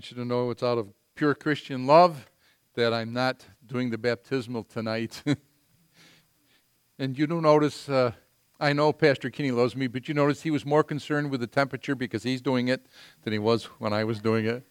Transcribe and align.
want 0.00 0.10
you 0.10 0.16
to 0.16 0.24
know 0.24 0.48
it's 0.48 0.62
out 0.62 0.78
of 0.78 0.88
pure 1.14 1.34
Christian 1.34 1.86
love 1.86 2.30
that 2.74 2.94
I'm 2.94 3.12
not 3.12 3.44
doing 3.66 3.90
the 3.90 3.98
baptismal 3.98 4.64
tonight. 4.64 5.22
and 6.98 7.18
you 7.18 7.26
don't 7.26 7.42
notice, 7.42 7.86
uh, 7.86 8.12
I 8.58 8.72
know 8.72 8.94
Pastor 8.94 9.28
Kinney 9.28 9.50
loves 9.50 9.76
me, 9.76 9.88
but 9.88 10.08
you 10.08 10.14
notice 10.14 10.40
he 10.40 10.50
was 10.50 10.64
more 10.64 10.82
concerned 10.82 11.30
with 11.30 11.40
the 11.40 11.46
temperature 11.46 11.94
because 11.94 12.22
he's 12.22 12.40
doing 12.40 12.68
it 12.68 12.86
than 13.24 13.34
he 13.34 13.38
was 13.38 13.64
when 13.64 13.92
I 13.92 14.04
was 14.04 14.22
doing 14.22 14.46
it. 14.46 14.64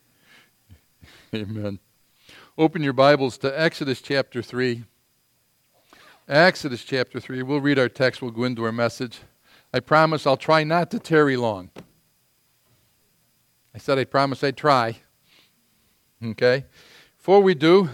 Amen. 1.35 1.77
Open 2.57 2.81
your 2.81 2.93
Bibles 2.93 3.37
to 3.37 3.61
Exodus 3.61 4.01
chapter 4.01 4.41
3. 4.41 4.83
Exodus 6.27 6.83
chapter 6.83 7.19
3. 7.19 7.43
We'll 7.43 7.61
read 7.61 7.77
our 7.77 7.87
text, 7.87 8.23
we'll 8.23 8.31
go 8.31 8.45
into 8.45 8.63
our 8.63 8.71
message. 8.71 9.19
I 9.71 9.79
promise 9.79 10.25
I'll 10.25 10.37
try 10.37 10.63
not 10.63 10.89
to 10.89 10.97
tarry 10.97 11.37
long. 11.37 11.69
I 13.75 13.77
said 13.77 13.99
I 13.99 14.05
promise 14.05 14.43
I'd 14.43 14.57
try. 14.57 15.01
Okay? 16.23 16.65
Before 17.17 17.41
we 17.41 17.53
do, 17.53 17.89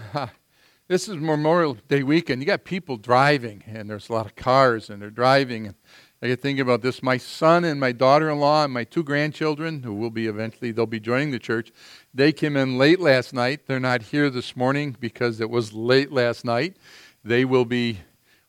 this 0.88 1.08
is 1.08 1.16
Memorial 1.16 1.76
Day 1.86 2.02
weekend. 2.02 2.42
You 2.42 2.46
got 2.46 2.64
people 2.64 2.96
driving, 2.96 3.62
and 3.66 3.88
there's 3.88 4.08
a 4.08 4.12
lot 4.12 4.26
of 4.26 4.34
cars, 4.34 4.90
and 4.90 5.00
they're 5.00 5.10
driving. 5.10 5.76
I 6.20 6.26
get 6.26 6.42
thinking 6.42 6.62
about 6.62 6.82
this. 6.82 7.04
My 7.04 7.18
son 7.18 7.64
and 7.64 7.78
my 7.78 7.92
daughter-in-law 7.92 8.64
and 8.64 8.72
my 8.72 8.82
two 8.82 9.04
grandchildren, 9.04 9.84
who 9.84 9.94
will 9.94 10.10
be 10.10 10.26
eventually, 10.26 10.72
they'll 10.72 10.86
be 10.86 10.98
joining 10.98 11.30
the 11.30 11.38
church. 11.38 11.70
They 12.12 12.32
came 12.32 12.56
in 12.56 12.78
late 12.78 12.98
last 12.98 13.32
night. 13.32 13.66
They're 13.66 13.78
not 13.78 14.02
here 14.02 14.28
this 14.28 14.56
morning 14.56 14.96
because 14.98 15.40
it 15.40 15.48
was 15.48 15.72
late 15.72 16.10
last 16.10 16.44
night. 16.44 16.78
They 17.22 17.44
will 17.44 17.64
be, 17.64 18.00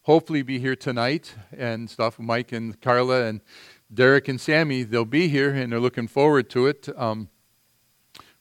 hopefully, 0.04 0.41
be 0.41 0.57
here 0.57 0.76
tonight 0.76 1.35
and 1.55 1.88
stuff. 1.88 2.18
Mike 2.18 2.52
and 2.52 2.82
Carla 2.82 3.26
and 3.26 3.41
Derek 3.94 4.27
and 4.27 4.41
Sammy, 4.41 4.82
they'll 4.82 5.05
be 5.05 5.27
here, 5.27 5.54
and 5.54 5.71
they're 5.71 5.80
looking 5.80 6.07
forward 6.07 6.49
to 6.52 6.66
it. 6.66 6.90
Um, 6.98 7.30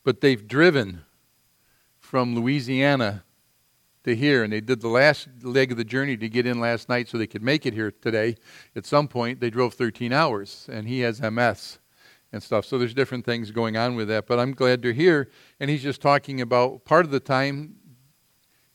but 0.03 0.21
they've 0.21 0.47
driven 0.47 1.03
from 2.07 2.37
Louisiana 2.37 3.25
to 4.05 4.15
here, 4.15 4.45
and 4.45 4.53
they 4.53 4.61
did 4.61 4.81
the 4.81 4.89
last 4.89 5.27
leg 5.43 5.73
of 5.73 5.77
the 5.77 5.85
journey 5.85 6.17
to 6.17 6.29
get 6.29 6.47
in 6.47 6.61
last 6.61 6.89
night 6.89 7.09
so 7.09 7.19
they 7.19 7.27
could 7.27 7.43
make 7.43 7.67
it 7.67 7.75
here 7.75 7.91
today. 7.91 8.37
At 8.77 8.87
some 8.87 9.09
point, 9.09 9.41
they 9.41 9.51
drove 9.51 9.75
13 9.75 10.13
hours, 10.13 10.69
and 10.71 10.87
he 10.87 11.01
has 11.01 11.21
MS 11.21 11.81
and 12.33 12.41
stuff. 12.41 12.65
So 12.65 12.79
there's 12.79 12.95
different 12.95 13.25
things 13.25 13.51
going 13.51 13.77
on 13.77 13.97
with 13.97 14.07
that. 14.07 14.29
But 14.29 14.39
I'm 14.39 14.53
glad 14.53 14.83
they're 14.83 14.93
here, 14.93 15.31
and 15.59 15.69
he's 15.69 15.83
just 15.83 16.01
talking 16.01 16.41
about 16.41 16.85
part 16.85 17.05
of 17.05 17.11
the 17.11 17.19
time 17.19 17.75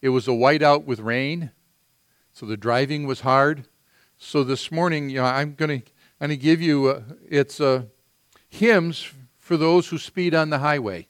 it 0.02 0.10
was 0.10 0.28
a 0.28 0.32
whiteout 0.32 0.84
with 0.84 1.00
rain, 1.00 1.52
so 2.34 2.46
the 2.46 2.58
driving 2.58 3.08
was 3.08 3.22
hard. 3.22 3.66
So 4.18 4.44
this 4.44 4.72
morning, 4.74 5.10
you 5.10 5.20
know, 5.20 5.26
I'm 5.26 5.54
going 5.54 5.82
to 5.82 5.92
I'm 6.20 6.28
going 6.28 6.38
to 6.38 6.44
give 6.44 6.62
you 6.62 6.88
uh, 6.88 7.02
it's 7.30 7.62
uh, 7.62 7.84
hymns 8.50 9.10
for 9.38 9.56
those 9.56 9.88
who 9.88 9.98
speed 9.98 10.36
on 10.36 10.50
the 10.50 10.60
highway. 10.60 11.08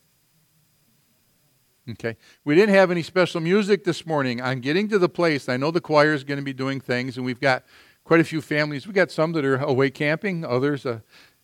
Okay. 1.89 2.15
We 2.45 2.53
didn't 2.55 2.75
have 2.75 2.91
any 2.91 3.01
special 3.01 3.41
music 3.41 3.83
this 3.83 4.05
morning. 4.05 4.41
I'm 4.41 4.59
getting 4.59 4.87
to 4.89 4.99
the 4.99 5.09
place. 5.09 5.49
I 5.49 5.57
know 5.57 5.71
the 5.71 5.81
choir 5.81 6.13
is 6.13 6.23
going 6.23 6.37
to 6.37 6.43
be 6.43 6.53
doing 6.53 6.79
things, 6.79 7.17
and 7.17 7.25
we've 7.25 7.39
got 7.39 7.63
quite 8.03 8.19
a 8.19 8.23
few 8.23 8.41
families. 8.41 8.85
We've 8.85 8.95
got 8.95 9.09
some 9.09 9.31
that 9.33 9.45
are 9.45 9.57
away 9.57 9.89
camping, 9.89 10.45
others, 10.45 10.85
uh, 10.85 10.99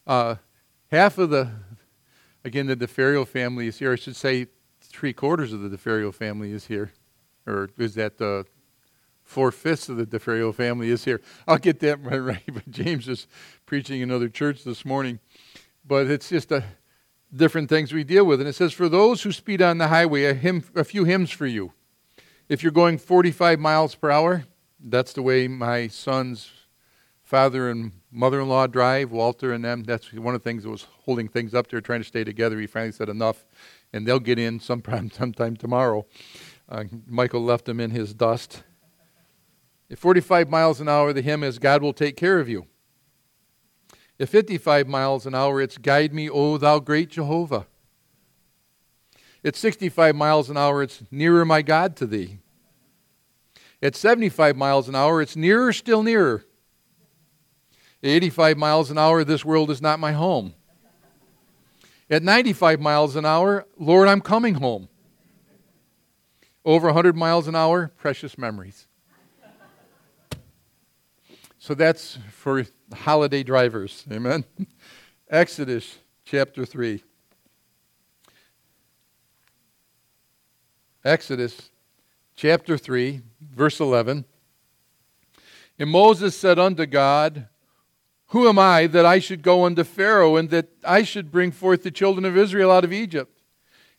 uh, 0.06 0.36
half 0.92 1.18
of 1.18 1.32
the, 1.32 1.50
again, 2.46 2.68
the 2.68 2.76
DeFerrio 2.76 3.28
family 3.28 3.68
is 3.68 3.80
here. 3.80 3.94
I 3.94 3.96
should 3.96 4.16
say 4.16 4.48
three 4.82 5.14
quarters 5.14 5.54
of 5.54 5.62
the 5.62 5.76
DeFerrio 5.76 6.14
family 6.14 6.52
is 6.52 6.68
here. 6.68 6.92
Or 7.48 7.70
is 7.78 7.96
that 7.96 8.18
the 8.18 8.46
four 9.24 9.52
fifths 9.52 9.90
of 9.90 9.98
the 9.98 10.06
DeFerrio 10.06 10.54
family 10.54 10.90
is 10.90 11.04
here? 11.04 11.22
I'll 11.48 11.58
get 11.58 11.80
that 11.80 11.98
right, 12.04 12.20
right. 12.20 12.44
But 12.46 12.70
James 12.70 13.08
is 13.08 13.28
preaching 13.66 14.04
another 14.04 14.30
church 14.30 14.64
this 14.64 14.86
morning. 14.86 15.20
But 15.86 16.08
it's 16.08 16.30
just 16.30 16.52
a 16.52 16.64
different 17.36 17.70
things 17.70 17.94
we 17.94 18.04
deal 18.04 18.26
with. 18.26 18.40
And 18.40 18.50
it 18.50 18.54
says, 18.54 18.74
For 18.74 18.90
those 18.90 19.24
who 19.24 19.32
speed 19.32 19.62
on 19.62 19.78
the 19.78 19.88
highway, 19.88 20.26
a, 20.26 20.34
hymn, 20.34 20.64
a 20.76 20.84
few 20.84 21.04
hymns 21.04 21.32
for 21.32 21.46
you. 21.46 21.74
If 22.50 22.64
you're 22.64 22.72
going 22.72 22.98
45 22.98 23.60
miles 23.60 23.96
per 23.96 24.10
hour, 24.10 24.46
that's 24.80 25.14
the 25.14 25.22
way 25.22 25.48
my 25.48 25.88
son's 25.88 26.50
father 27.24 27.70
and 27.70 27.92
mother 28.10 28.40
in 28.40 28.48
law 28.48 28.68
drive, 28.68 29.12
Walter 29.12 29.52
and 29.52 29.66
them. 29.66 29.84
That's 29.84 30.14
one 30.14 30.34
of 30.34 30.42
the 30.42 30.50
things 30.50 30.64
that 30.64 30.70
was 30.70 30.88
holding 31.04 31.28
things 31.28 31.54
up. 31.54 31.68
They're 31.68 31.82
trying 31.82 32.00
to 32.00 32.08
stay 32.08 32.24
together. 32.24 32.60
He 32.60 32.68
finally 32.68 32.94
said 32.94 33.10
enough, 33.10 33.46
and 33.92 34.08
they'll 34.08 34.20
get 34.20 34.40
in 34.40 34.60
sometime, 34.60 35.12
sometime 35.14 35.58
tomorrow. 35.58 36.06
Uh, 36.70 36.86
Michael 37.06 37.44
left 37.44 37.66
them 37.66 37.80
in 37.80 37.92
his 37.92 38.14
dust. 38.14 38.64
At 39.90 40.00
45 40.00 40.50
miles 40.50 40.82
an 40.82 40.90
hour, 40.90 41.14
the 41.14 41.22
hymn 41.22 41.44
is 41.44 41.60
God 41.60 41.82
will 41.82 41.94
take 41.94 42.18
care 42.18 42.40
of 42.40 42.50
you. 42.50 42.66
At 44.20 44.30
55 44.30 44.88
miles 44.88 45.26
an 45.26 45.36
hour, 45.36 45.62
it's 45.62 45.78
Guide 45.78 46.14
me, 46.14 46.30
O 46.30 46.58
thou 46.58 46.80
great 46.80 47.10
Jehovah. 47.10 47.68
At 49.44 49.56
65 49.56 50.16
miles 50.16 50.50
an 50.50 50.58
hour, 50.58 50.82
it's 50.82 51.04
Nearer 51.12 51.46
my 51.46 51.62
God 51.62 51.96
to 51.98 52.08
thee. 52.08 52.40
At 53.82 53.96
75 53.96 54.56
miles 54.56 54.90
an 54.90 54.96
hour, 54.96 55.22
it's 55.22 55.36
Nearer 55.36 55.72
still 55.72 56.02
nearer. 56.02 56.44
At 58.04 58.10
85 58.10 58.58
miles 58.58 58.92
an 58.92 58.98
hour, 58.98 59.24
this 59.24 59.46
world 59.46 59.70
is 59.70 59.82
not 59.82 60.00
my 60.00 60.14
home. 60.14 60.54
At 62.10 62.24
95 62.24 62.80
miles 62.80 63.16
an 63.16 63.26
hour, 63.26 63.66
Lord, 63.78 64.08
I'm 64.08 64.22
coming 64.22 64.56
home. 64.56 64.88
Over 66.66 66.88
100 66.88 67.16
miles 67.16 67.48
an 67.48 67.56
hour, 67.56 67.92
precious 67.98 68.38
memories. 68.38 68.88
So 71.60 71.74
that's 71.74 72.18
for 72.32 72.66
holiday 72.94 73.44
drivers. 73.44 74.06
Amen. 74.12 74.46
Exodus 75.30 75.98
chapter 76.26 76.66
3. 76.66 77.04
Exodus 81.04 81.70
chapter 82.36 82.78
3, 82.78 83.22
verse 83.54 83.80
11. 83.80 84.26
And 85.80 85.90
Moses 85.90 86.36
said 86.38 86.58
unto 86.60 86.86
God, 86.86 87.48
Who 88.28 88.48
am 88.48 88.58
I 88.58 88.88
that 88.88 89.06
I 89.06 89.20
should 89.20 89.42
go 89.42 89.66
unto 89.66 89.84
Pharaoh 89.84 90.36
and 90.36 90.50
that 90.50 90.70
I 90.84 91.04
should 91.04 91.32
bring 91.32 91.52
forth 91.52 91.84
the 91.84 91.92
children 91.92 92.26
of 92.26 92.38
Israel 92.38 92.72
out 92.72 92.84
of 92.84 92.94
Egypt? 92.94 93.42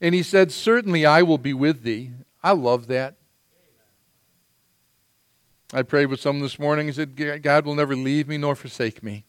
And 0.00 0.14
he 0.14 0.22
said, 0.22 0.50
Certainly 0.50 1.06
I 1.06 1.22
will 1.22 1.38
be 1.38 1.54
with 1.54 1.82
thee. 1.82 2.12
I 2.42 2.52
love 2.52 2.86
that. 2.88 3.17
I 5.72 5.82
prayed 5.82 6.06
with 6.06 6.20
someone 6.20 6.42
this 6.42 6.58
morning 6.58 6.86
and 6.86 6.96
said, 6.96 7.42
God 7.42 7.66
will 7.66 7.74
never 7.74 7.94
leave 7.94 8.26
me 8.28 8.38
nor 8.38 8.56
forsake 8.56 9.02
me. 9.02 9.24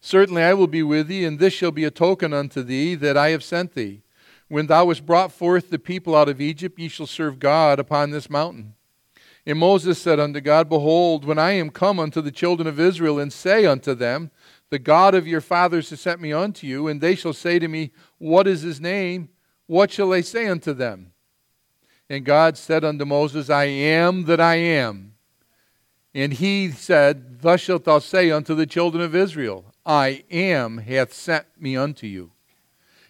Certainly 0.00 0.42
I 0.42 0.54
will 0.54 0.66
be 0.66 0.82
with 0.82 1.08
thee, 1.08 1.24
and 1.24 1.38
this 1.38 1.52
shall 1.52 1.70
be 1.70 1.84
a 1.84 1.90
token 1.90 2.32
unto 2.32 2.62
thee 2.62 2.94
that 2.94 3.16
I 3.16 3.30
have 3.30 3.44
sent 3.44 3.74
thee. 3.74 4.02
When 4.48 4.66
thou 4.66 4.88
hast 4.88 5.06
brought 5.06 5.32
forth 5.32 5.70
the 5.70 5.78
people 5.78 6.14
out 6.14 6.28
of 6.28 6.40
Egypt, 6.40 6.78
ye 6.78 6.88
shall 6.88 7.06
serve 7.06 7.38
God 7.38 7.78
upon 7.78 8.10
this 8.10 8.28
mountain. 8.28 8.74
And 9.46 9.58
Moses 9.58 10.00
said 10.00 10.18
unto 10.18 10.40
God, 10.40 10.68
Behold, 10.68 11.24
when 11.24 11.38
I 11.38 11.52
am 11.52 11.70
come 11.70 12.00
unto 12.00 12.20
the 12.20 12.30
children 12.30 12.66
of 12.66 12.80
Israel, 12.80 13.18
and 13.18 13.32
say 13.32 13.66
unto 13.66 13.94
them, 13.94 14.30
The 14.70 14.78
God 14.78 15.14
of 15.14 15.26
your 15.26 15.40
fathers 15.40 15.90
has 15.90 16.00
sent 16.00 16.20
me 16.20 16.32
unto 16.32 16.66
you, 16.66 16.88
and 16.88 17.00
they 17.00 17.14
shall 17.14 17.34
say 17.34 17.58
to 17.58 17.68
me, 17.68 17.90
What 18.18 18.46
is 18.46 18.62
his 18.62 18.80
name? 18.80 19.28
What 19.66 19.90
shall 19.90 20.12
I 20.12 20.22
say 20.22 20.46
unto 20.46 20.72
them? 20.72 21.12
And 22.08 22.24
God 22.24 22.56
said 22.56 22.84
unto 22.84 23.04
Moses, 23.04 23.50
I 23.50 23.64
am 23.64 24.24
that 24.24 24.40
I 24.40 24.56
am. 24.56 25.13
And 26.14 26.32
he 26.32 26.70
said, 26.70 27.40
Thus 27.40 27.60
shalt 27.60 27.84
thou 27.84 27.98
say 27.98 28.30
unto 28.30 28.54
the 28.54 28.66
children 28.66 29.02
of 29.02 29.14
Israel, 29.14 29.74
I 29.84 30.24
am 30.30 30.78
hath 30.78 31.12
sent 31.12 31.46
me 31.58 31.76
unto 31.76 32.06
you. 32.06 32.30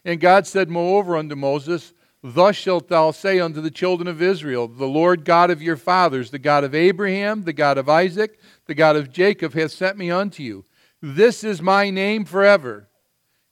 And 0.04 0.20
God 0.20 0.46
said 0.46 0.68
moreover 0.68 1.16
unto 1.16 1.36
Moses, 1.36 1.92
Thus 2.22 2.56
shalt 2.56 2.88
thou 2.88 3.10
say 3.10 3.38
unto 3.38 3.60
the 3.60 3.70
children 3.70 4.08
of 4.08 4.22
Israel, 4.22 4.66
The 4.66 4.86
Lord 4.86 5.26
God 5.26 5.50
of 5.50 5.60
your 5.60 5.76
fathers, 5.76 6.30
the 6.30 6.38
God 6.38 6.64
of 6.64 6.74
Abraham, 6.74 7.42
the 7.42 7.52
God 7.52 7.76
of 7.76 7.88
Isaac, 7.88 8.40
the 8.66 8.74
God 8.74 8.96
of 8.96 9.12
Jacob, 9.12 9.52
hath 9.52 9.72
sent 9.72 9.98
me 9.98 10.10
unto 10.10 10.42
you. 10.42 10.64
This 11.02 11.44
is 11.44 11.60
my 11.60 11.90
name 11.90 12.24
forever, 12.24 12.88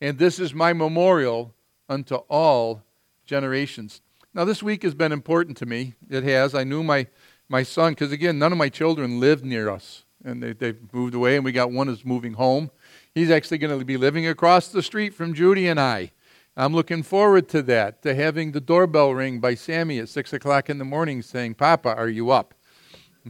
and 0.00 0.18
this 0.18 0.38
is 0.38 0.54
my 0.54 0.72
memorial 0.72 1.54
unto 1.86 2.14
all 2.14 2.82
generations. 3.26 4.00
Now, 4.32 4.46
this 4.46 4.62
week 4.62 4.82
has 4.84 4.94
been 4.94 5.12
important 5.12 5.58
to 5.58 5.66
me. 5.66 5.92
It 6.08 6.24
has. 6.24 6.54
I 6.54 6.64
knew 6.64 6.82
my 6.82 7.08
my 7.52 7.62
son, 7.62 7.92
because 7.92 8.10
again, 8.12 8.38
none 8.38 8.50
of 8.50 8.56
my 8.56 8.70
children 8.70 9.20
live 9.20 9.44
near 9.44 9.68
us. 9.68 10.04
And 10.24 10.42
they, 10.42 10.54
they've 10.54 10.78
moved 10.94 11.14
away, 11.14 11.36
and 11.36 11.44
we 11.44 11.52
got 11.52 11.70
one 11.70 11.86
who's 11.86 12.02
moving 12.02 12.32
home. 12.32 12.70
He's 13.14 13.30
actually 13.30 13.58
going 13.58 13.78
to 13.78 13.84
be 13.84 13.98
living 13.98 14.26
across 14.26 14.68
the 14.68 14.82
street 14.82 15.12
from 15.12 15.34
Judy 15.34 15.68
and 15.68 15.78
I. 15.78 16.12
I'm 16.56 16.74
looking 16.74 17.02
forward 17.02 17.50
to 17.50 17.60
that, 17.64 18.02
to 18.02 18.14
having 18.14 18.52
the 18.52 18.60
doorbell 18.60 19.12
ring 19.12 19.38
by 19.38 19.54
Sammy 19.54 19.98
at 19.98 20.08
6 20.08 20.32
o'clock 20.32 20.70
in 20.70 20.78
the 20.78 20.84
morning 20.86 21.20
saying, 21.20 21.54
Papa, 21.54 21.94
are 21.94 22.08
you 22.08 22.30
up? 22.30 22.54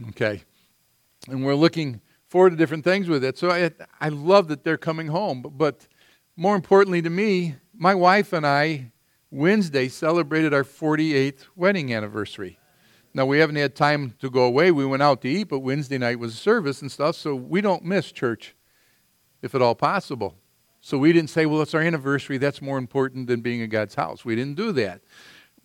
Okay. 0.09 0.43
And 1.27 1.45
we're 1.45 1.55
looking 1.55 1.99
forward 2.29 2.51
to 2.51 2.55
different 2.55 2.85
things 2.85 3.09
with 3.09 3.25
it. 3.25 3.37
So 3.37 3.51
I, 3.51 3.71
I 3.99 4.07
love 4.07 4.47
that 4.47 4.63
they're 4.63 4.77
coming 4.77 5.07
home. 5.07 5.41
But, 5.41 5.57
but 5.57 5.87
more 6.37 6.55
importantly 6.55 7.01
to 7.01 7.09
me, 7.09 7.55
my 7.73 7.93
wife 7.93 8.31
and 8.31 8.47
I, 8.47 8.93
Wednesday, 9.31 9.89
celebrated 9.89 10.53
our 10.53 10.63
48th 10.63 11.47
wedding 11.57 11.93
anniversary. 11.93 12.59
Now, 13.13 13.25
we 13.25 13.37
haven't 13.39 13.57
had 13.57 13.75
time 13.75 14.15
to 14.19 14.29
go 14.29 14.43
away. 14.43 14.71
We 14.71 14.85
went 14.85 15.03
out 15.03 15.21
to 15.21 15.29
eat, 15.29 15.45
but 15.45 15.59
Wednesday 15.59 15.99
night 15.99 16.17
was 16.17 16.35
service 16.35 16.81
and 16.81 16.91
stuff, 16.91 17.15
so 17.15 17.35
we 17.35 17.61
don't 17.61 17.83
miss 17.83 18.11
church 18.11 18.55
if 19.43 19.53
at 19.53 19.61
all 19.61 19.75
possible. 19.75 20.35
So 20.81 20.97
we 20.97 21.13
didn't 21.13 21.29
say, 21.29 21.45
well, 21.45 21.61
it's 21.61 21.73
our 21.73 21.81
anniversary. 21.81 22.37
That's 22.37 22.61
more 22.61 22.77
important 22.77 23.27
than 23.27 23.41
being 23.41 23.61
in 23.61 23.69
God's 23.69 23.95
house. 23.95 24.25
We 24.25 24.35
didn't 24.35 24.55
do 24.55 24.71
that. 24.73 25.01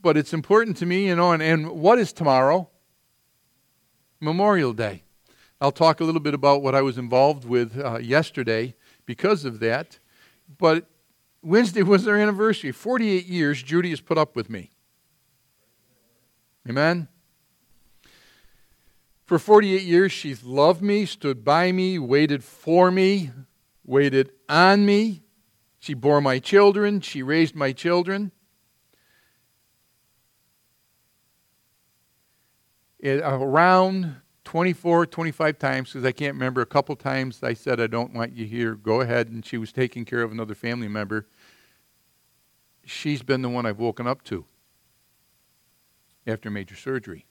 But 0.01 0.17
it's 0.17 0.33
important 0.33 0.77
to 0.77 0.87
me, 0.87 1.07
you 1.07 1.17
know, 1.17 1.33
and, 1.33 1.43
and 1.43 1.71
what 1.71 1.99
is 1.99 2.13
tomorrow? 2.13 2.69
Memorial 4.21 4.73
Day. 4.73 5.03
I'll 5.61 5.73
talk 5.73 6.01
a 6.01 6.05
little 6.05 6.21
bit 6.21 6.35
about 6.35 6.63
what 6.63 6.75
I 6.75 6.83
was 6.83 6.99
involved 6.99 7.45
with 7.45 7.79
uh, 7.79 7.99
yesterday 7.99 8.77
because 9.07 9.45
of 9.45 9.59
that. 9.61 9.99
But 10.57 10.87
Wednesday 11.43 11.83
was 11.83 12.05
their 12.05 12.17
anniversary. 12.17 12.73
48 12.73 13.27
years 13.27 13.63
Judy 13.63 13.91
has 13.91 14.01
put 14.01 14.19
up 14.19 14.37
with 14.37 14.51
me. 14.51 14.71
Amen? 16.69 17.09
For 19.29 19.39
48 19.39 19.83
years, 19.83 20.11
she's 20.11 20.43
loved 20.43 20.81
me, 20.81 21.05
stood 21.05 21.45
by 21.45 21.71
me, 21.71 21.99
waited 21.99 22.43
for 22.43 22.91
me, 22.91 23.31
waited 23.85 24.33
on 24.49 24.87
me. 24.87 25.23
She 25.79 25.93
bore 25.93 26.23
my 26.23 26.39
children, 26.39 27.03
she 27.03 27.23
raised 27.23 27.55
my 27.55 27.73
children. 27.73 28.33
It, 32.99 33.21
around 33.23 34.17
24, 34.45 35.05
25 35.05 35.59
times, 35.59 35.93
because 35.93 36.07
I 36.07 36.13
can't 36.13 36.33
remember, 36.33 36.63
a 36.63 36.67
couple 36.67 36.97
times 36.97 37.43
I 37.43 37.53
said, 37.53 37.83
I 37.83 37.87
don't 37.87 38.15
want 38.15 38.35
you 38.35 38.47
here, 38.47 38.77
go 38.77 39.03
ahead. 39.03 39.29
And 39.29 39.45
she 39.45 39.59
was 39.59 39.73
taking 39.73 40.07
care 40.07 40.23
of 40.23 40.33
another 40.33 40.55
family 40.55 40.89
member. 40.89 41.27
She's 42.87 43.23
been 43.23 43.43
the 43.43 43.51
one 43.51 43.67
I've 43.67 43.79
woken 43.79 44.07
up 44.07 44.25
to 44.25 44.47
after 46.27 46.51
major 46.51 46.77
surgery. 46.77 47.28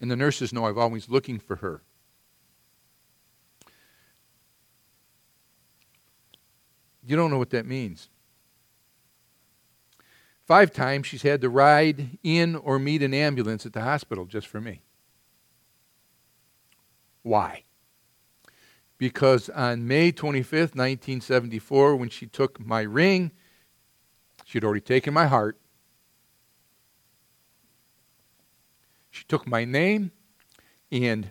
And 0.00 0.10
the 0.10 0.16
nurses 0.16 0.52
know 0.52 0.66
I'm 0.66 0.78
always 0.78 1.08
looking 1.08 1.38
for 1.38 1.56
her. 1.56 1.82
You 7.04 7.16
don't 7.16 7.30
know 7.30 7.38
what 7.38 7.50
that 7.50 7.66
means. 7.66 8.08
Five 10.44 10.72
times 10.72 11.06
she's 11.06 11.22
had 11.22 11.40
to 11.40 11.48
ride 11.48 12.18
in 12.22 12.56
or 12.56 12.78
meet 12.78 13.02
an 13.02 13.14
ambulance 13.14 13.66
at 13.66 13.72
the 13.72 13.82
hospital 13.82 14.26
just 14.26 14.46
for 14.46 14.60
me. 14.60 14.82
Why? 17.22 17.64
Because 18.98 19.48
on 19.50 19.86
May 19.86 20.12
25th, 20.12 20.74
1974, 20.74 21.96
when 21.96 22.08
she 22.08 22.26
took 22.26 22.64
my 22.64 22.82
ring, 22.82 23.32
she'd 24.44 24.64
already 24.64 24.80
taken 24.80 25.12
my 25.12 25.26
heart. 25.26 25.58
She 29.16 29.24
took 29.24 29.46
my 29.46 29.64
name, 29.64 30.10
and 30.92 31.30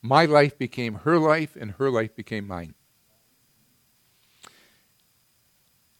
my 0.00 0.26
life 0.26 0.56
became 0.56 0.94
her 0.94 1.18
life, 1.18 1.56
and 1.56 1.72
her 1.72 1.90
life 1.90 2.14
became 2.14 2.46
mine. 2.46 2.74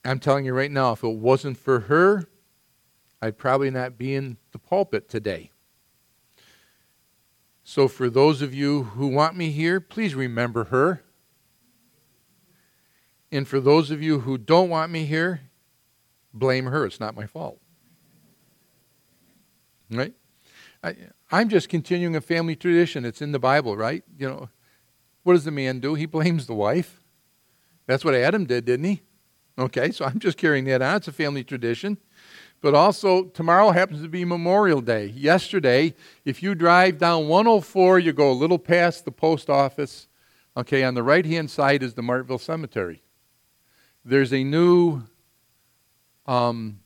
I'm 0.05 0.21
telling 0.21 0.45
you 0.45 0.55
right 0.55 0.71
now, 0.71 0.93
if 0.93 1.03
it 1.03 1.17
wasn't 1.17 1.57
for 1.57 1.81
her, 1.81 2.29
I'd 3.21 3.39
probably 3.39 3.73
not 3.73 3.99
be 3.99 4.15
in 4.15 4.37
the 4.53 4.61
pulpit 4.61 5.09
today. 5.09 5.51
So, 7.65 7.89
for 7.89 8.09
those 8.09 8.41
of 8.41 8.55
you 8.55 8.85
who 8.85 9.09
want 9.09 9.37
me 9.37 9.51
here, 9.51 9.81
please 9.81 10.15
remember 10.15 10.65
her. 10.67 11.03
And 13.33 13.49
for 13.49 13.59
those 13.59 13.91
of 13.91 14.01
you 14.01 14.21
who 14.21 14.39
don't 14.39 14.69
want 14.69 14.93
me 14.93 15.07
here, 15.07 15.41
blame 16.33 16.67
her. 16.67 16.87
It's 16.87 17.01
not 17.01 17.17
my 17.17 17.27
fault. 17.27 17.59
Right? 19.91 20.15
I, 20.85 20.95
I'm 21.31 21.49
just 21.49 21.69
continuing 21.69 22.15
a 22.15 22.21
family 22.21 22.55
tradition. 22.55 23.05
It's 23.05 23.21
in 23.21 23.33
the 23.33 23.39
Bible, 23.39 23.77
right? 23.77 24.05
You 24.17 24.29
know, 24.29 24.49
what 25.25 25.33
does 25.33 25.45
the 25.45 25.51
man 25.51 25.81
do? 25.81 25.95
He 25.95 26.07
blames 26.07 26.47
the 26.47 26.55
wife. 26.55 27.01
That's 27.87 28.05
what 28.05 28.15
Adam 28.15 28.45
did, 28.45 28.65
didn't 28.65 28.87
he? 28.87 29.03
Okay, 29.59 29.91
so 29.91 30.05
I'm 30.05 30.19
just 30.19 30.37
carrying 30.39 30.65
that 30.67 30.83
on. 30.83 30.97
It's 30.97 31.09
a 31.09 31.13
family 31.13 31.43
tradition. 31.43 31.99
But 32.61 32.75
also, 32.75 33.25
tomorrow 33.25 33.71
happens 33.71 34.03
to 34.03 34.09
be 34.09 34.25
Memorial 34.25 34.81
Day. 34.81 35.07
Yesterday, 35.07 35.95
if 36.25 36.43
you 36.43 36.55
drive 36.55 36.99
down 36.99 37.29
104, 37.29 37.99
you 37.99 38.13
go 38.13 38.31
a 38.31 38.33
little 38.33 38.59
past 38.59 39.05
the 39.05 39.13
post 39.13 39.51
office. 39.51 40.09
Okay, 40.57 40.85
on 40.85 40.95
the 40.95 41.03
right 41.03 41.27
hand 41.27 41.51
side 41.51 41.83
is 41.83 41.95
the 41.95 42.03
Martville 42.03 42.41
Cemetery. 42.41 43.03
There's 44.05 44.33
a 44.33 44.43
new, 44.43 45.03
um, 46.27 46.81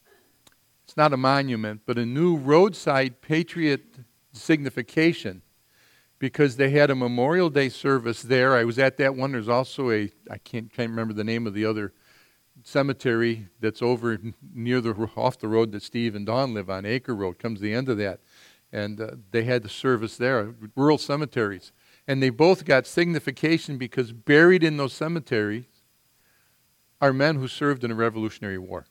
it's 0.85 0.97
not 0.97 1.13
a 1.13 1.17
monument, 1.17 1.83
but 1.87 1.99
a 1.99 2.07
new 2.07 2.37
roadside 2.37 3.21
patriot 3.21 3.85
signification 4.33 5.43
because 6.19 6.57
they 6.57 6.71
had 6.71 6.91
a 6.91 6.95
Memorial 6.95 7.51
Day 7.51 7.69
service 7.69 8.23
there. 8.23 8.55
I 8.55 8.65
was 8.65 8.79
at 8.79 8.99
that 8.99 9.17
one. 9.17 9.33
There's 9.33 9.49
also 9.49 9.91
a, 9.91 10.11
I 10.31 10.39
can't, 10.39 10.73
can't 10.73 10.91
remember 10.91 11.15
the 11.15 11.25
name 11.25 11.47
of 11.47 11.55
the 11.55 11.65
other 11.65 11.93
cemetery 12.63 13.49
that's 13.61 13.81
over 13.83 14.19
near 14.55 14.81
the 14.81 15.09
off 15.17 15.39
the 15.39 15.49
road 15.49 15.73
that 15.73 15.83
Steve 15.83 16.15
and 16.15 16.27
Don 16.27 16.53
live 16.53 16.69
on, 16.69 16.85
Acre 16.85 17.15
Road, 17.15 17.39
comes 17.39 17.61
the 17.61 17.73
end 17.73 17.89
of 17.89 17.97
that, 17.99 18.21
and 18.71 19.01
uh, 19.01 19.13
they 19.31 19.45
had 19.45 19.63
the 19.63 19.69
service 19.69 20.19
there, 20.19 20.55
rural 20.77 20.99
cemeteries, 20.99 21.73
and 22.07 22.23
they 22.23 22.29
both 22.29 22.67
got 22.67 22.87
signification 22.87 23.79
because 23.79 24.13
buried 24.13 24.63
in 24.63 24.77
those 24.77 24.93
cemeteries 24.93 25.65
are 27.01 27.15
men 27.15 27.37
who 27.37 27.49
served 27.49 27.83
in 27.83 27.91
the 27.91 27.97
Revolutionary 27.97 28.59
War. 28.59 28.85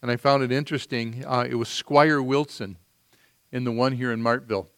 And 0.00 0.10
I 0.10 0.16
found 0.16 0.42
it 0.42 0.52
interesting. 0.52 1.24
Uh, 1.26 1.46
it 1.48 1.56
was 1.56 1.68
Squire 1.68 2.22
Wilson 2.22 2.76
in 3.52 3.64
the 3.64 3.72
one 3.72 3.92
here 3.92 4.12
in 4.12 4.22
Martville. 4.22 4.68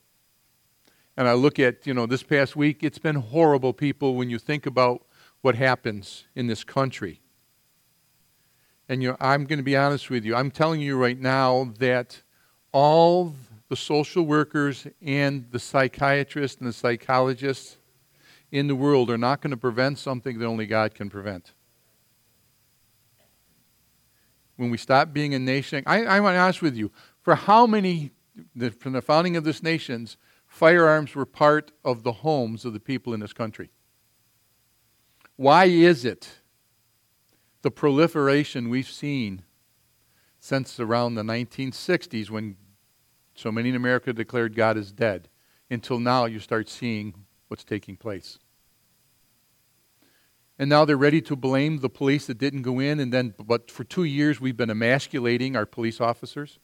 And 1.17 1.29
I 1.29 1.35
look 1.35 1.59
at, 1.59 1.87
you 1.87 1.93
know, 1.93 2.07
this 2.07 2.23
past 2.23 2.57
week, 2.57 2.83
it's 2.83 2.99
been 2.99 3.17
horrible, 3.17 3.73
people, 3.73 4.15
when 4.15 4.31
you 4.31 4.39
think 4.39 4.67
about 4.67 5.05
what 5.43 5.55
happens 5.55 6.25
in 6.35 6.47
this 6.47 6.65
country. 6.65 7.21
And 8.89 9.03
you 9.03 9.11
know, 9.11 9.17
I'm 9.21 9.45
going 9.45 9.59
to 9.59 9.65
be 9.65 9.77
honest 9.77 10.11
with 10.11 10.25
you. 10.25 10.35
I'm 10.35 10.51
telling 10.51 10.81
you 10.81 10.97
right 10.97 11.19
now 11.19 11.73
that 11.79 12.23
all 12.73 13.35
the 13.69 13.77
social 13.77 14.25
workers 14.25 14.87
and 15.01 15.47
the 15.51 15.59
psychiatrists 15.59 16.61
and 16.61 16.69
the 16.69 16.73
psychologists 16.73 17.77
in 18.51 18.67
the 18.67 18.75
world 18.75 19.11
are 19.11 19.19
not 19.19 19.41
going 19.41 19.51
to 19.51 19.57
prevent 19.57 19.99
something 19.99 20.39
that 20.39 20.47
only 20.47 20.67
God 20.67 20.95
can 20.95 21.09
prevent. 21.09 21.53
When 24.57 24.71
we 24.71 24.77
stop 24.77 25.13
being 25.13 25.35
a 25.35 25.39
nation, 25.39 25.83
I, 25.87 26.05
I 26.05 26.21
want 26.21 26.35
to 26.35 26.39
ask 26.39 26.61
with 26.61 26.77
you, 26.77 26.91
for 27.23 27.35
how 27.35 27.67
many, 27.67 28.11
the, 28.55 28.71
from 28.71 28.93
the 28.93 29.03
founding 29.03 29.37
of 29.37 29.45
this 29.45 29.63
nations, 29.63 30.17
firearms 30.47 31.15
were 31.15 31.27
part 31.27 31.73
of 31.85 32.03
the 32.03 32.13
homes 32.13 32.65
of 32.65 32.73
the 32.73 32.81
people 32.81 33.15
in 33.15 33.21
this 33.21 33.33
country? 33.33 33.71
Why 35.37 35.65
is 35.65 36.05
it 36.05 36.41
the 37.63 37.71
proliferation 37.71 38.69
we've 38.69 38.89
seen 38.89 39.43
since 40.39 40.79
around 40.79 41.15
the 41.15 41.23
1960s 41.23 42.31
when 42.31 42.57
so 43.35 43.51
many 43.51 43.71
in 43.71 43.75
America 43.75 44.13
declared 44.13 44.55
God 44.55 44.77
is 44.77 44.93
dead 44.93 45.29
until 45.71 45.99
now 45.99 46.27
you 46.27 46.39
start 46.39 46.69
seeing 46.69 47.15
what's 47.49 47.65
taking 47.65 47.97
place? 47.97 48.39
And 50.59 50.69
now 50.69 50.85
they're 50.85 50.97
ready 50.97 51.23
to 51.23 51.35
blame 51.35 51.79
the 51.79 51.89
police 51.89 52.27
that 52.27 52.39
didn't 52.39 52.63
go 52.63 52.79
in, 52.79 53.01
and 53.01 53.13
then, 53.13 53.35
but 53.45 53.71
for 53.71 53.85
two 53.85 54.05
years 54.05 54.41
we've 54.41 54.57
been 54.57 54.71
emasculating 54.71 55.57
our 55.57 55.67
police 55.67 56.01
officers. 56.01 56.59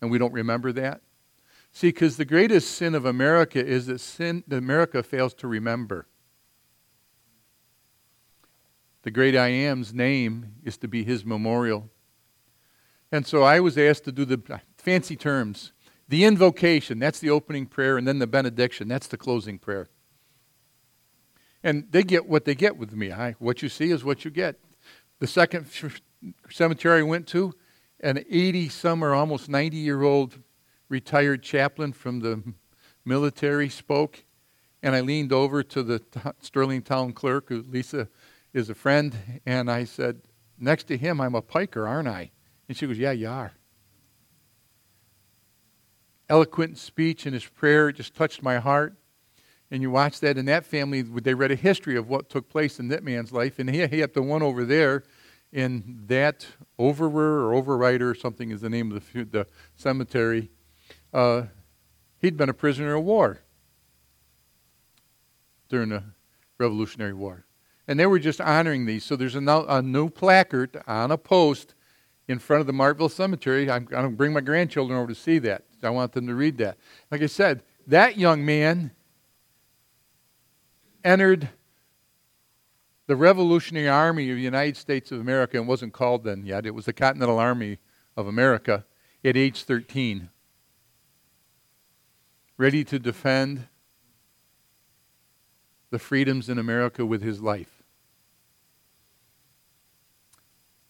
And 0.00 0.10
we 0.10 0.18
don't 0.18 0.32
remember 0.32 0.72
that. 0.72 1.00
See, 1.72 1.88
because 1.88 2.16
the 2.16 2.24
greatest 2.24 2.70
sin 2.72 2.94
of 2.94 3.04
America 3.04 3.64
is 3.64 3.86
that 3.86 4.00
sin, 4.00 4.44
that 4.48 4.56
America 4.56 5.02
fails 5.02 5.34
to 5.34 5.46
remember. 5.46 6.06
The 9.02 9.10
great 9.10 9.36
I 9.36 9.48
am's 9.48 9.94
name 9.94 10.54
is 10.64 10.76
to 10.78 10.88
be 10.88 11.04
his 11.04 11.24
memorial. 11.24 11.90
And 13.12 13.26
so 13.26 13.42
I 13.42 13.60
was 13.60 13.78
asked 13.78 14.04
to 14.04 14.12
do 14.12 14.24
the 14.24 14.40
uh, 14.52 14.58
fancy 14.76 15.16
terms. 15.16 15.72
The 16.08 16.24
invocation, 16.24 16.98
that's 16.98 17.18
the 17.18 17.30
opening 17.30 17.66
prayer, 17.66 17.98
and 17.98 18.06
then 18.06 18.18
the 18.18 18.26
benediction, 18.26 18.88
that's 18.88 19.06
the 19.06 19.16
closing 19.16 19.58
prayer. 19.58 19.88
And 21.62 21.86
they 21.90 22.02
get 22.02 22.28
what 22.28 22.44
they 22.44 22.54
get 22.54 22.76
with 22.76 22.92
me. 22.94 23.12
I, 23.12 23.32
what 23.38 23.62
you 23.62 23.68
see 23.68 23.90
is 23.90 24.04
what 24.04 24.24
you 24.24 24.30
get. 24.30 24.58
The 25.18 25.26
second 25.26 25.66
cemetery 26.50 27.00
I 27.00 27.02
went 27.02 27.26
to, 27.28 27.52
an 28.00 28.24
80 28.28 28.68
some 28.68 29.02
or 29.02 29.14
almost 29.14 29.48
90 29.48 29.76
year 29.76 30.02
old 30.02 30.38
retired 30.88 31.42
chaplain 31.42 31.92
from 31.92 32.20
the 32.20 32.42
military 33.04 33.68
spoke, 33.68 34.24
and 34.82 34.94
I 34.94 35.00
leaned 35.00 35.32
over 35.32 35.62
to 35.62 35.82
the 35.82 36.02
Sterling 36.40 36.82
town 36.82 37.12
clerk, 37.12 37.48
who 37.48 37.62
Lisa 37.62 38.08
is 38.52 38.70
a 38.70 38.74
friend, 38.74 39.16
and 39.44 39.70
I 39.70 39.84
said, 39.84 40.20
Next 40.58 40.84
to 40.84 40.96
him, 40.96 41.20
I'm 41.20 41.34
a 41.34 41.42
piker, 41.42 41.86
aren't 41.86 42.08
I? 42.08 42.30
And 42.68 42.76
she 42.76 42.86
goes, 42.86 42.98
Yeah, 42.98 43.12
you 43.12 43.28
are. 43.28 43.52
Eloquent 46.28 46.78
speech 46.78 47.26
and 47.26 47.34
his 47.34 47.44
prayer 47.44 47.92
just 47.92 48.14
touched 48.14 48.42
my 48.42 48.58
heart. 48.58 48.96
And 49.70 49.82
you 49.82 49.90
watch 49.90 50.20
that 50.20 50.38
in 50.38 50.46
that 50.46 50.64
family, 50.64 51.02
they 51.02 51.34
read 51.34 51.50
a 51.50 51.56
history 51.56 51.96
of 51.96 52.08
what 52.08 52.30
took 52.30 52.48
place 52.48 52.78
in 52.78 52.88
that 52.88 53.02
man's 53.02 53.32
life. 53.32 53.58
And 53.58 53.68
he, 53.68 53.86
he 53.86 53.98
had 53.98 54.14
the 54.14 54.22
one 54.22 54.42
over 54.42 54.64
there, 54.64 55.02
in 55.56 56.02
that 56.06 56.46
overer 56.78 57.14
or 57.16 57.62
overwriter, 57.62 58.02
or 58.02 58.14
something 58.14 58.50
is 58.50 58.60
the 58.60 58.68
name 58.68 58.92
of 58.92 59.10
the, 59.12 59.24
the 59.24 59.46
cemetery. 59.74 60.50
Uh, 61.14 61.44
he'd 62.18 62.36
been 62.36 62.50
a 62.50 62.54
prisoner 62.54 62.94
of 62.94 63.04
war 63.04 63.40
during 65.70 65.88
the 65.88 66.04
Revolutionary 66.58 67.14
War. 67.14 67.46
And 67.88 67.98
they 67.98 68.04
were 68.04 68.18
just 68.18 68.38
honoring 68.38 68.84
these. 68.84 69.02
So 69.02 69.16
there's 69.16 69.34
a, 69.34 69.40
a 69.40 69.80
new 69.80 70.10
placard 70.10 70.82
on 70.86 71.10
a 71.10 71.16
post 71.16 71.74
in 72.28 72.38
front 72.38 72.60
of 72.60 72.66
the 72.66 72.74
Martville 72.74 73.10
Cemetery. 73.10 73.70
I'm 73.70 73.86
going 73.86 74.10
to 74.10 74.10
bring 74.10 74.34
my 74.34 74.42
grandchildren 74.42 74.98
over 74.98 75.08
to 75.08 75.14
see 75.14 75.38
that. 75.38 75.62
I 75.82 75.88
want 75.88 76.12
them 76.12 76.26
to 76.26 76.34
read 76.34 76.58
that. 76.58 76.76
Like 77.10 77.22
I 77.22 77.26
said, 77.26 77.62
that 77.86 78.18
young 78.18 78.44
man 78.44 78.90
entered 81.02 81.48
the 83.06 83.16
Revolutionary 83.16 83.88
Army 83.88 84.30
of 84.30 84.36
the 84.36 84.42
United 84.42 84.76
States 84.76 85.12
of 85.12 85.20
America 85.20 85.56
and 85.56 85.68
wasn't 85.68 85.92
called 85.92 86.24
then 86.24 86.44
yet. 86.44 86.66
It 86.66 86.74
was 86.74 86.86
the 86.86 86.92
Continental 86.92 87.38
Army 87.38 87.78
of 88.16 88.26
America 88.26 88.84
at 89.24 89.36
age 89.36 89.62
13. 89.62 90.28
Ready 92.58 92.84
to 92.84 92.98
defend 92.98 93.68
the 95.90 95.98
freedoms 95.98 96.48
in 96.48 96.58
America 96.58 97.06
with 97.06 97.22
his 97.22 97.40
life. 97.40 97.82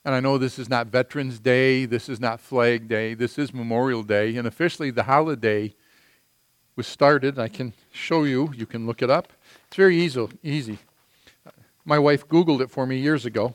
And 0.05 0.15
I 0.15 0.21
know 0.21 0.39
this 0.39 0.59
is 0.59 0.69
not 0.69 0.87
Veterans 0.87 1.41
Day, 1.41 1.85
this 1.85 2.09
is 2.09 2.21
not 2.21 2.41
Flag 2.41 2.87
Day, 2.87 3.15
this 3.15 3.39
is 3.39 3.53
Memorial 3.53 4.05
Day, 4.05 4.37
and 4.37 4.47
officially 4.47 4.91
the 4.91 5.03
holiday 5.03 5.75
was 6.77 6.87
started. 6.87 7.39
I 7.41 7.49
can 7.49 7.73
show 7.91 8.23
you, 8.23 8.53
you 8.55 8.67
can 8.67 8.87
look 8.87 9.03
it 9.03 9.11
up. 9.11 9.33
It's 9.67 9.77
very 9.77 9.97
easy. 9.97 10.29
easy. 10.45 10.79
My 11.89 12.01
wife 12.01 12.27
Googled 12.27 12.61
it 12.61 12.71
for 12.71 12.85
me 12.85 12.99
years 12.99 13.25
ago 13.25 13.55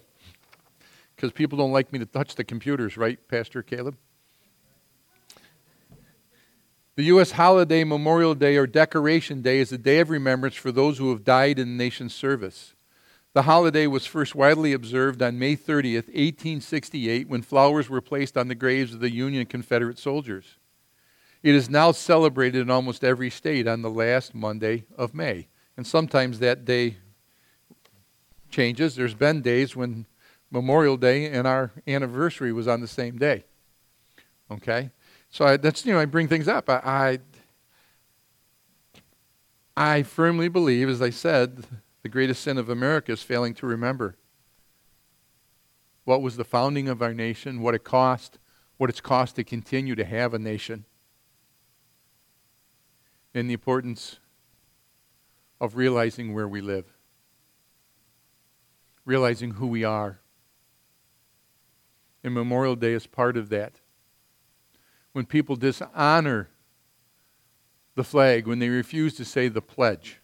because 1.13 1.33
people 1.33 1.57
don't 1.57 1.73
like 1.73 1.91
me 1.91 1.99
to 1.99 2.05
touch 2.05 2.35
the 2.35 2.45
computers, 2.45 2.95
right, 2.95 3.19
Pastor 3.27 3.61
Caleb? 3.61 3.97
The 6.95 7.03
U.S. 7.03 7.31
holiday 7.31 7.83
Memorial 7.83 8.33
Day 8.33 8.55
or 8.55 8.65
Decoration 8.65 9.41
Day 9.41 9.59
is 9.59 9.73
a 9.73 9.77
day 9.77 9.99
of 9.99 10.09
remembrance 10.09 10.55
for 10.55 10.71
those 10.71 10.97
who 10.97 11.09
have 11.09 11.25
died 11.25 11.59
in 11.59 11.77
the 11.77 11.83
nation's 11.83 12.15
service. 12.15 12.73
The 13.33 13.43
holiday 13.43 13.85
was 13.85 14.05
first 14.05 14.33
widely 14.33 14.71
observed 14.71 15.21
on 15.21 15.37
May 15.37 15.57
30th, 15.57 16.07
1868, 16.07 17.27
when 17.27 17.41
flowers 17.41 17.89
were 17.89 18.01
placed 18.01 18.37
on 18.37 18.47
the 18.47 18.55
graves 18.55 18.93
of 18.93 19.01
the 19.01 19.11
Union 19.11 19.45
Confederate 19.45 19.99
soldiers. 19.99 20.55
It 21.43 21.53
is 21.53 21.69
now 21.69 21.91
celebrated 21.91 22.61
in 22.61 22.69
almost 22.69 23.03
every 23.03 23.29
state 23.29 23.67
on 23.67 23.81
the 23.81 23.89
last 23.89 24.33
Monday 24.33 24.85
of 24.97 25.13
May. 25.13 25.47
And 25.75 25.85
sometimes 25.85 26.39
that 26.39 26.63
day 26.63 26.97
changes. 28.51 28.95
There's 28.95 29.15
been 29.15 29.41
days 29.41 29.75
when 29.75 30.05
Memorial 30.51 30.97
Day 30.97 31.25
and 31.25 31.47
our 31.47 31.71
anniversary 31.87 32.51
was 32.51 32.67
on 32.67 32.81
the 32.81 32.87
same 32.87 33.17
day. 33.17 33.45
Okay? 34.51 34.91
So 35.29 35.45
I, 35.45 35.57
that's, 35.57 35.85
you 35.85 35.93
know, 35.93 35.99
I 35.99 36.05
bring 36.05 36.27
things 36.27 36.47
up. 36.47 36.69
I, 36.69 37.19
I, 39.77 39.93
I 39.95 40.03
firmly 40.03 40.49
believe, 40.49 40.89
as 40.89 41.01
I 41.01 41.09
said, 41.09 41.63
the 42.03 42.09
greatest 42.09 42.43
sin 42.43 42.57
of 42.57 42.69
America 42.69 43.11
is 43.11 43.23
failing 43.23 43.53
to 43.55 43.65
remember 43.65 44.17
what 46.03 46.21
was 46.21 46.35
the 46.35 46.43
founding 46.43 46.89
of 46.89 47.01
our 47.01 47.13
nation, 47.13 47.61
what 47.61 47.75
it 47.75 47.83
cost, 47.83 48.39
what 48.77 48.89
it's 48.89 49.01
cost 49.01 49.35
to 49.37 49.43
continue 49.43 49.95
to 49.95 50.03
have 50.03 50.33
a 50.33 50.39
nation, 50.39 50.85
and 53.33 53.49
the 53.49 53.53
importance 53.53 54.19
of 55.61 55.75
realizing 55.75 56.33
where 56.33 56.47
we 56.47 56.59
live, 56.59 56.85
realizing 59.11 59.51
who 59.51 59.67
we 59.67 59.83
are. 59.83 60.21
And 62.23 62.33
Memorial 62.33 62.77
Day 62.77 62.93
is 62.93 63.05
part 63.05 63.35
of 63.35 63.49
that. 63.49 63.73
When 65.11 65.25
people 65.25 65.57
dishonor 65.57 66.47
the 67.95 68.05
flag, 68.05 68.47
when 68.47 68.59
they 68.59 68.69
refuse 68.69 69.13
to 69.15 69.25
say 69.25 69.49
the 69.49 69.61
pledge, 69.61 70.21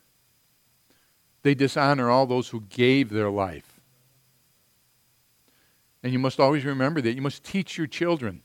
they 1.42 1.54
dishonor 1.54 2.10
all 2.10 2.26
those 2.26 2.48
who 2.48 2.62
gave 2.62 3.10
their 3.10 3.30
life. 3.30 3.82
And 6.02 6.14
you 6.14 6.20
must 6.20 6.40
always 6.40 6.64
remember 6.64 7.02
that. 7.02 7.14
You 7.14 7.22
must 7.22 7.44
teach 7.44 7.78
your 7.78 7.88
children. 7.88 8.42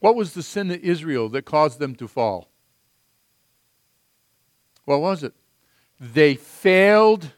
What 0.00 0.16
was 0.16 0.34
the 0.34 0.42
sin 0.42 0.68
of 0.72 0.80
Israel 0.80 1.28
that 1.28 1.44
caused 1.44 1.78
them 1.78 1.94
to 1.94 2.08
fall? 2.08 2.50
What 4.84 5.00
was 5.00 5.22
it? 5.22 5.34
They 6.00 6.34
failed 6.34 7.30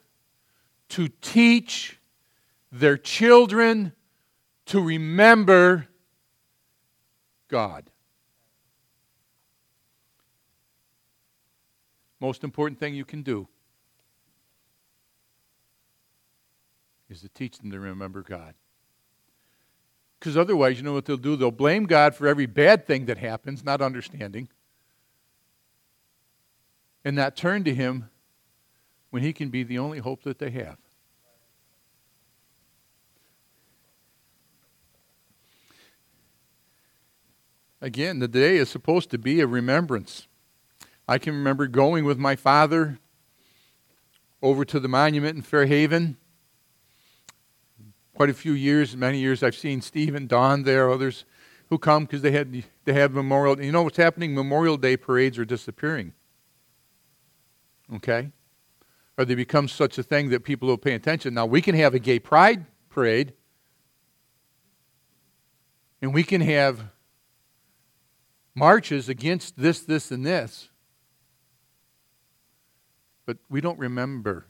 to 0.93 1.09
teach 1.09 1.99
their 2.71 2.99
children 2.99 3.93
to 4.67 4.79
remember 4.79 5.89
God. 7.49 7.91
Most 12.21 12.45
important 12.45 12.79
thing 12.79 12.95
you 12.95 13.07
can 13.07 13.23
do 13.23 13.49
is 17.09 17.23
to 17.23 17.29
teach 17.31 17.59
them 17.59 17.71
to 17.71 17.81
remember 17.81 18.21
God. 18.21 18.53
Because 20.21 20.37
otherwise, 20.37 20.77
you 20.77 20.83
know 20.83 20.93
what 20.93 21.07
they'll 21.07 21.17
do? 21.17 21.37
They'll 21.37 21.51
blame 21.51 21.87
God 21.87 22.15
for 22.15 22.27
every 22.29 22.47
bad 22.47 22.87
thing 22.87 23.07
that 23.07 23.17
happens, 23.17 23.65
not 23.65 23.81
understanding, 23.81 24.51
and 27.03 27.17
not 27.17 27.35
turn 27.35 27.65
to 27.65 27.75
Him 27.75 28.11
when 29.09 29.23
He 29.23 29.33
can 29.33 29.49
be 29.49 29.63
the 29.63 29.79
only 29.79 30.01
hope 30.01 30.23
that 30.25 30.39
they 30.39 30.51
have. 30.51 30.77
Again, 37.83 38.21
the 38.21 38.29
day 38.29 38.59
is 38.59 38.71
supposed 38.71 39.11
to 39.11 39.19
be 39.19 39.41
a 39.41 39.47
remembrance. 39.47 40.29
I 41.09 41.19
can 41.19 41.35
remember 41.35 41.67
going 41.67 42.05
with 42.05 42.17
my 42.17 42.37
father 42.37 43.01
over 44.41 44.65
to 44.65 44.79
the 44.79 44.87
monument 44.87 45.37
in 45.37 45.43
Fairhaven. 45.43 46.17
Quite 48.15 48.31
a 48.31 48.35
few 48.35 48.53
years, 48.53 48.97
many 48.97 49.19
years, 49.19 49.43
I've 49.43 49.57
seen 49.57 49.81
Steve 49.81 50.15
and 50.15 50.29
Don 50.29 50.63
there, 50.63 50.93
others 50.93 51.25
who 51.71 51.79
come 51.79 52.05
because 52.05 52.23
they 52.23 52.31
had 52.31 52.65
they 52.85 52.93
have 52.93 53.15
Memorial. 53.15 53.61
You 53.61 53.73
know 53.73 53.83
what's 53.83 53.97
happening? 53.97 54.33
Memorial 54.33 54.77
Day 54.77 54.97
parades 54.97 55.37
are 55.37 55.45
disappearing. 55.45 56.13
Okay, 57.97 58.31
or 59.19 59.25
they 59.25 59.35
become 59.35 59.67
such 59.67 59.99
a 59.99 60.05
thing 60.05 60.31
that 60.31 60.45
people 60.45 60.69
don't 60.69 60.81
pay 60.81 60.95
attention. 60.95 61.35
Now 61.35 61.47
we 61.47 61.61
can 61.61 61.75
have 61.75 61.95
a 61.95 61.99
gay 61.99 62.21
pride 62.21 62.65
parade, 62.91 63.33
and 66.01 66.15
we 66.15 66.23
can 66.23 66.43
have 66.43 66.92
marches 68.55 69.09
against 69.09 69.57
this, 69.57 69.81
this, 69.81 70.11
and 70.11 70.27
this, 70.27 70.69
but 73.25 73.39
we 73.49 73.61
don't 73.61 73.79
remember 73.79 74.47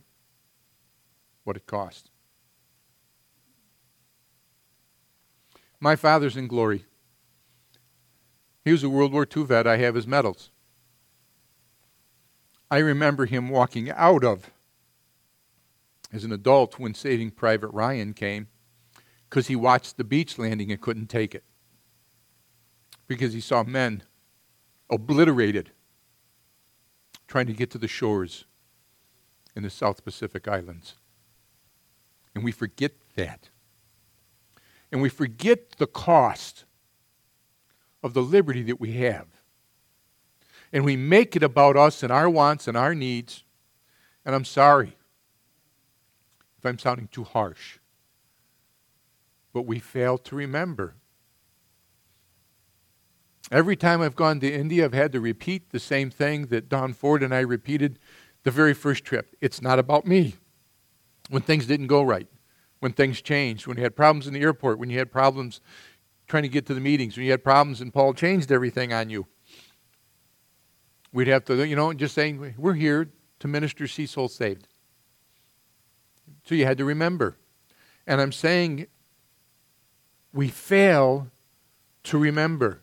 what 1.44 1.56
it 1.56 1.66
cost. 1.66 2.10
My 5.80 5.96
father's 5.96 6.36
in 6.36 6.46
glory. 6.46 6.84
He 8.64 8.70
was 8.70 8.84
a 8.84 8.88
World 8.88 9.12
War 9.12 9.26
II 9.36 9.44
vet. 9.44 9.66
I 9.66 9.78
have 9.78 9.96
his 9.96 10.06
medals. 10.06 10.50
I 12.70 12.78
remember 12.78 13.26
him 13.26 13.48
walking 13.48 13.90
out 13.90 14.24
of, 14.24 14.50
as 16.12 16.24
an 16.24 16.32
adult, 16.32 16.78
when 16.78 16.94
Saving 16.94 17.32
Private 17.32 17.68
Ryan 17.68 18.14
came, 18.14 18.46
because 19.28 19.48
he 19.48 19.56
watched 19.56 19.96
the 19.96 20.04
beach 20.04 20.38
landing 20.38 20.70
and 20.70 20.80
couldn't 20.80 21.08
take 21.08 21.34
it 21.34 21.44
because 23.12 23.34
he 23.34 23.40
saw 23.42 23.62
men 23.62 24.02
obliterated 24.88 25.70
trying 27.28 27.46
to 27.46 27.52
get 27.52 27.70
to 27.70 27.76
the 27.76 27.86
shores 27.86 28.46
in 29.54 29.62
the 29.62 29.68
South 29.68 30.02
Pacific 30.02 30.48
Islands. 30.48 30.94
And 32.34 32.42
we 32.42 32.52
forget 32.52 32.92
that. 33.16 33.50
And 34.90 35.02
we 35.02 35.10
forget 35.10 35.72
the 35.72 35.86
cost 35.86 36.64
of 38.02 38.14
the 38.14 38.22
liberty 38.22 38.62
that 38.62 38.80
we 38.80 38.92
have. 38.92 39.26
And 40.72 40.82
we 40.82 40.96
make 40.96 41.36
it 41.36 41.42
about 41.42 41.76
us 41.76 42.02
and 42.02 42.10
our 42.10 42.30
wants 42.30 42.66
and 42.66 42.78
our 42.78 42.94
needs. 42.94 43.44
And 44.24 44.34
I'm 44.34 44.46
sorry 44.46 44.96
if 46.56 46.64
I'm 46.64 46.78
sounding 46.78 47.08
too 47.08 47.24
harsh. 47.24 47.76
But 49.52 49.66
we 49.66 49.80
fail 49.80 50.16
to 50.16 50.34
remember 50.34 50.94
Every 53.52 53.76
time 53.76 54.00
I've 54.00 54.16
gone 54.16 54.40
to 54.40 54.50
India, 54.50 54.82
I've 54.82 54.94
had 54.94 55.12
to 55.12 55.20
repeat 55.20 55.70
the 55.70 55.78
same 55.78 56.08
thing 56.08 56.46
that 56.46 56.70
Don 56.70 56.94
Ford 56.94 57.22
and 57.22 57.34
I 57.34 57.40
repeated 57.40 57.98
the 58.44 58.50
very 58.50 58.72
first 58.72 59.04
trip. 59.04 59.36
It's 59.42 59.60
not 59.60 59.78
about 59.78 60.06
me. 60.06 60.36
When 61.28 61.42
things 61.42 61.66
didn't 61.66 61.88
go 61.88 62.02
right, 62.02 62.26
when 62.80 62.92
things 62.92 63.20
changed, 63.20 63.66
when 63.66 63.76
you 63.76 63.82
had 63.82 63.94
problems 63.94 64.26
in 64.26 64.32
the 64.32 64.40
airport, 64.40 64.78
when 64.78 64.88
you 64.88 64.98
had 64.98 65.12
problems 65.12 65.60
trying 66.26 66.44
to 66.44 66.48
get 66.48 66.64
to 66.66 66.74
the 66.74 66.80
meetings, 66.80 67.14
when 67.14 67.26
you 67.26 67.30
had 67.30 67.44
problems 67.44 67.82
and 67.82 67.92
Paul 67.92 68.14
changed 68.14 68.50
everything 68.50 68.92
on 68.94 69.10
you. 69.10 69.26
We'd 71.12 71.28
have 71.28 71.44
to, 71.44 71.66
you 71.66 71.76
know, 71.76 71.92
just 71.92 72.14
saying, 72.14 72.54
we're 72.56 72.72
here 72.72 73.10
to 73.40 73.48
minister, 73.48 73.86
see 73.86 74.06
souls 74.06 74.34
saved. 74.34 74.66
So 76.44 76.54
you 76.54 76.64
had 76.64 76.78
to 76.78 76.86
remember. 76.86 77.36
And 78.06 78.18
I'm 78.18 78.32
saying 78.32 78.86
we 80.32 80.48
fail 80.48 81.28
to 82.04 82.16
remember. 82.16 82.81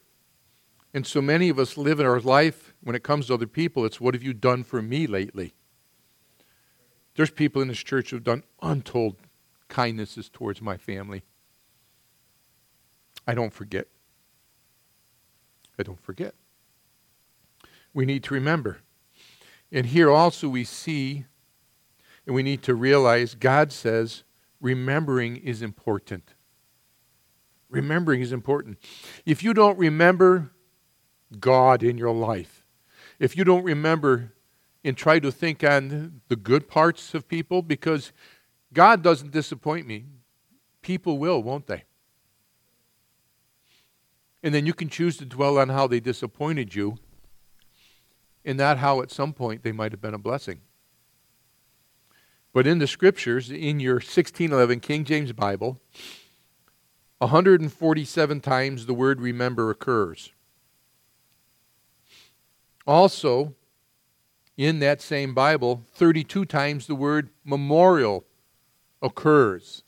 And 0.93 1.05
so 1.05 1.21
many 1.21 1.49
of 1.49 1.59
us 1.59 1.77
live 1.77 1.99
in 1.99 2.05
our 2.05 2.19
life 2.19 2.73
when 2.81 2.95
it 2.95 3.03
comes 3.03 3.27
to 3.27 3.35
other 3.35 3.47
people, 3.47 3.85
it's 3.85 4.01
what 4.01 4.13
have 4.13 4.23
you 4.23 4.33
done 4.33 4.63
for 4.63 4.81
me 4.81 5.05
lately? 5.05 5.53
There's 7.15 7.29
people 7.29 7.61
in 7.61 7.67
this 7.67 7.83
church 7.83 8.09
who've 8.09 8.23
done 8.23 8.43
untold 8.61 9.17
kindnesses 9.67 10.29
towards 10.29 10.61
my 10.61 10.77
family. 10.77 11.23
I 13.27 13.35
don't 13.35 13.53
forget. 13.53 13.87
I 15.77 15.83
don't 15.83 16.01
forget. 16.01 16.33
We 17.93 18.05
need 18.05 18.23
to 18.23 18.33
remember. 18.33 18.79
And 19.71 19.85
here 19.85 20.09
also 20.09 20.49
we 20.49 20.63
see, 20.63 21.25
and 22.25 22.35
we 22.35 22.41
need 22.41 22.63
to 22.63 22.73
realize, 22.73 23.35
God 23.35 23.71
says 23.71 24.23
remembering 24.59 25.37
is 25.37 25.61
important. 25.61 26.33
Remembering 27.69 28.21
is 28.21 28.31
important. 28.31 28.79
If 29.25 29.43
you 29.43 29.53
don't 29.53 29.77
remember 29.77 30.51
God 31.37 31.83
in 31.83 31.97
your 31.97 32.13
life, 32.13 32.63
if 33.19 33.35
you 33.37 33.43
don't 33.43 33.63
remember 33.63 34.33
and 34.83 34.95
try 34.95 35.19
to 35.19 35.31
think 35.31 35.63
on 35.63 36.21
the 36.29 36.35
good 36.35 36.67
parts 36.67 37.13
of 37.13 37.27
people, 37.27 37.61
because 37.61 38.13
God 38.73 39.03
doesn't 39.03 39.31
disappoint 39.31 39.85
me, 39.85 40.05
people 40.81 41.17
will, 41.17 41.43
won't 41.43 41.67
they? 41.67 41.83
And 44.41 44.53
then 44.53 44.65
you 44.65 44.73
can 44.73 44.87
choose 44.87 45.17
to 45.17 45.25
dwell 45.25 45.57
on 45.57 45.69
how 45.69 45.85
they 45.87 45.99
disappointed 45.99 46.73
you 46.73 46.97
and 48.45 48.57
not 48.57 48.77
how 48.77 49.01
at 49.01 49.11
some 49.11 49.33
point 49.33 49.63
they 49.63 49.73
might 49.73 49.91
have 49.91 50.01
been 50.01 50.13
a 50.13 50.19
blessing. 50.19 50.61
But 52.53 52.65
in 52.65 52.79
the 52.79 52.87
scriptures, 52.87 53.51
in 53.51 53.79
your 53.79 53.95
1611 53.95 54.79
King 54.79 55.03
James 55.03 55.33
Bible, 55.33 55.79
147 57.19 58.39
times 58.39 58.85
the 58.85 58.93
word 58.93 59.19
remember 59.19 59.69
occurs. 59.69 60.31
Also, 62.89 63.53
in 64.57 64.79
that 64.79 64.99
same 64.99 65.35
Bible, 65.35 65.83
32 65.93 66.43
times 66.45 66.87
the 66.87 66.95
word 66.95 67.29
memorial 67.45 68.25
occurs. 68.99 69.83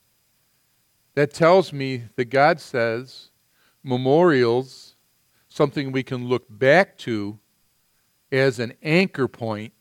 That 1.15 1.33
tells 1.33 1.73
me 1.73 2.03
that 2.15 2.25
God 2.25 2.59
says 2.59 3.31
memorials, 3.83 4.97
something 5.49 5.91
we 5.91 6.03
can 6.03 6.27
look 6.27 6.45
back 6.47 6.95
to 6.99 7.39
as 8.31 8.59
an 8.59 8.73
anchor 8.83 9.27
point, 9.27 9.73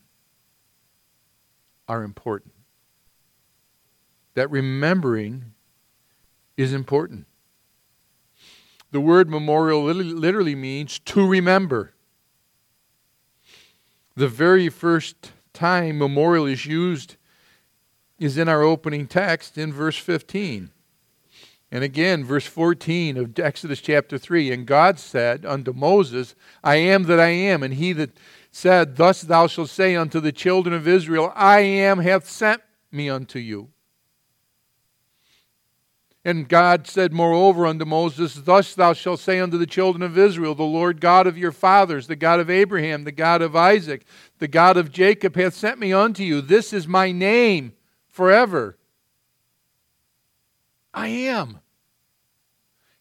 are 1.87 2.03
important. 2.03 2.55
That 4.33 4.51
remembering 4.51 5.53
is 6.57 6.73
important. 6.73 7.27
The 8.93 9.01
word 9.03 9.29
memorial 9.29 9.85
literally 9.85 10.55
means 10.55 10.99
to 11.01 11.27
remember. 11.27 11.93
The 14.21 14.29
very 14.29 14.69
first 14.69 15.33
time 15.55 15.97
memorial 15.97 16.45
is 16.45 16.67
used 16.67 17.17
is 18.19 18.37
in 18.37 18.51
our 18.51 18.61
opening 18.61 19.07
text 19.07 19.57
in 19.57 19.73
verse 19.73 19.97
15. 19.97 20.69
And 21.73 21.83
again, 21.83 22.23
verse 22.23 22.45
14 22.45 23.17
of 23.17 23.39
Exodus 23.39 23.81
chapter 23.81 24.19
3 24.19 24.53
And 24.53 24.67
God 24.67 24.99
said 24.99 25.47
unto 25.47 25.73
Moses, 25.73 26.35
I 26.63 26.77
am 26.77 27.05
that 27.05 27.19
I 27.19 27.29
am. 27.29 27.63
And 27.63 27.73
he 27.73 27.95
that 27.95 28.11
said, 28.51 28.97
Thus 28.97 29.23
thou 29.23 29.47
shalt 29.47 29.71
say 29.71 29.97
unto 29.97 30.21
the 30.21 30.33
children 30.33 30.75
of 30.75 30.87
Israel, 30.87 31.33
I 31.35 31.61
am 31.61 32.01
hath 32.01 32.29
sent 32.29 32.61
me 32.93 33.09
unto 33.09 33.39
you. 33.39 33.71
And 36.25 36.49
God 36.49 36.87
said 36.87 37.15
moreover 37.15 37.67
unto 37.67 37.87
Moses, 37.87 38.35
Thus 38.35 38.75
thou 38.75 38.93
shalt 38.93 39.21
say 39.21 39.41
unto 39.41 39.57
the 39.57 39.67
children 39.67 40.03
of 40.03 40.19
Israel, 40.19 40.55
The 40.55 40.63
Lord 40.65 41.01
God 41.01 41.27
of 41.27 41.39
your 41.39 41.53
fathers, 41.53 42.09
the 42.09 42.17
God 42.17 42.41
of 42.41 42.51
Abraham, 42.51 43.05
the 43.05 43.13
God 43.13 43.41
of 43.41 43.57
Isaac, 43.57 44.05
the 44.39 44.49
God 44.49 44.77
of 44.77 44.93
Jacob, 44.93 45.35
hath 45.37 45.55
sent 45.55 45.79
me 45.79 45.95
unto 45.95 46.23
you. 46.23 46.43
This 46.43 46.75
is 46.75 46.87
my 46.87 47.11
name 47.11 47.73
forever. 48.07 48.77
I 50.93 51.09
am. 51.09 51.61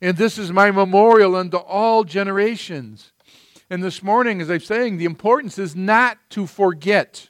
And 0.01 0.15
this 0.15 0.37
is 0.37 0.51
my 0.51 0.71
memorial 0.71 1.35
unto 1.35 1.57
all 1.57 2.05
generations. 2.05 3.11
And 3.69 3.83
this 3.83 4.01
morning, 4.01 4.39
as 4.39 4.49
I'm 4.49 4.61
saying, 4.61 4.97
the 4.97 5.05
importance 5.05 5.59
is 5.59 5.75
not 5.75 6.17
to 6.31 6.47
forget. 6.47 7.29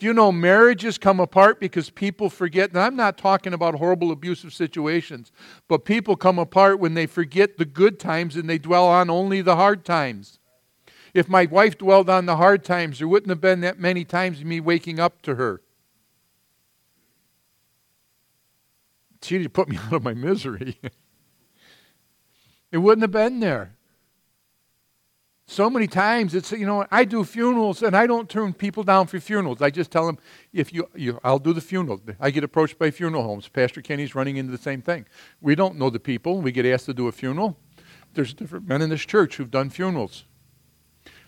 Do 0.00 0.06
you 0.06 0.14
know 0.14 0.32
marriages 0.32 0.96
come 0.96 1.20
apart 1.20 1.60
because 1.60 1.90
people 1.90 2.30
forget? 2.30 2.70
And 2.70 2.78
I'm 2.78 2.96
not 2.96 3.18
talking 3.18 3.52
about 3.52 3.74
horrible 3.74 4.10
abusive 4.10 4.54
situations, 4.54 5.30
but 5.68 5.84
people 5.84 6.16
come 6.16 6.38
apart 6.38 6.80
when 6.80 6.94
they 6.94 7.04
forget 7.04 7.58
the 7.58 7.66
good 7.66 8.00
times 8.00 8.34
and 8.34 8.48
they 8.48 8.56
dwell 8.56 8.86
on 8.86 9.10
only 9.10 9.42
the 9.42 9.56
hard 9.56 9.84
times. 9.84 10.38
If 11.12 11.28
my 11.28 11.44
wife 11.44 11.76
dwelled 11.76 12.08
on 12.08 12.24
the 12.24 12.36
hard 12.36 12.64
times, 12.64 12.98
there 12.98 13.08
wouldn't 13.08 13.28
have 13.28 13.42
been 13.42 13.60
that 13.60 13.78
many 13.78 14.06
times 14.06 14.42
me 14.42 14.58
waking 14.58 14.98
up 14.98 15.20
to 15.22 15.34
her. 15.34 15.60
She'd 19.20 19.52
put 19.52 19.68
me 19.68 19.76
out 19.84 19.92
of 19.92 20.02
my 20.02 20.14
misery. 20.14 20.80
it 22.72 22.78
wouldn't 22.78 23.02
have 23.02 23.10
been 23.10 23.40
there. 23.40 23.76
So 25.50 25.68
many 25.68 25.88
times 25.88 26.36
it's 26.36 26.52
you 26.52 26.64
know 26.64 26.86
I 26.92 27.04
do 27.04 27.24
funerals 27.24 27.82
and 27.82 27.96
I 27.96 28.06
don't 28.06 28.28
turn 28.28 28.54
people 28.54 28.84
down 28.84 29.08
for 29.08 29.18
funerals. 29.18 29.60
I 29.60 29.70
just 29.70 29.90
tell 29.90 30.06
them 30.06 30.16
if 30.52 30.72
you, 30.72 30.88
you 30.94 31.18
I'll 31.24 31.40
do 31.40 31.52
the 31.52 31.60
funeral. 31.60 32.00
I 32.20 32.30
get 32.30 32.44
approached 32.44 32.78
by 32.78 32.92
funeral 32.92 33.24
homes. 33.24 33.48
Pastor 33.48 33.82
Kenny's 33.82 34.14
running 34.14 34.36
into 34.36 34.52
the 34.52 34.62
same 34.62 34.80
thing. 34.80 35.06
We 35.40 35.56
don't 35.56 35.74
know 35.74 35.90
the 35.90 35.98
people. 35.98 36.40
We 36.40 36.52
get 36.52 36.66
asked 36.66 36.86
to 36.86 36.94
do 36.94 37.08
a 37.08 37.12
funeral. 37.12 37.56
There's 38.14 38.32
different 38.32 38.68
men 38.68 38.80
in 38.80 38.90
this 38.90 39.00
church 39.00 39.38
who've 39.38 39.50
done 39.50 39.70
funerals. 39.70 40.22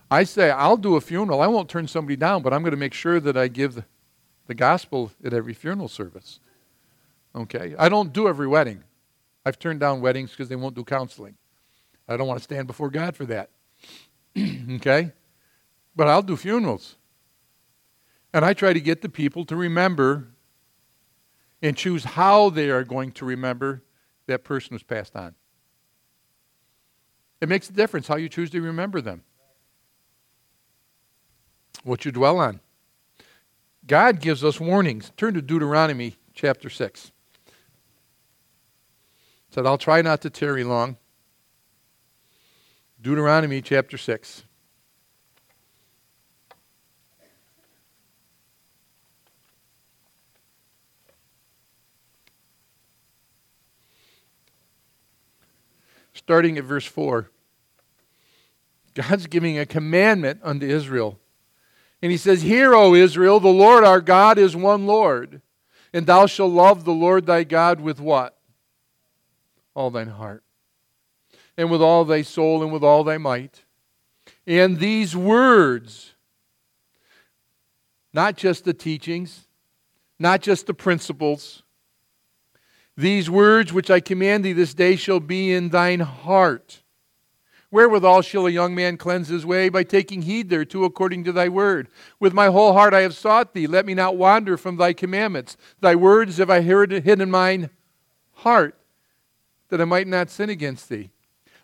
I 0.08 0.22
say 0.22 0.52
I'll 0.52 0.76
do 0.76 0.94
a 0.94 1.00
funeral. 1.00 1.40
I 1.40 1.48
won't 1.48 1.68
turn 1.68 1.88
somebody 1.88 2.14
down, 2.14 2.42
but 2.42 2.52
I'm 2.52 2.62
going 2.62 2.70
to 2.70 2.76
make 2.76 2.94
sure 2.94 3.18
that 3.18 3.36
I 3.36 3.48
give 3.48 3.74
the, 3.74 3.84
the 4.46 4.54
gospel 4.54 5.10
at 5.24 5.32
every 5.32 5.52
funeral 5.52 5.88
service. 5.88 6.38
Okay? 7.34 7.74
I 7.76 7.88
don't 7.88 8.12
do 8.12 8.28
every 8.28 8.46
wedding. 8.46 8.84
I've 9.44 9.58
turned 9.58 9.80
down 9.80 10.00
weddings 10.00 10.30
because 10.30 10.48
they 10.48 10.54
won't 10.54 10.76
do 10.76 10.84
counseling. 10.84 11.34
I 12.06 12.16
don't 12.16 12.28
want 12.28 12.38
to 12.38 12.44
stand 12.44 12.68
before 12.68 12.88
God 12.88 13.16
for 13.16 13.26
that. 13.26 13.50
okay? 14.76 15.12
But 15.94 16.08
I'll 16.08 16.22
do 16.22 16.36
funerals. 16.36 16.96
And 18.32 18.44
I 18.44 18.54
try 18.54 18.72
to 18.72 18.80
get 18.80 19.02
the 19.02 19.08
people 19.08 19.44
to 19.46 19.56
remember 19.56 20.28
and 21.60 21.76
choose 21.76 22.04
how 22.04 22.50
they 22.50 22.70
are 22.70 22.82
going 22.82 23.12
to 23.12 23.24
remember 23.24 23.82
that 24.26 24.42
person 24.42 24.74
who's 24.74 24.82
passed 24.82 25.14
on. 25.14 25.34
It 27.40 27.48
makes 27.48 27.68
a 27.68 27.72
difference 27.72 28.06
how 28.06 28.16
you 28.16 28.28
choose 28.28 28.50
to 28.50 28.62
remember 28.62 29.00
them. 29.00 29.22
What 31.84 32.04
you 32.04 32.12
dwell 32.12 32.38
on. 32.38 32.60
God 33.86 34.20
gives 34.20 34.44
us 34.44 34.60
warnings. 34.60 35.12
Turn 35.16 35.34
to 35.34 35.42
Deuteronomy 35.42 36.16
chapter 36.34 36.70
6. 36.70 37.10
Said, 39.50 39.66
I'll 39.66 39.78
try 39.78 40.00
not 40.02 40.22
to 40.22 40.30
tarry 40.30 40.64
long. 40.64 40.96
Deuteronomy 43.02 43.60
chapter 43.60 43.98
6. 43.98 44.44
Starting 56.14 56.56
at 56.58 56.62
verse 56.62 56.86
4. 56.86 57.28
God's 58.94 59.26
giving 59.26 59.58
a 59.58 59.66
commandment 59.66 60.38
unto 60.44 60.64
Israel. 60.64 61.18
And 62.00 62.12
he 62.12 62.18
says, 62.18 62.42
Hear, 62.42 62.72
O 62.72 62.94
Israel, 62.94 63.40
the 63.40 63.48
Lord 63.48 63.82
our 63.82 64.00
God 64.00 64.38
is 64.38 64.54
one 64.54 64.86
Lord. 64.86 65.42
And 65.92 66.06
thou 66.06 66.26
shalt 66.26 66.52
love 66.52 66.84
the 66.84 66.92
Lord 66.92 67.26
thy 67.26 67.42
God 67.42 67.80
with 67.80 67.98
what? 67.98 68.38
All 69.74 69.90
thine 69.90 70.06
heart 70.06 70.44
and 71.56 71.70
with 71.70 71.82
all 71.82 72.04
thy 72.04 72.22
soul 72.22 72.62
and 72.62 72.72
with 72.72 72.82
all 72.82 73.04
thy 73.04 73.18
might. 73.18 73.64
And 74.46 74.78
these 74.78 75.14
words, 75.14 76.12
not 78.12 78.36
just 78.36 78.64
the 78.64 78.74
teachings, 78.74 79.46
not 80.18 80.40
just 80.40 80.66
the 80.66 80.74
principles, 80.74 81.62
these 82.96 83.30
words 83.30 83.72
which 83.72 83.90
I 83.90 84.00
command 84.00 84.44
thee 84.44 84.52
this 84.52 84.74
day 84.74 84.96
shall 84.96 85.20
be 85.20 85.52
in 85.52 85.70
thine 85.70 86.00
heart. 86.00 86.82
Wherewithal 87.70 88.20
shall 88.20 88.46
a 88.46 88.50
young 88.50 88.74
man 88.74 88.98
cleanse 88.98 89.28
his 89.28 89.46
way? 89.46 89.70
By 89.70 89.82
taking 89.82 90.22
heed 90.22 90.50
thereto 90.50 90.84
according 90.84 91.24
to 91.24 91.32
thy 91.32 91.48
word. 91.48 91.88
With 92.20 92.34
my 92.34 92.48
whole 92.48 92.74
heart 92.74 92.92
I 92.92 93.00
have 93.00 93.14
sought 93.14 93.54
thee. 93.54 93.66
Let 93.66 93.86
me 93.86 93.94
not 93.94 94.18
wander 94.18 94.58
from 94.58 94.76
thy 94.76 94.92
commandments. 94.92 95.56
Thy 95.80 95.94
words 95.94 96.36
have 96.36 96.50
I 96.50 96.60
hid 96.60 96.92
in 96.92 97.30
mine 97.30 97.70
heart, 98.34 98.78
that 99.70 99.80
I 99.80 99.86
might 99.86 100.06
not 100.06 100.28
sin 100.28 100.50
against 100.50 100.90
thee. 100.90 101.11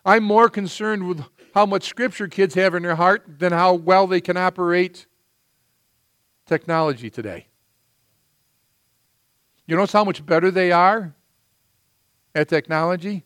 I'm 0.09 0.23
more 0.23 0.49
concerned 0.49 1.07
with 1.07 1.23
how 1.53 1.67
much 1.67 1.83
scripture 1.83 2.27
kids 2.27 2.55
have 2.55 2.73
in 2.73 2.81
their 2.81 2.95
heart 2.95 3.25
than 3.37 3.51
how 3.51 3.75
well 3.75 4.07
they 4.07 4.19
can 4.19 4.37
operate 4.37 5.05
technology 6.47 7.11
today. 7.11 7.45
You 9.67 9.75
notice 9.75 9.91
how 9.91 10.03
much 10.03 10.25
better 10.25 10.49
they 10.49 10.71
are 10.71 11.13
at 12.33 12.49
technology? 12.49 13.23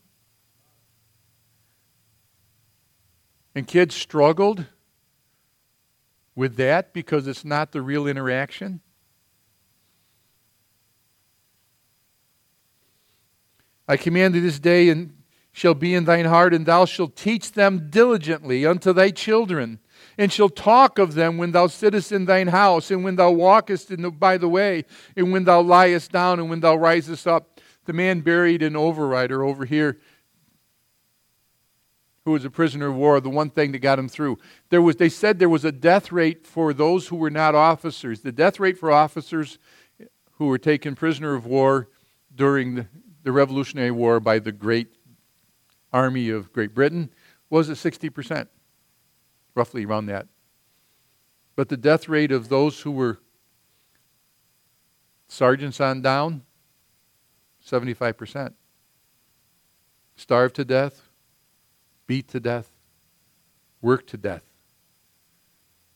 And 3.55 3.65
kids 3.65 3.95
struggled 3.95 4.65
with 6.35 6.57
that 6.57 6.91
because 6.91 7.27
it's 7.27 7.45
not 7.45 7.71
the 7.71 7.81
real 7.81 8.07
interaction. 8.07 8.81
I 13.87 13.95
command 13.95 14.35
you 14.35 14.41
this 14.41 14.59
day 14.59 14.89
and 14.89 15.22
shall 15.53 15.75
be 15.75 15.93
in 15.93 16.05
thine 16.05 16.25
heart, 16.25 16.53
and 16.53 16.65
thou 16.65 16.83
shalt 16.83 17.15
teach 17.15 17.51
them 17.51 17.87
diligently 17.89 18.65
unto 18.65 18.91
thy 18.91 19.11
children, 19.11 19.79
and 20.17 20.31
shalt 20.31 20.55
talk 20.55 20.97
of 20.97 21.13
them 21.13 21.37
when 21.37 21.51
thou 21.51 21.67
sittest 21.67 22.11
in 22.11 22.25
thine 22.25 22.47
house, 22.47 22.89
and 22.89 23.03
when 23.03 23.15
thou 23.15 23.31
walkest 23.31 23.91
in 23.91 24.01
the, 24.01 24.11
by 24.11 24.35
the 24.35 24.49
way, 24.49 24.83
and 25.15 25.31
when 25.31 25.43
thou 25.43 25.61
liest 25.61 26.11
down, 26.11 26.39
and 26.39 26.49
when 26.49 26.59
thou 26.59 26.75
risest 26.75 27.27
up. 27.27 27.61
The 27.85 27.93
man 27.93 28.21
buried 28.21 28.63
in 28.63 28.73
Overrider 28.73 29.47
over 29.47 29.65
here, 29.65 29.99
who 32.25 32.31
was 32.31 32.45
a 32.45 32.49
prisoner 32.49 32.87
of 32.87 32.95
war, 32.95 33.19
the 33.19 33.29
one 33.29 33.49
thing 33.49 33.73
that 33.73 33.79
got 33.79 33.99
him 33.99 34.09
through. 34.09 34.39
There 34.69 34.81
was, 34.81 34.95
they 34.95 35.09
said 35.09 35.37
there 35.37 35.49
was 35.49 35.65
a 35.65 35.71
death 35.71 36.11
rate 36.11 36.47
for 36.47 36.73
those 36.73 37.07
who 37.07 37.17
were 37.17 37.29
not 37.29 37.53
officers. 37.53 38.21
The 38.21 38.31
death 38.31 38.59
rate 38.59 38.77
for 38.77 38.89
officers 38.91 39.59
who 40.37 40.47
were 40.47 40.57
taken 40.57 40.95
prisoner 40.95 41.35
of 41.35 41.45
war 41.45 41.89
during 42.33 42.75
the, 42.75 42.87
the 43.23 43.31
Revolutionary 43.31 43.91
War 43.91 44.19
by 44.19 44.39
the 44.39 44.51
great 44.51 44.87
army 45.93 46.29
of 46.29 46.51
Great 46.51 46.73
Britain 46.73 47.09
was 47.49 47.69
at 47.69 47.77
60%, 47.77 48.47
roughly 49.55 49.85
around 49.85 50.07
that. 50.07 50.27
But 51.55 51.69
the 51.69 51.77
death 51.77 52.09
rate 52.09 52.31
of 52.31 52.49
those 52.49 52.81
who 52.81 52.91
were 52.91 53.19
sergeants 55.27 55.79
on 55.79 56.01
down, 56.01 56.41
75%. 57.65 58.53
Starved 60.15 60.55
to 60.55 60.65
death, 60.65 61.09
beat 62.07 62.27
to 62.29 62.39
death, 62.39 62.71
worked 63.81 64.09
to 64.09 64.17
death, 64.17 64.43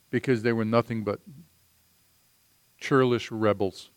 because 0.10 0.44
they 0.44 0.54
were 0.54 0.66
nothing 0.66 1.04
but 1.04 1.20
churlish 2.80 3.32
rebels. 3.32 3.92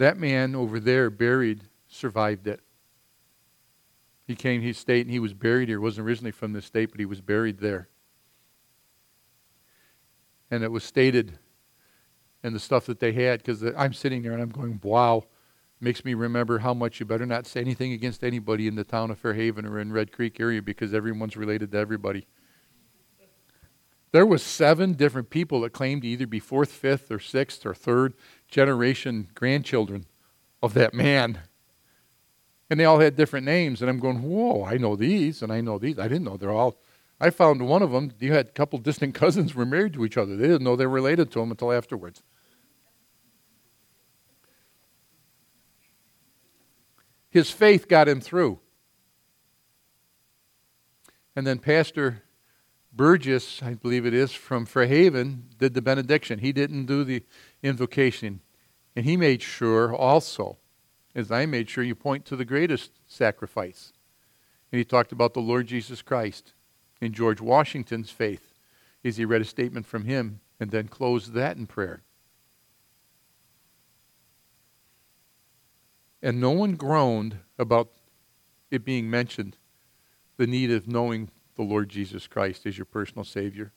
That 0.00 0.16
man 0.16 0.54
over 0.54 0.80
there, 0.80 1.10
buried, 1.10 1.64
survived 1.86 2.46
it. 2.46 2.60
He 4.26 4.34
came, 4.34 4.62
he 4.62 4.72
stayed, 4.72 5.02
and 5.02 5.10
he 5.10 5.18
was 5.18 5.34
buried 5.34 5.68
here. 5.68 5.76
He 5.76 5.82
wasn't 5.82 6.06
originally 6.06 6.30
from 6.30 6.54
this 6.54 6.64
state, 6.64 6.90
but 6.90 7.00
he 7.00 7.04
was 7.04 7.20
buried 7.20 7.58
there. 7.58 7.90
And 10.50 10.64
it 10.64 10.72
was 10.72 10.84
stated 10.84 11.38
in 12.42 12.54
the 12.54 12.58
stuff 12.58 12.86
that 12.86 12.98
they 12.98 13.12
had, 13.12 13.40
because 13.40 13.62
I'm 13.76 13.92
sitting 13.92 14.22
there 14.22 14.32
and 14.32 14.40
I'm 14.40 14.48
going, 14.48 14.80
wow. 14.82 15.24
Makes 15.80 16.02
me 16.02 16.14
remember 16.14 16.60
how 16.60 16.72
much 16.72 16.98
you 16.98 17.04
better 17.04 17.26
not 17.26 17.46
say 17.46 17.60
anything 17.60 17.92
against 17.92 18.24
anybody 18.24 18.66
in 18.66 18.76
the 18.76 18.84
town 18.84 19.10
of 19.10 19.18
Fairhaven 19.18 19.66
or 19.66 19.78
in 19.78 19.92
Red 19.92 20.12
Creek 20.12 20.40
area 20.40 20.62
because 20.62 20.94
everyone's 20.94 21.36
related 21.36 21.72
to 21.72 21.78
everybody. 21.78 22.26
There 24.12 24.26
was 24.26 24.42
seven 24.42 24.94
different 24.94 25.28
people 25.28 25.60
that 25.60 25.74
claimed 25.74 26.02
to 26.02 26.08
either 26.08 26.26
be 26.26 26.40
fourth, 26.40 26.72
fifth, 26.72 27.10
or 27.10 27.18
sixth, 27.18 27.66
or 27.66 27.74
third 27.74 28.14
generation 28.50 29.28
grandchildren 29.34 30.06
of 30.62 30.74
that 30.74 30.92
man. 30.94 31.38
And 32.68 32.78
they 32.78 32.84
all 32.84 33.00
had 33.00 33.16
different 33.16 33.46
names. 33.46 33.80
And 33.80 33.90
I'm 33.90 33.98
going, 33.98 34.22
whoa, 34.22 34.64
I 34.64 34.76
know 34.76 34.96
these 34.96 35.42
and 35.42 35.52
I 35.52 35.60
know 35.60 35.78
these. 35.78 35.98
I 35.98 36.08
didn't 36.08 36.24
know 36.24 36.36
they're 36.36 36.50
all. 36.50 36.76
I 37.20 37.30
found 37.30 37.66
one 37.66 37.82
of 37.82 37.90
them, 37.90 38.12
you 38.18 38.32
had 38.32 38.48
a 38.48 38.52
couple 38.52 38.78
distant 38.78 39.14
cousins 39.14 39.54
were 39.54 39.66
married 39.66 39.94
to 39.94 40.04
each 40.04 40.16
other. 40.16 40.36
They 40.36 40.46
didn't 40.46 40.64
know 40.64 40.76
they 40.76 40.86
were 40.86 40.92
related 40.92 41.30
to 41.32 41.40
them 41.40 41.50
until 41.50 41.72
afterwards. 41.72 42.22
His 47.30 47.50
faith 47.50 47.86
got 47.88 48.08
him 48.08 48.20
through. 48.20 48.58
And 51.36 51.46
then 51.46 51.58
Pastor 51.58 52.22
Burgess, 52.92 53.62
I 53.62 53.74
believe 53.74 54.04
it 54.04 54.14
is, 54.14 54.32
from 54.32 54.66
Fairhaven, 54.66 55.44
did 55.58 55.74
the 55.74 55.82
benediction. 55.82 56.40
He 56.40 56.52
didn't 56.52 56.86
do 56.86 57.04
the 57.04 57.22
invocation. 57.62 58.40
And 58.96 59.04
he 59.04 59.16
made 59.16 59.42
sure 59.42 59.94
also, 59.94 60.58
as 61.14 61.30
I 61.30 61.46
made 61.46 61.70
sure, 61.70 61.84
you 61.84 61.94
point 61.94 62.24
to 62.26 62.36
the 62.36 62.44
greatest 62.44 62.92
sacrifice. 63.06 63.92
And 64.72 64.78
he 64.78 64.84
talked 64.84 65.12
about 65.12 65.34
the 65.34 65.40
Lord 65.40 65.66
Jesus 65.66 66.02
Christ 66.02 66.52
and 67.00 67.14
George 67.14 67.40
Washington's 67.40 68.10
faith 68.10 68.54
as 69.04 69.16
he 69.16 69.24
read 69.24 69.40
a 69.40 69.46
statement 69.46 69.86
from 69.86 70.04
him 70.04 70.40
and 70.58 70.70
then 70.70 70.88
closed 70.88 71.32
that 71.32 71.56
in 71.56 71.66
prayer. 71.66 72.02
And 76.22 76.40
no 76.40 76.50
one 76.50 76.74
groaned 76.74 77.38
about 77.58 77.90
it 78.70 78.84
being 78.84 79.08
mentioned, 79.08 79.56
the 80.36 80.46
need 80.46 80.70
of 80.70 80.86
knowing 80.86 81.30
the 81.60 81.66
Lord 81.66 81.90
Jesus 81.90 82.26
Christ 82.26 82.64
as 82.64 82.78
your 82.78 82.86
personal 82.86 83.24
Savior. 83.24 83.72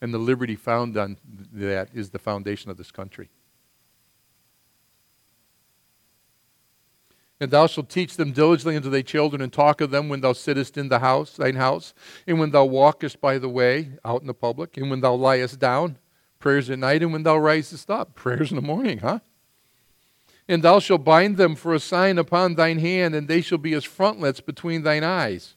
And 0.00 0.14
the 0.14 0.18
liberty 0.18 0.54
found 0.54 0.96
on 0.96 1.16
that 1.52 1.88
is 1.92 2.10
the 2.10 2.18
foundation 2.20 2.70
of 2.70 2.76
this 2.76 2.92
country. 2.92 3.28
And 7.40 7.50
thou 7.50 7.66
shalt 7.66 7.90
teach 7.90 8.16
them 8.16 8.30
diligently 8.30 8.76
unto 8.76 8.88
thy 8.88 9.02
children, 9.02 9.42
and 9.42 9.52
talk 9.52 9.80
of 9.80 9.90
them 9.90 10.08
when 10.08 10.20
thou 10.20 10.32
sittest 10.32 10.78
in 10.78 10.90
the 10.90 11.00
house, 11.00 11.36
thine 11.36 11.56
house, 11.56 11.92
and 12.24 12.38
when 12.38 12.52
thou 12.52 12.64
walkest 12.64 13.20
by 13.20 13.36
the 13.36 13.48
way, 13.48 13.98
out 14.04 14.20
in 14.20 14.28
the 14.28 14.34
public, 14.34 14.76
and 14.76 14.88
when 14.88 15.00
thou 15.00 15.16
liest 15.16 15.58
down, 15.58 15.98
prayers 16.38 16.70
at 16.70 16.78
night, 16.78 17.02
and 17.02 17.12
when 17.12 17.24
thou 17.24 17.36
risest 17.36 17.90
up, 17.90 18.14
prayers 18.14 18.52
in 18.52 18.56
the 18.56 18.62
morning, 18.62 18.98
huh? 18.98 19.18
And 20.46 20.62
thou 20.62 20.78
shalt 20.78 21.04
bind 21.04 21.36
them 21.36 21.56
for 21.56 21.74
a 21.74 21.80
sign 21.80 22.16
upon 22.16 22.54
thine 22.54 22.78
hand, 22.78 23.16
and 23.16 23.26
they 23.26 23.40
shall 23.40 23.58
be 23.58 23.74
as 23.74 23.82
frontlets 23.82 24.40
between 24.40 24.84
thine 24.84 25.02
eyes. 25.02 25.56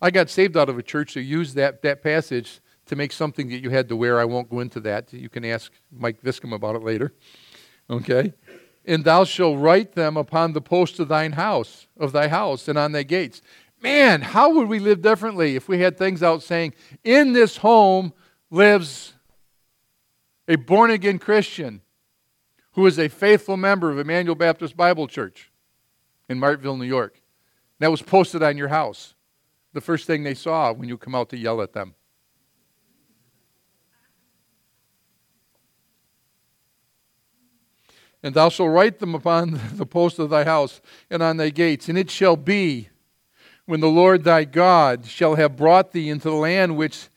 I 0.00 0.10
got 0.10 0.30
saved 0.30 0.56
out 0.56 0.68
of 0.68 0.78
a 0.78 0.82
church 0.82 1.14
that 1.14 1.22
used 1.22 1.54
that, 1.56 1.82
that 1.82 2.02
passage 2.02 2.60
to 2.86 2.96
make 2.96 3.12
something 3.12 3.48
that 3.48 3.58
you 3.58 3.70
had 3.70 3.88
to 3.88 3.96
wear. 3.96 4.20
I 4.20 4.24
won't 4.24 4.50
go 4.50 4.60
into 4.60 4.80
that. 4.80 5.12
You 5.12 5.28
can 5.28 5.44
ask 5.44 5.72
Mike 5.90 6.22
Viscom 6.22 6.54
about 6.54 6.76
it 6.76 6.82
later. 6.82 7.12
Okay? 7.90 8.32
And 8.84 9.04
thou 9.04 9.24
shalt 9.24 9.58
write 9.58 9.92
them 9.92 10.16
upon 10.16 10.52
the 10.52 10.60
posts 10.60 10.98
of 10.98 11.08
thine 11.08 11.32
house, 11.32 11.88
of 11.98 12.12
thy 12.12 12.28
house, 12.28 12.68
and 12.68 12.78
on 12.78 12.92
thy 12.92 13.02
gates. 13.02 13.42
Man, 13.82 14.22
how 14.22 14.52
would 14.54 14.68
we 14.68 14.78
live 14.78 15.02
differently 15.02 15.56
if 15.56 15.68
we 15.68 15.80
had 15.80 15.98
things 15.98 16.22
out 16.22 16.42
saying, 16.42 16.74
In 17.04 17.32
this 17.32 17.58
home 17.58 18.12
lives 18.50 19.14
a 20.48 20.56
born 20.56 20.90
again 20.90 21.18
Christian 21.18 21.82
who 22.72 22.86
is 22.86 22.98
a 22.98 23.08
faithful 23.08 23.56
member 23.56 23.90
of 23.90 23.98
Emmanuel 23.98 24.34
Baptist 24.34 24.76
Bible 24.76 25.08
Church 25.08 25.50
in 26.28 26.38
Martville, 26.38 26.78
New 26.78 26.84
York. 26.84 27.20
That 27.78 27.90
was 27.90 28.02
posted 28.02 28.42
on 28.42 28.56
your 28.56 28.68
house. 28.68 29.14
The 29.76 29.82
first 29.82 30.06
thing 30.06 30.22
they 30.22 30.32
saw 30.32 30.72
when 30.72 30.88
you 30.88 30.96
come 30.96 31.14
out 31.14 31.28
to 31.28 31.36
yell 31.36 31.60
at 31.60 31.74
them. 31.74 31.94
And 38.22 38.34
thou 38.34 38.48
shalt 38.48 38.70
write 38.70 39.00
them 39.00 39.14
upon 39.14 39.60
the 39.74 39.84
post 39.84 40.18
of 40.18 40.30
thy 40.30 40.44
house 40.44 40.80
and 41.10 41.22
on 41.22 41.36
thy 41.36 41.50
gates. 41.50 41.90
And 41.90 41.98
it 41.98 42.10
shall 42.10 42.36
be, 42.36 42.88
when 43.66 43.80
the 43.80 43.90
Lord 43.90 44.24
thy 44.24 44.44
God 44.44 45.04
shall 45.04 45.34
have 45.34 45.58
brought 45.58 45.92
thee 45.92 46.08
into 46.08 46.30
the 46.30 46.36
land 46.36 46.78
which 46.78 47.10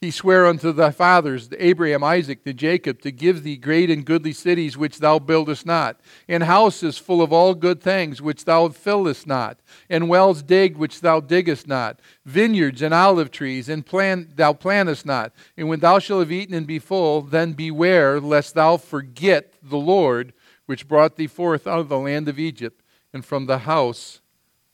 he 0.00 0.10
sware 0.10 0.46
unto 0.46 0.72
thy 0.72 0.90
fathers, 0.90 1.50
Abraham, 1.58 2.02
Isaac, 2.02 2.42
to 2.44 2.54
Jacob, 2.54 3.02
to 3.02 3.12
give 3.12 3.42
thee 3.42 3.58
great 3.58 3.90
and 3.90 4.04
goodly 4.04 4.32
cities 4.32 4.78
which 4.78 4.98
thou 4.98 5.18
buildest 5.18 5.66
not, 5.66 6.00
and 6.26 6.44
houses 6.44 6.96
full 6.96 7.20
of 7.20 7.34
all 7.34 7.54
good 7.54 7.82
things 7.82 8.22
which 8.22 8.46
thou 8.46 8.70
fillest 8.70 9.26
not, 9.26 9.60
and 9.90 10.08
wells 10.08 10.42
digged 10.42 10.78
which 10.78 11.02
thou 11.02 11.20
diggest 11.20 11.68
not, 11.68 12.00
vineyards 12.24 12.80
and 12.80 12.94
olive 12.94 13.30
trees, 13.30 13.68
and 13.68 13.84
plant, 13.84 14.38
thou 14.38 14.54
plantest 14.54 15.04
not. 15.04 15.34
And 15.58 15.68
when 15.68 15.80
thou 15.80 15.98
shalt 15.98 16.20
have 16.20 16.32
eaten 16.32 16.54
and 16.54 16.66
be 16.66 16.78
full, 16.78 17.20
then 17.20 17.52
beware 17.52 18.20
lest 18.20 18.54
thou 18.54 18.78
forget 18.78 19.52
the 19.62 19.76
Lord 19.76 20.32
which 20.64 20.88
brought 20.88 21.16
thee 21.16 21.26
forth 21.26 21.66
out 21.66 21.78
of 21.78 21.90
the 21.90 21.98
land 21.98 22.26
of 22.26 22.38
Egypt 22.38 22.82
and 23.12 23.22
from 23.22 23.44
the 23.44 23.58
house 23.58 24.22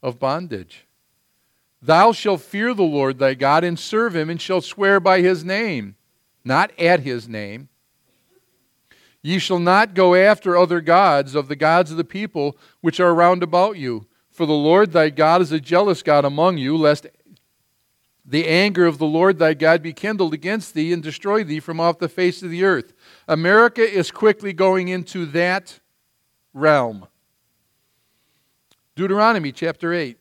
of 0.05 0.21
bondage. 0.21 0.86
Thou 1.83 2.13
shalt 2.13 2.41
fear 2.41 2.75
the 2.75 2.83
Lord 2.83 3.19
thy 3.19 3.35
God 3.35 3.63
and 3.65 3.79
serve 3.79 4.17
him, 4.17 4.31
and 4.31 4.41
shalt 4.41 4.65
swear 4.65 4.99
by 4.99 5.21
his 5.21 5.45
name, 5.45 5.97
not 6.45 6.71
at 6.79 7.01
his 7.01 7.29
name. 7.29 7.69
Ye 9.23 9.39
shall 9.39 9.59
not 9.59 9.95
go 9.95 10.15
after 10.15 10.57
other 10.57 10.81
gods 10.81 11.35
of 11.35 11.49
the 11.49 11.57
gods 11.57 11.91
of 11.91 11.97
the 11.97 12.05
people 12.05 12.57
which 12.81 13.01
are 13.01 13.15
round 13.15 13.43
about 13.43 13.77
you. 13.77 14.07
For 14.31 14.47
the 14.47 14.53
Lord 14.53 14.93
thy 14.93 15.11
God 15.11 15.43
is 15.43 15.51
a 15.51 15.59
jealous 15.59 16.03
God 16.03 16.25
among 16.25 16.59
you, 16.59 16.77
lest 16.77 17.07
the 18.25 18.47
anger 18.47 18.87
of 18.87 18.99
the 18.99 19.07
Lord 19.07 19.39
thy 19.39 19.55
God 19.55 19.83
be 19.83 19.93
kindled 19.93 20.35
against 20.35 20.75
thee 20.75 20.93
and 20.93 21.03
destroy 21.03 21.43
thee 21.45 21.61
from 21.61 21.81
off 21.81 21.99
the 21.99 22.09
face 22.09 22.43
of 22.43 22.51
the 22.51 22.65
earth. 22.65 22.93
America 23.29 23.83
is 23.83 24.11
quickly 24.11 24.53
going 24.53 24.89
into 24.89 25.27
that 25.27 25.81
realm. 26.53 27.07
Deuteronomy 28.95 29.53
chapter 29.53 29.93
8, 29.93 30.19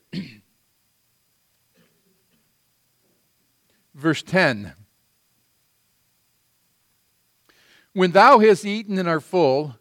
verse 3.95 4.21
10. 4.21 4.73
When 7.93 8.11
thou 8.11 8.39
hast 8.39 8.65
eaten 8.65 8.97
and 8.99 9.07
art 9.07 9.23
full, 9.23 9.75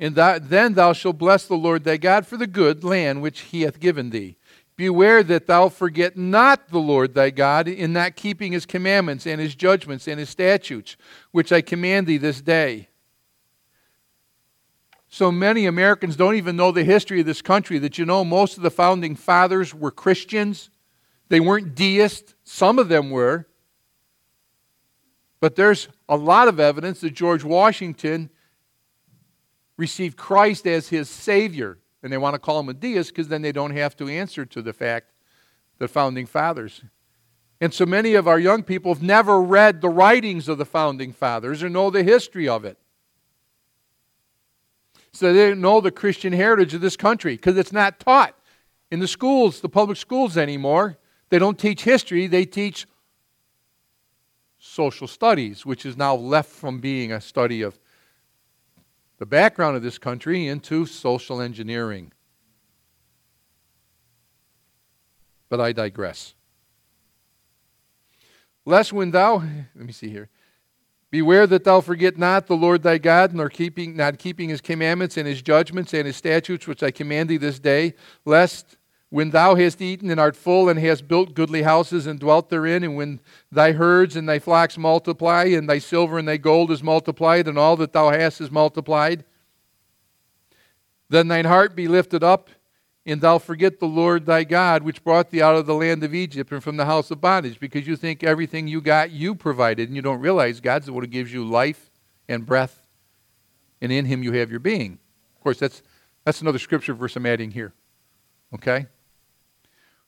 and 0.00 0.14
thou, 0.14 0.38
then 0.38 0.74
thou 0.74 0.92
shalt 0.92 1.18
bless 1.18 1.46
the 1.46 1.56
Lord 1.56 1.84
thy 1.84 1.96
God 1.96 2.26
for 2.26 2.36
the 2.36 2.46
good 2.46 2.82
land 2.82 3.20
which 3.20 3.40
he 3.40 3.62
hath 3.62 3.80
given 3.80 4.10
thee. 4.10 4.36
Beware 4.76 5.24
that 5.24 5.48
thou 5.48 5.68
forget 5.68 6.16
not 6.16 6.68
the 6.68 6.78
Lord 6.78 7.14
thy 7.14 7.30
God 7.30 7.66
in 7.66 7.92
not 7.92 8.14
keeping 8.14 8.52
his 8.52 8.64
commandments 8.64 9.26
and 9.26 9.40
his 9.40 9.56
judgments 9.56 10.06
and 10.06 10.20
his 10.20 10.30
statutes, 10.30 10.96
which 11.32 11.50
I 11.50 11.62
command 11.62 12.06
thee 12.06 12.16
this 12.16 12.40
day 12.40 12.88
So 15.08 15.32
many 15.32 15.66
Americans 15.66 16.14
don't 16.14 16.36
even 16.36 16.54
know 16.54 16.70
the 16.70 16.84
history 16.84 17.18
of 17.18 17.26
this 17.26 17.42
country 17.42 17.78
that 17.80 17.98
you 17.98 18.04
know 18.04 18.24
most 18.24 18.56
of 18.56 18.62
the 18.62 18.70
founding 18.70 19.16
fathers 19.16 19.74
were 19.74 19.90
Christians. 19.90 20.70
They 21.28 21.40
weren't 21.40 21.74
deists, 21.74 22.34
some 22.44 22.78
of 22.78 22.88
them 22.88 23.10
were. 23.10 23.47
But 25.40 25.56
there's 25.56 25.88
a 26.08 26.16
lot 26.16 26.48
of 26.48 26.58
evidence 26.58 27.00
that 27.00 27.14
George 27.14 27.44
Washington 27.44 28.30
received 29.76 30.16
Christ 30.16 30.66
as 30.66 30.88
his 30.88 31.08
Savior. 31.08 31.78
And 32.02 32.12
they 32.12 32.18
want 32.18 32.34
to 32.34 32.38
call 32.38 32.60
him 32.60 32.68
a 32.68 32.74
deist 32.74 33.10
because 33.10 33.28
then 33.28 33.42
they 33.42 33.52
don't 33.52 33.76
have 33.76 33.96
to 33.96 34.08
answer 34.08 34.44
to 34.46 34.62
the 34.62 34.72
fact 34.72 35.12
the 35.78 35.88
founding 35.88 36.26
fathers. 36.26 36.82
And 37.60 37.74
so 37.74 37.86
many 37.86 38.14
of 38.14 38.28
our 38.28 38.38
young 38.38 38.62
people 38.62 38.92
have 38.92 39.02
never 39.02 39.40
read 39.40 39.80
the 39.80 39.88
writings 39.88 40.48
of 40.48 40.58
the 40.58 40.64
founding 40.64 41.12
fathers 41.12 41.62
or 41.62 41.68
know 41.68 41.90
the 41.90 42.04
history 42.04 42.48
of 42.48 42.64
it. 42.64 42.78
So 45.12 45.32
they 45.32 45.48
don't 45.48 45.60
know 45.60 45.80
the 45.80 45.90
Christian 45.90 46.32
heritage 46.32 46.74
of 46.74 46.80
this 46.80 46.96
country 46.96 47.34
because 47.34 47.56
it's 47.56 47.72
not 47.72 47.98
taught 47.98 48.36
in 48.90 49.00
the 49.00 49.08
schools, 49.08 49.60
the 49.60 49.68
public 49.68 49.98
schools 49.98 50.36
anymore. 50.36 50.98
They 51.30 51.38
don't 51.38 51.58
teach 51.58 51.82
history, 51.82 52.26
they 52.26 52.44
teach 52.44 52.86
social 54.78 55.08
studies, 55.08 55.66
which 55.66 55.84
is 55.84 55.96
now 55.96 56.14
left 56.14 56.50
from 56.50 56.78
being 56.78 57.10
a 57.10 57.20
study 57.20 57.62
of 57.62 57.76
the 59.18 59.26
background 59.26 59.76
of 59.76 59.82
this 59.82 59.98
country 59.98 60.46
into 60.46 60.86
social 60.86 61.40
engineering. 61.40 62.12
But 65.48 65.60
I 65.60 65.72
digress. 65.72 66.34
Lest 68.64 68.92
when 68.92 69.10
thou, 69.10 69.38
let 69.38 69.84
me 69.84 69.90
see 69.90 70.10
here, 70.10 70.28
beware 71.10 71.48
that 71.48 71.64
thou 71.64 71.80
forget 71.80 72.16
not 72.16 72.46
the 72.46 72.54
Lord 72.54 72.84
thy 72.84 72.98
God, 72.98 73.34
nor 73.34 73.48
keeping, 73.48 73.96
not 73.96 74.20
keeping 74.20 74.48
his 74.48 74.60
commandments 74.60 75.16
and 75.16 75.26
his 75.26 75.42
judgments 75.42 75.92
and 75.92 76.06
his 76.06 76.14
statutes 76.14 76.68
which 76.68 76.84
I 76.84 76.92
command 76.92 77.30
thee 77.30 77.36
this 77.36 77.58
day, 77.58 77.94
lest 78.24 78.76
when 79.10 79.30
thou 79.30 79.54
hast 79.54 79.80
eaten 79.80 80.10
and 80.10 80.20
art 80.20 80.36
full 80.36 80.68
and 80.68 80.78
hast 80.78 81.08
built 81.08 81.34
goodly 81.34 81.62
houses 81.62 82.06
and 82.06 82.20
dwelt 82.20 82.50
therein, 82.50 82.84
and 82.84 82.94
when 82.94 83.20
thy 83.50 83.72
herds 83.72 84.16
and 84.16 84.28
thy 84.28 84.38
flocks 84.38 84.76
multiply, 84.76 85.44
and 85.44 85.68
thy 85.68 85.78
silver 85.78 86.18
and 86.18 86.28
thy 86.28 86.36
gold 86.36 86.70
is 86.70 86.82
multiplied, 86.82 87.48
and 87.48 87.58
all 87.58 87.76
that 87.76 87.92
thou 87.92 88.10
hast 88.10 88.40
is 88.40 88.50
multiplied, 88.50 89.24
then 91.08 91.28
thine 91.28 91.46
heart 91.46 91.74
be 91.74 91.88
lifted 91.88 92.22
up, 92.22 92.50
and 93.06 93.22
thou 93.22 93.38
forget 93.38 93.80
the 93.80 93.86
Lord 93.86 94.26
thy 94.26 94.44
God, 94.44 94.82
which 94.82 95.02
brought 95.02 95.30
thee 95.30 95.40
out 95.40 95.56
of 95.56 95.64
the 95.64 95.74
land 95.74 96.04
of 96.04 96.14
Egypt 96.14 96.52
and 96.52 96.62
from 96.62 96.76
the 96.76 96.84
house 96.84 97.10
of 97.10 97.22
bondage, 97.22 97.58
because 97.58 97.86
you 97.86 97.96
think 97.96 98.22
everything 98.22 98.68
you 98.68 98.82
got 98.82 99.10
you 99.10 99.34
provided, 99.34 99.88
and 99.88 99.96
you 99.96 100.02
don't 100.02 100.20
realize 100.20 100.60
God's 100.60 100.84
the 100.84 100.92
one 100.92 101.02
who 101.02 101.08
gives 101.08 101.32
you 101.32 101.48
life 101.48 101.90
and 102.28 102.44
breath, 102.44 102.86
and 103.80 103.90
in 103.90 104.04
him 104.04 104.22
you 104.22 104.32
have 104.32 104.50
your 104.50 104.60
being. 104.60 104.98
Of 105.34 105.42
course, 105.42 105.58
that's, 105.58 105.82
that's 106.26 106.42
another 106.42 106.58
scripture 106.58 106.92
verse 106.92 107.16
I'm 107.16 107.24
adding 107.24 107.52
here. 107.52 107.72
Okay? 108.52 108.86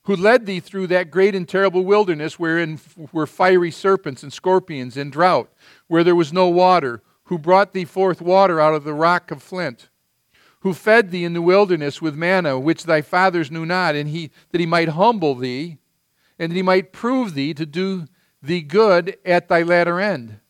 Who 0.05 0.17
led 0.17 0.47
thee 0.47 0.61
through 0.61 0.87
that 0.87 1.11
great 1.11 1.35
and 1.35 1.49
terrible 1.49 1.85
wilderness 1.85 2.39
wherein 2.39 2.81
were 3.13 3.27
fiery 3.27 3.71
serpents 3.71 4.23
and 4.23 4.33
scorpions 4.33 4.97
and 4.97 5.13
drought, 5.13 5.51
where 5.89 6.05
there 6.05 6.15
was 6.15 6.33
no 6.33 6.49
water, 6.49 7.03
who 7.25 7.39
brought 7.39 7.73
thee 7.73 7.85
forth 7.85 8.21
water 8.21 8.61
out 8.61 8.75
of 8.75 8.85
the 8.85 8.95
rock 8.95 9.31
of 9.31 9.43
flint, 9.43 9.89
who 10.61 10.75
fed 10.75 11.11
thee 11.11 11.25
in 11.25 11.33
the 11.33 11.43
wilderness 11.43 12.03
with 12.03 12.15
manna, 12.15 12.59
which 12.59 12.85
thy 12.85 13.03
fathers 13.03 13.51
knew 13.51 13.65
not, 13.67 13.95
and 13.95 14.09
he, 14.09 14.31
that 14.51 14.61
he 14.61 14.67
might 14.67 14.89
humble 14.89 15.35
thee, 15.35 15.79
and 16.39 16.51
that 16.51 16.57
he 16.57 16.63
might 16.63 16.93
prove 16.93 17.35
thee 17.35 17.55
to 17.55 17.67
do 17.67 18.07
thee 18.43 18.63
good 18.63 19.17
at 19.25 19.49
thy 19.49 19.63
latter 19.63 20.01
end. 20.01 20.41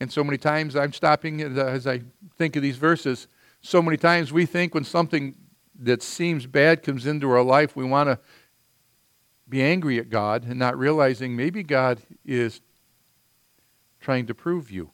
And 0.00 0.12
so 0.12 0.22
many 0.22 0.38
times 0.38 0.76
I'm 0.76 0.92
stopping 0.92 1.58
uh, 1.58 1.64
as 1.64 1.86
I 1.86 2.02
think 2.36 2.54
of 2.54 2.62
these 2.62 2.76
verses. 2.76 3.26
So 3.60 3.82
many 3.82 3.96
times 3.96 4.32
we 4.32 4.46
think 4.46 4.74
when 4.74 4.84
something 4.84 5.34
that 5.78 6.02
seems 6.02 6.46
bad 6.46 6.82
comes 6.82 7.06
into 7.06 7.30
our 7.30 7.42
life, 7.42 7.76
we 7.76 7.84
want 7.84 8.08
to 8.08 8.18
be 9.48 9.62
angry 9.62 9.98
at 9.98 10.10
God 10.10 10.44
and 10.44 10.58
not 10.58 10.76
realizing 10.76 11.34
maybe 11.36 11.62
God 11.62 12.00
is 12.24 12.60
trying 14.00 14.26
to 14.26 14.34
prove 14.34 14.70
you. 14.70 14.90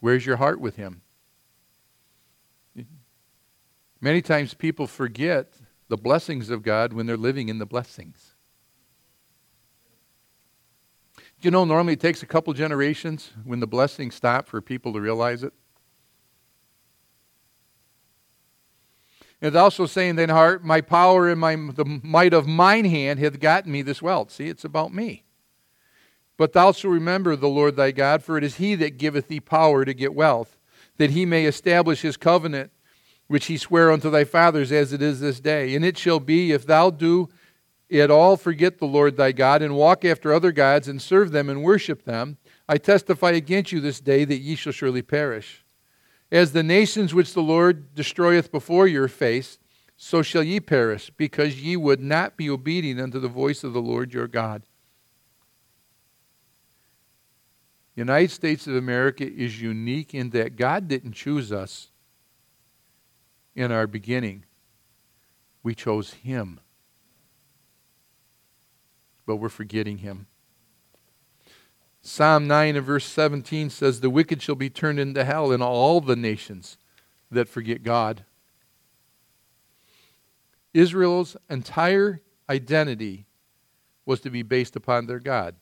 Where's 0.00 0.26
your 0.26 0.36
heart 0.36 0.60
with 0.60 0.76
Him? 0.76 1.00
Many 4.00 4.20
times 4.20 4.52
people 4.52 4.86
forget 4.86 5.54
the 5.88 5.96
blessings 5.96 6.50
of 6.50 6.62
God 6.62 6.92
when 6.92 7.06
they're 7.06 7.16
living 7.16 7.48
in 7.48 7.58
the 7.58 7.66
blessings. 7.66 8.34
Do 11.16 11.46
you 11.46 11.50
know 11.50 11.64
normally 11.64 11.94
it 11.94 12.00
takes 12.00 12.22
a 12.22 12.26
couple 12.26 12.52
generations 12.52 13.30
when 13.44 13.60
the 13.60 13.66
blessings 13.66 14.14
stop 14.14 14.46
for 14.46 14.60
people 14.60 14.92
to 14.92 15.00
realize 15.00 15.42
it? 15.42 15.54
It's 19.44 19.54
also 19.54 19.84
saying 19.84 20.16
then, 20.16 20.30
heart, 20.30 20.64
my 20.64 20.80
power 20.80 21.28
and 21.28 21.38
my 21.38 21.54
the 21.54 22.00
might 22.02 22.32
of 22.32 22.46
mine 22.46 22.86
hand 22.86 23.18
hath 23.18 23.40
gotten 23.40 23.70
me 23.70 23.82
this 23.82 24.00
wealth. 24.00 24.30
See, 24.30 24.48
it's 24.48 24.64
about 24.64 24.94
me. 24.94 25.24
But 26.38 26.54
thou 26.54 26.72
shalt 26.72 26.94
remember 26.94 27.36
the 27.36 27.46
Lord 27.46 27.76
thy 27.76 27.90
God, 27.90 28.22
for 28.22 28.38
it 28.38 28.44
is 28.44 28.56
he 28.56 28.74
that 28.76 28.96
giveth 28.96 29.28
thee 29.28 29.40
power 29.40 29.84
to 29.84 29.92
get 29.92 30.14
wealth, 30.14 30.56
that 30.96 31.10
he 31.10 31.26
may 31.26 31.44
establish 31.44 32.00
his 32.00 32.16
covenant, 32.16 32.72
which 33.26 33.44
he 33.44 33.58
sware 33.58 33.92
unto 33.92 34.08
thy 34.08 34.24
fathers 34.24 34.72
as 34.72 34.94
it 34.94 35.02
is 35.02 35.20
this 35.20 35.40
day. 35.40 35.74
And 35.74 35.84
it 35.84 35.98
shall 35.98 36.20
be, 36.20 36.52
if 36.52 36.64
thou 36.66 36.88
do 36.88 37.28
at 37.92 38.10
all 38.10 38.38
forget 38.38 38.78
the 38.78 38.86
Lord 38.86 39.18
thy 39.18 39.32
God, 39.32 39.60
and 39.60 39.76
walk 39.76 40.06
after 40.06 40.32
other 40.32 40.52
gods, 40.52 40.88
and 40.88 41.02
serve 41.02 41.32
them 41.32 41.50
and 41.50 41.62
worship 41.62 42.04
them, 42.04 42.38
I 42.66 42.78
testify 42.78 43.32
against 43.32 43.72
you 43.72 43.80
this 43.80 44.00
day 44.00 44.24
that 44.24 44.38
ye 44.38 44.54
shall 44.54 44.72
surely 44.72 45.02
perish. 45.02 45.63
As 46.34 46.50
the 46.50 46.64
nations 46.64 47.14
which 47.14 47.32
the 47.32 47.42
Lord 47.42 47.94
destroyeth 47.94 48.50
before 48.50 48.88
your 48.88 49.06
face, 49.06 49.60
so 49.96 50.20
shall 50.20 50.42
ye 50.42 50.58
perish, 50.58 51.12
because 51.16 51.62
ye 51.62 51.76
would 51.76 52.00
not 52.00 52.36
be 52.36 52.50
obedient 52.50 53.00
unto 53.00 53.20
the 53.20 53.28
voice 53.28 53.62
of 53.62 53.72
the 53.72 53.80
Lord 53.80 54.12
your 54.12 54.26
God. 54.26 54.62
The 57.94 58.00
United 58.00 58.32
States 58.32 58.66
of 58.66 58.74
America 58.74 59.24
is 59.24 59.62
unique 59.62 60.12
in 60.12 60.30
that 60.30 60.56
God 60.56 60.88
didn't 60.88 61.12
choose 61.12 61.52
us 61.52 61.92
in 63.54 63.70
our 63.70 63.86
beginning. 63.86 64.44
We 65.62 65.76
chose 65.76 66.14
Him. 66.14 66.58
But 69.24 69.36
we're 69.36 69.48
forgetting 69.48 69.98
Him. 69.98 70.26
Psalm 72.06 72.46
9 72.46 72.76
and 72.76 72.84
verse 72.84 73.06
17 73.06 73.70
says, 73.70 74.00
The 74.00 74.10
wicked 74.10 74.42
shall 74.42 74.56
be 74.56 74.68
turned 74.68 75.00
into 75.00 75.24
hell 75.24 75.50
in 75.50 75.62
all 75.62 76.02
the 76.02 76.14
nations 76.14 76.76
that 77.30 77.48
forget 77.48 77.82
God. 77.82 78.26
Israel's 80.74 81.34
entire 81.48 82.20
identity 82.46 83.24
was 84.04 84.20
to 84.20 84.28
be 84.28 84.42
based 84.42 84.76
upon 84.76 85.06
their 85.06 85.18
God. 85.18 85.56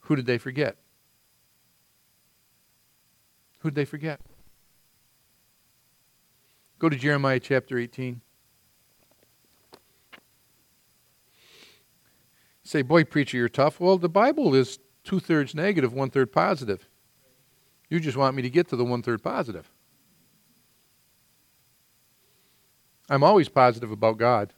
Who 0.00 0.16
did 0.16 0.26
they 0.26 0.36
forget? 0.36 0.78
Who 3.60 3.70
did 3.70 3.76
they 3.76 3.84
forget? 3.84 4.20
Go 6.80 6.88
to 6.88 6.96
Jeremiah 6.96 7.38
chapter 7.38 7.78
18. 7.78 8.20
Say, 12.64 12.82
boy, 12.82 13.04
preacher, 13.04 13.36
you're 13.36 13.48
tough. 13.48 13.78
Well, 13.78 13.96
the 13.96 14.08
Bible 14.08 14.56
is 14.56 14.80
two 15.04 15.20
thirds 15.20 15.54
negative, 15.54 15.92
one 15.92 16.10
third 16.10 16.32
positive. 16.32 16.88
You 17.88 18.00
just 18.00 18.16
want 18.16 18.34
me 18.34 18.42
to 18.42 18.50
get 18.50 18.68
to 18.68 18.76
the 18.76 18.84
one 18.84 19.02
third 19.02 19.22
positive. 19.22 19.70
I'm 23.08 23.22
always 23.22 23.48
positive 23.48 23.90
about 23.90 24.16
God. 24.16 24.52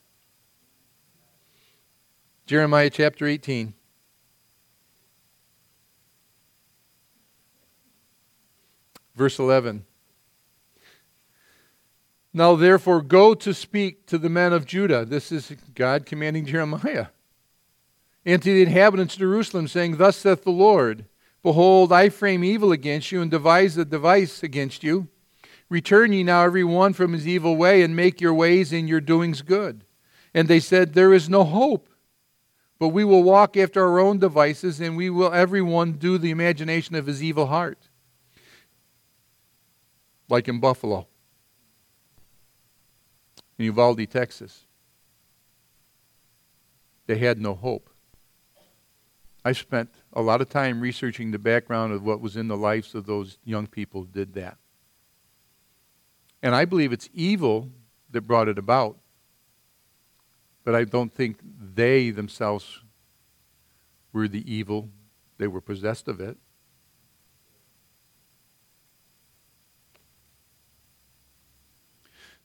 Jeremiah 2.46 2.90
chapter 2.90 3.26
18. 3.26 3.74
Verse 9.16 9.38
11. 9.38 9.85
Now 12.32 12.54
therefore 12.54 13.00
go 13.00 13.35
to 13.35 13.52
speak 13.52 14.06
to 14.06 14.18
the 14.18 14.28
men 14.28 14.52
of 14.52 14.66
Judah. 14.66 15.04
This 15.04 15.32
is 15.32 15.56
God 15.74 16.06
commanding 16.06 16.46
Jeremiah 16.46 17.06
and 18.26 18.42
to 18.42 18.52
the 18.52 18.62
inhabitants 18.62 19.14
of 19.14 19.20
Jerusalem, 19.20 19.68
saying, 19.68 19.96
Thus 19.96 20.16
saith 20.16 20.42
the 20.42 20.50
Lord, 20.50 21.06
Behold, 21.44 21.92
I 21.92 22.08
frame 22.08 22.42
evil 22.42 22.72
against 22.72 23.12
you, 23.12 23.22
and 23.22 23.30
devise 23.30 23.76
a 23.78 23.84
device 23.84 24.42
against 24.42 24.82
you. 24.82 25.06
Return 25.68 26.12
ye 26.12 26.24
now 26.24 26.42
every 26.42 26.64
one 26.64 26.92
from 26.92 27.12
his 27.12 27.26
evil 27.26 27.56
way, 27.56 27.82
and 27.82 27.94
make 27.94 28.20
your 28.20 28.34
ways 28.34 28.72
and 28.72 28.88
your 28.88 29.00
doings 29.00 29.42
good. 29.42 29.84
And 30.34 30.48
they 30.48 30.58
said, 30.58 30.92
There 30.92 31.14
is 31.14 31.28
no 31.28 31.44
hope. 31.44 31.88
But 32.80 32.88
we 32.88 33.04
will 33.04 33.22
walk 33.22 33.56
after 33.56 33.82
our 33.82 34.00
own 34.00 34.18
devices, 34.18 34.80
and 34.80 34.96
we 34.96 35.08
will 35.08 35.32
every 35.32 35.62
one 35.62 35.92
do 35.92 36.18
the 36.18 36.30
imagination 36.30 36.96
of 36.96 37.06
his 37.06 37.22
evil 37.22 37.46
heart. 37.46 37.88
Like 40.28 40.48
in 40.48 40.58
Buffalo, 40.58 41.06
in 43.56 43.66
Uvalde, 43.66 44.10
Texas. 44.10 44.64
They 47.06 47.18
had 47.18 47.40
no 47.40 47.54
hope. 47.54 47.88
I 49.46 49.52
spent 49.52 49.90
a 50.12 50.22
lot 50.22 50.40
of 50.40 50.48
time 50.48 50.80
researching 50.80 51.30
the 51.30 51.38
background 51.38 51.92
of 51.92 52.02
what 52.02 52.20
was 52.20 52.37
in 52.37 52.48
the 52.48 52.56
lives 52.56 52.96
of 52.96 53.06
those 53.06 53.38
young 53.44 53.68
people 53.68 54.00
who 54.00 54.09
did 54.09 54.35
that. 54.35 54.59
And 56.42 56.52
I 56.52 56.64
believe 56.64 56.92
it's 56.92 57.09
evil 57.14 57.70
that 58.11 58.22
brought 58.22 58.48
it 58.48 58.59
about. 58.59 58.98
But 60.64 60.74
I 60.74 60.82
don't 60.82 61.14
think 61.14 61.38
they 61.44 62.11
themselves 62.11 62.80
were 64.12 64.26
the 64.26 64.52
evil, 64.52 64.90
they 65.38 65.46
were 65.46 65.61
possessed 65.61 66.09
of 66.09 66.18
it. 66.20 66.37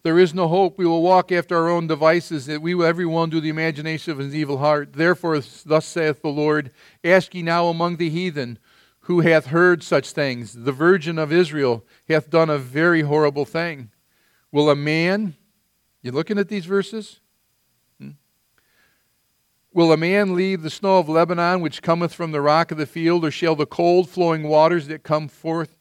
There 0.03 0.17
is 0.17 0.33
no 0.33 0.47
hope. 0.47 0.77
We 0.77 0.85
will 0.85 1.03
walk 1.03 1.31
after 1.31 1.55
our 1.55 1.69
own 1.69 1.87
devices, 1.87 2.47
that 2.47 2.61
we 2.61 2.73
will 2.73 2.85
every 2.85 3.05
one 3.05 3.29
do 3.29 3.39
the 3.39 3.49
imagination 3.49 4.11
of 4.11 4.17
his 4.17 4.33
evil 4.33 4.57
heart. 4.57 4.93
Therefore, 4.93 5.39
thus 5.65 5.85
saith 5.85 6.21
the 6.21 6.29
Lord 6.29 6.71
Ask 7.03 7.35
ye 7.35 7.43
now 7.43 7.67
among 7.67 7.97
the 7.97 8.09
heathen, 8.09 8.57
who 9.01 9.21
hath 9.21 9.47
heard 9.47 9.83
such 9.83 10.11
things? 10.11 10.53
The 10.53 10.71
virgin 10.71 11.19
of 11.19 11.31
Israel 11.31 11.85
hath 12.07 12.29
done 12.29 12.49
a 12.49 12.57
very 12.57 13.01
horrible 13.01 13.45
thing. 13.45 13.91
Will 14.51 14.69
a 14.69 14.75
man, 14.75 15.35
you 16.01 16.11
looking 16.11 16.39
at 16.39 16.49
these 16.49 16.65
verses? 16.65 17.19
Hmm? 17.99 18.11
Will 19.71 19.91
a 19.91 19.97
man 19.97 20.35
leave 20.35 20.63
the 20.63 20.69
snow 20.69 20.97
of 20.97 21.09
Lebanon, 21.09 21.61
which 21.61 21.81
cometh 21.81 22.13
from 22.13 22.31
the 22.31 22.41
rock 22.41 22.71
of 22.71 22.77
the 22.77 22.85
field, 22.87 23.23
or 23.23 23.31
shall 23.31 23.55
the 23.55 23.65
cold 23.65 24.09
flowing 24.09 24.43
waters 24.43 24.87
that 24.87 25.03
come 25.03 25.27
forth 25.27 25.77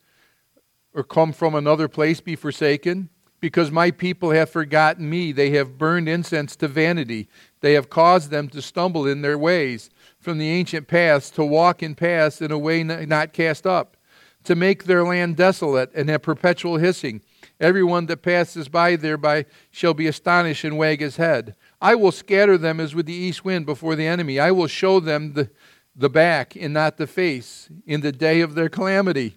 or 0.92 1.04
come 1.04 1.33
from 1.33 1.54
another 1.54 1.88
place 1.88 2.20
be 2.20 2.37
forsaken? 2.37 3.09
Because 3.40 3.70
my 3.70 3.90
people 3.90 4.31
have 4.31 4.50
forgotten 4.50 5.09
me. 5.09 5.33
They 5.33 5.50
have 5.50 5.79
burned 5.79 6.09
incense 6.09 6.55
to 6.57 6.68
vanity. 6.68 7.29
They 7.61 7.72
have 7.72 7.90
caused 7.90 8.31
them 8.31 8.48
to 8.50 8.62
stumble 8.62 9.07
in 9.07 9.22
their 9.22 9.38
ways 9.38 9.90
from 10.18 10.38
the 10.38 10.48
ancient 10.48 10.87
paths 10.87 11.31
to 11.31 11.44
walk 11.44 11.83
in 11.83 11.94
paths 11.94 12.42
in 12.42 12.53
a 12.53 12.59
way 12.59 12.83
not 12.83 13.33
cast 13.33 13.66
up, 13.66 13.96
to 14.44 14.55
make 14.55 14.85
their 14.85 15.05
land 15.05 15.37
desolate 15.37 15.90
and 15.94 16.09
have 16.09 16.22
perpetual 16.22 16.76
hissing. 16.76 17.22
Everyone 17.59 18.07
that 18.07 18.22
passes 18.22 18.68
by 18.68 18.96
thereby 18.96 19.46
shall 19.70 19.94
be 19.94 20.07
astonished 20.07 20.64
and 20.64 20.79
wag 20.79 21.00
his 21.00 21.16
head. 21.16 21.55
I 21.81 21.94
will 21.94 22.12
scatter 22.12 22.57
them 22.57 22.81
as 22.81 22.94
with 22.94 23.07
the 23.07 23.12
east 23.12 23.44
wind 23.44 23.66
before 23.66 23.96
the 23.96 24.07
enemy. 24.07 24.38
I 24.38 24.50
will 24.50 24.66
show 24.66 25.00
them 25.00 25.33
the, 25.33 25.50
the 25.94 26.11
back 26.11 26.57
and 26.57 26.72
not 26.72 26.96
the 26.96 27.07
face 27.07 27.68
in 27.87 28.00
the 28.00 28.12
day 28.12 28.40
of 28.40 28.55
their 28.55 28.68
calamity. 28.68 29.37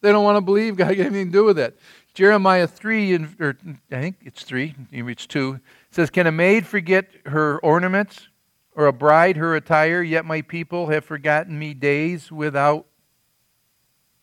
They 0.00 0.12
don't 0.12 0.24
want 0.24 0.36
to 0.36 0.42
believe 0.42 0.76
God 0.76 0.88
had 0.88 1.00
anything 1.00 1.26
to 1.26 1.32
do 1.32 1.44
with 1.44 1.58
it. 1.58 1.78
Jeremiah 2.14 2.66
3, 2.66 3.14
and, 3.14 3.36
or 3.40 3.56
I 3.92 4.00
think 4.00 4.16
it's 4.22 4.42
3, 4.42 4.74
it's 4.90 5.26
2, 5.26 5.60
says, 5.90 6.10
Can 6.10 6.26
a 6.26 6.32
maid 6.32 6.66
forget 6.66 7.06
her 7.26 7.58
ornaments, 7.60 8.28
or 8.74 8.86
a 8.86 8.92
bride 8.92 9.36
her 9.36 9.54
attire? 9.54 10.02
Yet 10.02 10.24
my 10.24 10.42
people 10.42 10.88
have 10.88 11.04
forgotten 11.04 11.58
me 11.58 11.74
days 11.74 12.32
without 12.32 12.86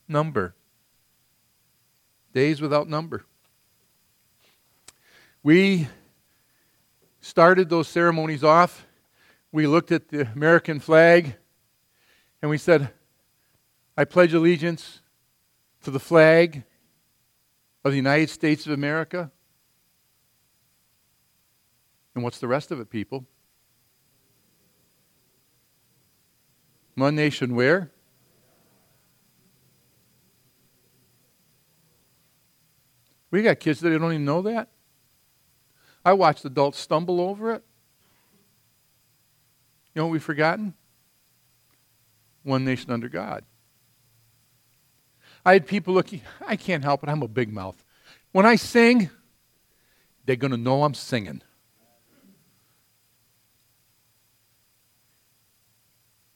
number. 0.07 0.55
Days 2.33 2.61
without 2.61 2.89
number. 2.89 3.25
We 5.41 5.87
started 7.21 7.69
those 7.69 7.87
ceremonies 7.87 8.43
off. 8.43 8.85
We 9.51 9.67
looked 9.67 9.91
at 9.91 10.09
the 10.09 10.29
American 10.33 10.79
flag 10.79 11.35
and 12.41 12.49
we 12.49 12.57
said, 12.57 12.89
I 13.97 14.05
pledge 14.05 14.33
allegiance 14.33 15.01
to 15.83 15.91
the 15.91 15.99
flag 15.99 16.63
of 17.85 17.91
the 17.91 17.97
United 17.97 18.31
States 18.31 18.65
of 18.65 18.71
America? 18.71 19.31
And 22.15 22.23
what's 22.23 22.39
the 22.39 22.47
rest 22.47 22.71
of 22.71 22.79
it, 22.79 22.89
people? 22.89 23.25
One 26.95 27.15
nation 27.15 27.55
where? 27.55 27.91
We 33.29 33.43
got 33.43 33.59
kids 33.59 33.81
that 33.81 33.89
don't 33.89 34.11
even 34.11 34.25
know 34.25 34.41
that. 34.43 34.69
I 36.03 36.13
watched 36.13 36.43
adults 36.45 36.79
stumble 36.79 37.21
over 37.21 37.53
it. 37.53 37.63
You 39.93 40.01
know 40.01 40.07
what 40.07 40.13
we've 40.13 40.23
forgotten? 40.23 40.73
One 42.43 42.65
nation 42.65 42.91
under 42.91 43.09
God. 43.09 43.43
I 45.45 45.53
had 45.53 45.67
people 45.67 45.93
looking, 45.93 46.21
I 46.45 46.55
can't 46.55 46.83
help 46.83 47.03
it, 47.03 47.09
I'm 47.09 47.21
a 47.21 47.27
big 47.27 47.53
mouth. 47.53 47.83
When 48.31 48.45
I 48.45 48.55
sing, 48.55 49.11
they're 50.25 50.35
going 50.35 50.51
to 50.51 50.57
know 50.57 50.83
I'm 50.83 50.95
singing. 50.95 51.41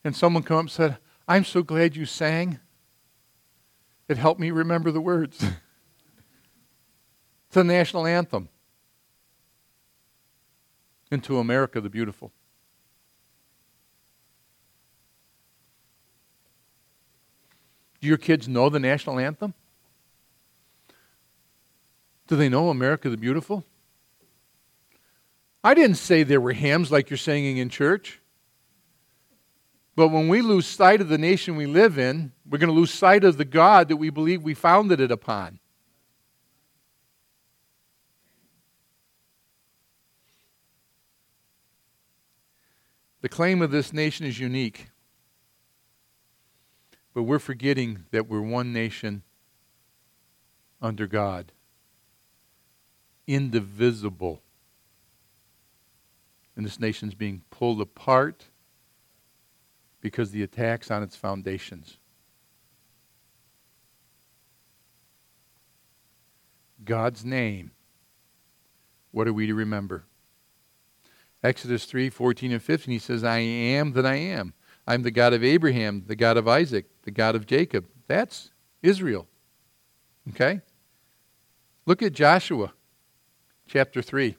And 0.03 0.15
someone 0.15 0.43
come 0.43 0.57
up 0.57 0.61
and 0.61 0.71
said, 0.71 0.97
I'm 1.27 1.43
so 1.43 1.63
glad 1.63 1.95
you 1.95 2.05
sang. 2.05 2.59
It 4.07 4.17
helped 4.17 4.39
me 4.39 4.51
remember 4.51 4.91
the 4.91 5.01
words. 5.01 5.43
it's 5.43 5.55
the 7.51 7.63
national 7.63 8.05
anthem. 8.07 8.49
Into 11.11 11.39
America 11.39 11.81
the 11.81 11.89
Beautiful. 11.89 12.31
Do 18.01 18.07
your 18.07 18.17
kids 18.17 18.47
know 18.47 18.69
the 18.69 18.79
national 18.79 19.19
anthem? 19.19 19.53
Do 22.27 22.35
they 22.35 22.49
know 22.49 22.69
America 22.69 23.09
the 23.09 23.17
Beautiful? 23.17 23.65
I 25.63 25.73
didn't 25.73 25.97
say 25.97 26.23
there 26.23 26.39
were 26.39 26.53
hymns 26.53 26.91
like 26.91 27.09
you're 27.09 27.17
singing 27.17 27.57
in 27.57 27.69
church. 27.69 28.19
But 29.95 30.09
when 30.09 30.29
we 30.29 30.41
lose 30.41 30.65
sight 30.65 31.01
of 31.01 31.09
the 31.09 31.17
nation 31.17 31.57
we 31.57 31.65
live 31.65 31.97
in, 31.97 32.31
we're 32.49 32.57
going 32.57 32.69
to 32.69 32.79
lose 32.79 32.93
sight 32.93 33.25
of 33.25 33.37
the 33.37 33.43
God 33.43 33.89
that 33.89 33.97
we 33.97 34.09
believe 34.09 34.43
we 34.43 34.53
founded 34.53 35.01
it 35.01 35.11
upon. 35.11 35.59
The 43.21 43.27
claim 43.27 43.61
of 43.61 43.71
this 43.71 43.91
nation 43.91 44.25
is 44.25 44.39
unique. 44.39 44.89
But 47.19 47.23
we're 47.23 47.37
forgetting 47.37 48.05
that 48.11 48.29
we're 48.29 48.39
one 48.39 48.71
nation 48.71 49.23
under 50.81 51.05
God, 51.05 51.51
indivisible. 53.27 54.41
And 56.55 56.65
this 56.65 56.79
nation's 56.79 57.15
being 57.15 57.41
pulled 57.49 57.81
apart 57.81 58.45
because 59.99 60.31
the 60.31 60.43
attacks 60.43 60.89
on 60.89 61.03
its 61.03 61.17
foundations. 61.17 61.97
God's 66.85 67.25
name. 67.25 67.71
What 69.11 69.27
are 69.27 69.33
we 69.33 69.45
to 69.45 69.53
remember? 69.53 70.05
Exodus 71.43 71.83
3 71.83 72.09
14 72.09 72.53
and 72.53 72.63
15, 72.63 72.93
he 72.93 72.97
says, 72.97 73.25
I 73.25 73.39
am 73.39 73.91
that 73.91 74.05
I 74.05 74.15
am. 74.15 74.53
I'm 74.89 75.03
the 75.03 75.11
God 75.11 75.33
of 75.33 75.43
Abraham, 75.43 76.05
the 76.07 76.15
God 76.15 76.35
of 76.35 76.47
Isaac, 76.47 76.87
the 77.03 77.11
God 77.11 77.35
of 77.35 77.45
Jacob. 77.45 77.85
That's 78.07 78.49
Israel. 78.81 79.27
Okay? 80.31 80.61
Look 81.85 82.01
at 82.01 82.11
Joshua 82.11 82.73
chapter 83.67 84.01
3. 84.01 84.35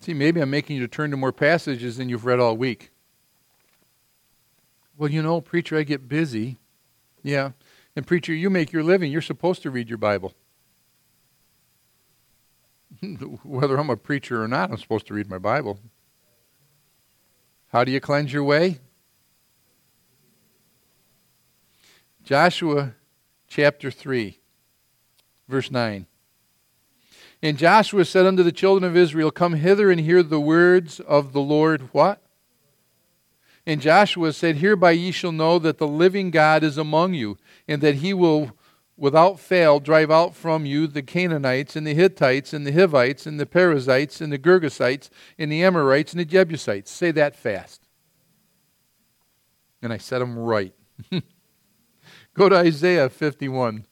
See, 0.00 0.12
maybe 0.12 0.42
I'm 0.42 0.50
making 0.50 0.76
you 0.76 0.86
turn 0.88 1.10
to 1.10 1.16
more 1.16 1.32
passages 1.32 1.96
than 1.96 2.10
you've 2.10 2.26
read 2.26 2.38
all 2.38 2.54
week. 2.54 2.90
Well, 4.98 5.10
you 5.10 5.22
know, 5.22 5.40
preacher, 5.40 5.78
I 5.78 5.82
get 5.82 6.06
busy. 6.06 6.58
Yeah. 7.22 7.52
And 7.96 8.06
preacher, 8.06 8.34
you 8.34 8.50
make 8.50 8.72
your 8.72 8.82
living. 8.82 9.10
You're 9.10 9.22
supposed 9.22 9.62
to 9.62 9.70
read 9.70 9.88
your 9.88 9.96
Bible. 9.96 10.34
Whether 13.42 13.78
I'm 13.78 13.88
a 13.88 13.96
preacher 13.96 14.42
or 14.42 14.48
not, 14.48 14.70
I'm 14.70 14.76
supposed 14.76 15.06
to 15.06 15.14
read 15.14 15.30
my 15.30 15.38
Bible. 15.38 15.80
How 17.72 17.84
do 17.84 17.90
you 17.90 18.00
cleanse 18.00 18.32
your 18.32 18.44
way? 18.44 18.80
Joshua 22.22 22.94
chapter 23.48 23.90
3, 23.90 24.38
verse 25.48 25.70
9. 25.70 26.06
And 27.40 27.56
Joshua 27.56 28.04
said 28.04 28.26
unto 28.26 28.42
the 28.42 28.52
children 28.52 28.88
of 28.88 28.94
Israel, 28.96 29.30
Come 29.30 29.54
hither 29.54 29.90
and 29.90 30.00
hear 30.00 30.22
the 30.22 30.38
words 30.38 31.00
of 31.00 31.32
the 31.32 31.40
Lord. 31.40 31.88
What? 31.92 32.22
And 33.66 33.80
Joshua 33.80 34.34
said, 34.34 34.56
Hereby 34.56 34.92
ye 34.92 35.10
shall 35.10 35.32
know 35.32 35.58
that 35.58 35.78
the 35.78 35.88
living 35.88 36.30
God 36.30 36.62
is 36.62 36.76
among 36.76 37.14
you, 37.14 37.38
and 37.66 37.80
that 37.80 37.96
he 37.96 38.12
will 38.12 38.52
without 39.02 39.40
fail 39.40 39.80
drive 39.80 40.12
out 40.12 40.32
from 40.32 40.64
you 40.64 40.86
the 40.86 41.02
Canaanites, 41.02 41.74
and 41.74 41.84
the 41.84 41.92
Hittites, 41.92 42.52
and 42.52 42.64
the 42.64 42.70
Hivites, 42.70 43.26
and 43.26 43.38
the 43.38 43.44
Perizzites, 43.44 44.20
and 44.20 44.32
the 44.32 44.38
Girgashites, 44.38 45.10
and 45.36 45.50
the 45.50 45.64
Amorites, 45.64 46.12
and 46.12 46.20
the 46.20 46.24
Jebusites. 46.24 46.88
Say 46.88 47.10
that 47.10 47.34
fast. 47.34 47.88
And 49.82 49.92
I 49.92 49.96
said 49.96 50.20
them 50.20 50.38
right. 50.38 50.72
Go 52.34 52.48
to 52.48 52.54
Isaiah 52.54 53.08
51. 53.08 53.86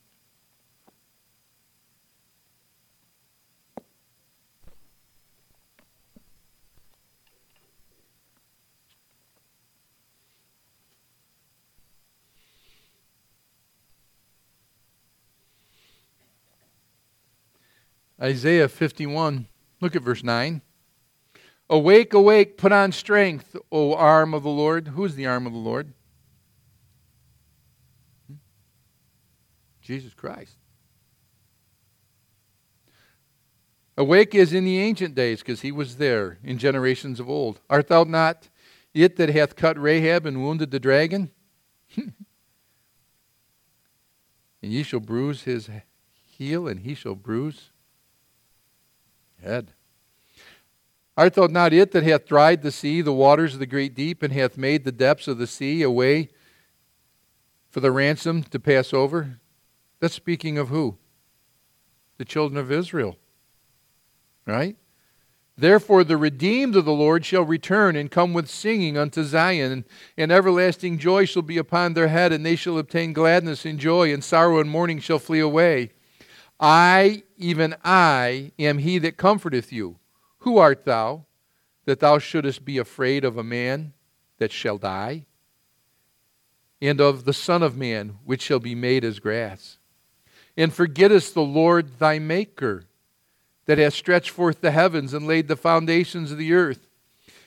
Isaiah 18.21 18.67
51, 18.67 19.47
look 19.79 19.95
at 19.95 20.03
verse 20.03 20.23
9. 20.23 20.61
Awake, 21.69 22.13
awake, 22.13 22.57
put 22.57 22.71
on 22.71 22.91
strength, 22.91 23.55
O 23.71 23.95
arm 23.95 24.33
of 24.33 24.43
the 24.43 24.49
Lord. 24.49 24.89
Who 24.89 25.05
is 25.05 25.15
the 25.15 25.25
arm 25.25 25.47
of 25.47 25.53
the 25.53 25.59
Lord? 25.59 25.93
Hmm? 28.27 28.35
Jesus 29.81 30.13
Christ. 30.13 30.57
Awake 33.97 34.35
as 34.35 34.53
in 34.53 34.65
the 34.65 34.79
ancient 34.79 35.15
days, 35.15 35.39
because 35.39 35.61
he 35.61 35.71
was 35.71 35.97
there 35.97 36.37
in 36.43 36.57
generations 36.57 37.19
of 37.19 37.29
old. 37.29 37.59
Art 37.69 37.87
thou 37.87 38.03
not 38.03 38.49
it 38.93 39.15
that 39.15 39.29
hath 39.29 39.55
cut 39.55 39.79
Rahab 39.79 40.25
and 40.25 40.43
wounded 40.43 40.71
the 40.71 40.79
dragon? 40.79 41.31
and 41.97 42.13
ye 44.61 44.83
shall 44.83 44.99
bruise 44.99 45.43
his 45.43 45.69
heel, 46.25 46.67
and 46.67 46.81
he 46.81 46.93
shall 46.93 47.15
bruise 47.15 47.70
head. 49.43 49.73
Art 51.17 51.33
thou 51.33 51.47
not 51.47 51.73
it 51.73 51.91
that 51.91 52.03
hath 52.03 52.25
dried 52.25 52.61
the 52.61 52.71
sea, 52.71 53.01
the 53.01 53.13
waters 53.13 53.53
of 53.53 53.59
the 53.59 53.65
great 53.65 53.93
deep, 53.93 54.23
and 54.23 54.33
hath 54.33 54.57
made 54.57 54.83
the 54.85 54.91
depths 54.91 55.27
of 55.27 55.37
the 55.37 55.47
sea 55.47 55.81
a 55.81 55.91
way 55.91 56.29
for 57.69 57.79
the 57.79 57.91
ransom 57.91 58.43
to 58.43 58.59
pass 58.59 58.93
over? 58.93 59.39
That's 59.99 60.13
speaking 60.13 60.57
of 60.57 60.69
who? 60.69 60.97
The 62.17 62.25
children 62.25 62.57
of 62.57 62.71
Israel. 62.71 63.17
Right? 64.45 64.77
Therefore, 65.57 66.03
the 66.03 66.17
redeemed 66.17 66.75
of 66.75 66.85
the 66.85 66.93
Lord 66.93 67.25
shall 67.25 67.43
return 67.43 67.95
and 67.95 68.09
come 68.09 68.33
with 68.33 68.49
singing 68.49 68.97
unto 68.97 69.23
Zion, 69.23 69.71
and, 69.71 69.83
and, 70.17 70.31
everlasting 70.31 70.97
joy 70.97 71.25
shall 71.25 71.41
be 71.43 71.57
upon 71.57 71.93
their 71.93 72.07
head, 72.07 72.31
and 72.31 72.45
they 72.45 72.55
shall 72.55 72.79
obtain 72.79 73.13
gladness 73.13 73.65
and 73.65 73.77
joy, 73.77 74.11
and 74.13 74.23
sorrow 74.23 74.59
and 74.59 74.69
mourning 74.69 74.99
shall 74.99 75.19
flee 75.19 75.39
away. 75.39 75.91
I, 76.59 77.23
even 77.41 77.75
I, 77.83 78.51
am 78.57 78.77
he 78.77 78.97
that 78.99 79.17
comforteth 79.17 79.71
you. 79.71 79.97
Who 80.39 80.57
art 80.57 80.85
thou, 80.85 81.25
that 81.85 81.99
thou 81.99 82.19
shouldest 82.19 82.63
be 82.63 82.77
afraid 82.77 83.25
of 83.25 83.37
a 83.37 83.43
man 83.43 83.93
that 84.37 84.51
shall 84.51 84.77
die? 84.77 85.25
And 86.81 86.99
of 86.99 87.25
the 87.25 87.33
Son 87.33 87.61
of 87.61 87.77
Man, 87.77 88.17
which 88.25 88.41
shall 88.41 88.59
be 88.59 88.75
made 88.75 89.03
as 89.03 89.19
grass? 89.19 89.77
And 90.57 90.73
forgettest 90.73 91.33
the 91.33 91.41
Lord 91.41 91.99
thy 91.99 92.19
Maker 92.19 92.85
that 93.65 93.77
has 93.77 93.93
stretched 93.93 94.31
forth 94.31 94.61
the 94.61 94.71
heavens 94.71 95.13
and 95.13 95.27
laid 95.27 95.47
the 95.47 95.55
foundations 95.55 96.31
of 96.31 96.37
the 96.37 96.53
earth, 96.53 96.87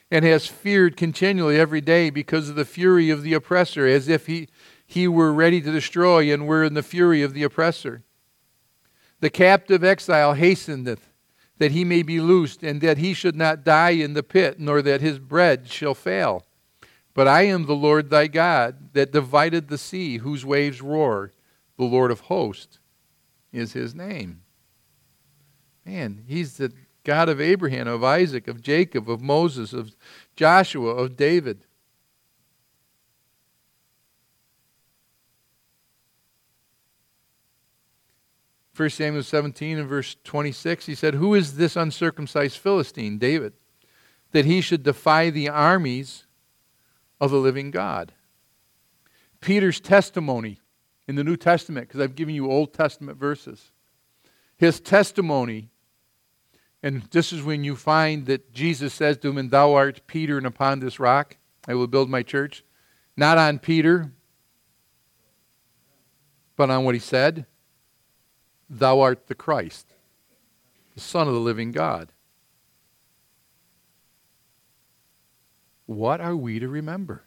and 0.09 0.23
has 0.23 0.47
feared 0.47 0.95
continually 0.95 1.59
every 1.59 1.81
day 1.81 2.09
because 2.09 2.47
of 2.49 2.55
the 2.55 2.65
fury 2.65 3.09
of 3.09 3.23
the 3.23 3.33
oppressor, 3.33 3.85
as 3.85 4.07
if 4.07 4.27
he, 4.27 4.47
he 4.85 5.07
were 5.07 5.33
ready 5.33 5.59
to 5.61 5.71
destroy 5.71 6.31
and 6.31 6.47
were 6.47 6.63
in 6.63 6.73
the 6.73 6.83
fury 6.83 7.21
of 7.21 7.33
the 7.33 7.43
oppressor. 7.43 8.03
The 9.25 9.31
captive 9.31 9.83
exile 9.83 10.35
hasteneth 10.35 11.09
that 11.57 11.71
he 11.71 11.83
may 11.83 12.03
be 12.03 12.19
loosed, 12.19 12.61
and 12.61 12.79
that 12.81 12.99
he 12.99 13.15
should 13.15 13.35
not 13.35 13.63
die 13.63 13.89
in 13.89 14.13
the 14.13 14.21
pit, 14.21 14.59
nor 14.59 14.83
that 14.83 15.01
his 15.01 15.17
bread 15.17 15.67
shall 15.67 15.95
fail. 15.95 16.45
But 17.15 17.27
I 17.27 17.47
am 17.47 17.65
the 17.65 17.73
Lord 17.73 18.11
thy 18.11 18.27
God, 18.27 18.93
that 18.93 19.11
divided 19.11 19.67
the 19.67 19.79
sea, 19.79 20.17
whose 20.17 20.45
waves 20.45 20.79
roar. 20.79 21.31
The 21.75 21.85
Lord 21.85 22.11
of 22.11 22.19
hosts 22.19 22.77
is 23.51 23.73
his 23.73 23.95
name. 23.95 24.43
Man, 25.83 26.23
he's 26.27 26.57
the 26.57 26.71
God 27.03 27.27
of 27.27 27.41
Abraham, 27.41 27.87
of 27.87 28.03
Isaac, 28.03 28.47
of 28.47 28.61
Jacob, 28.61 29.09
of 29.09 29.21
Moses, 29.21 29.73
of 29.73 29.95
Joshua, 30.35 30.91
of 30.91 31.17
David. 31.17 31.64
First 38.75 38.97
Samuel 38.97 39.23
17 39.23 39.79
and 39.79 39.87
verse 39.87 40.17
26, 40.25 40.85
he 40.85 40.95
said, 40.95 41.15
Who 41.15 41.33
is 41.33 41.55
this 41.55 41.77
uncircumcised 41.77 42.57
Philistine, 42.57 43.17
David, 43.17 43.53
that 44.31 44.43
he 44.43 44.59
should 44.59 44.83
defy 44.83 45.29
the 45.29 45.47
armies 45.47 46.25
of 47.21 47.31
the 47.31 47.37
living 47.37 47.71
God? 47.71 48.11
Peter's 49.39 49.79
testimony 49.79 50.59
in 51.07 51.15
the 51.15 51.23
New 51.23 51.37
Testament, 51.37 51.87
because 51.87 52.01
I've 52.01 52.15
given 52.15 52.35
you 52.35 52.51
Old 52.51 52.73
Testament 52.73 53.17
verses. 53.17 53.71
His 54.57 54.81
testimony 54.81 55.69
and 56.83 57.01
this 57.11 57.31
is 57.31 57.41
when 57.41 57.63
you 57.63 57.77
find 57.77 58.25
that 58.25 58.53
Jesus 58.53 58.93
says 58.93 59.17
to 59.19 59.29
him, 59.29 59.37
And 59.37 59.49
thou 59.49 59.73
art 59.73 60.01
Peter, 60.05 60.37
and 60.37 60.45
upon 60.45 60.81
this 60.81 60.99
rock 60.99 61.37
I 61.65 61.75
will 61.75 61.87
build 61.87 62.09
my 62.09 62.23
church. 62.23 62.63
Not 63.15 63.37
on 63.37 63.57
Peter, 63.57 64.11
but 66.57 66.69
on 66.69 66.83
what 66.83 66.93
he 66.93 66.99
said 66.99 67.47
Thou 68.69 69.01
art 69.01 69.27
the 69.27 69.35
Christ, 69.35 69.93
the 70.93 71.01
Son 71.01 71.27
of 71.27 71.33
the 71.33 71.39
living 71.39 71.71
God. 71.71 72.11
What 75.85 76.19
are 76.19 76.35
we 76.35 76.59
to 76.59 76.67
remember? 76.67 77.23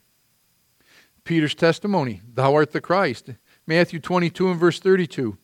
Peter's 1.25 1.55
testimony 1.55 2.23
Thou 2.35 2.55
art 2.55 2.73
the 2.73 2.81
Christ. 2.81 3.31
Matthew 3.67 4.01
22 4.01 4.51
and 4.51 4.59
verse 4.59 4.81
32 4.81 5.37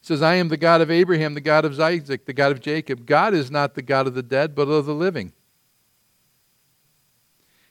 says, 0.00 0.22
I 0.22 0.36
am 0.36 0.48
the 0.48 0.56
God 0.56 0.80
of 0.80 0.90
Abraham, 0.90 1.34
the 1.34 1.40
God 1.40 1.64
of 1.64 1.78
Isaac, 1.78 2.26
the 2.26 2.32
God 2.32 2.52
of 2.52 2.60
Jacob. 2.60 3.06
God 3.06 3.34
is 3.34 3.50
not 3.50 3.74
the 3.74 3.82
God 3.82 4.06
of 4.06 4.14
the 4.14 4.22
dead, 4.22 4.54
but 4.54 4.68
of 4.68 4.86
the 4.86 4.94
living. 4.94 5.32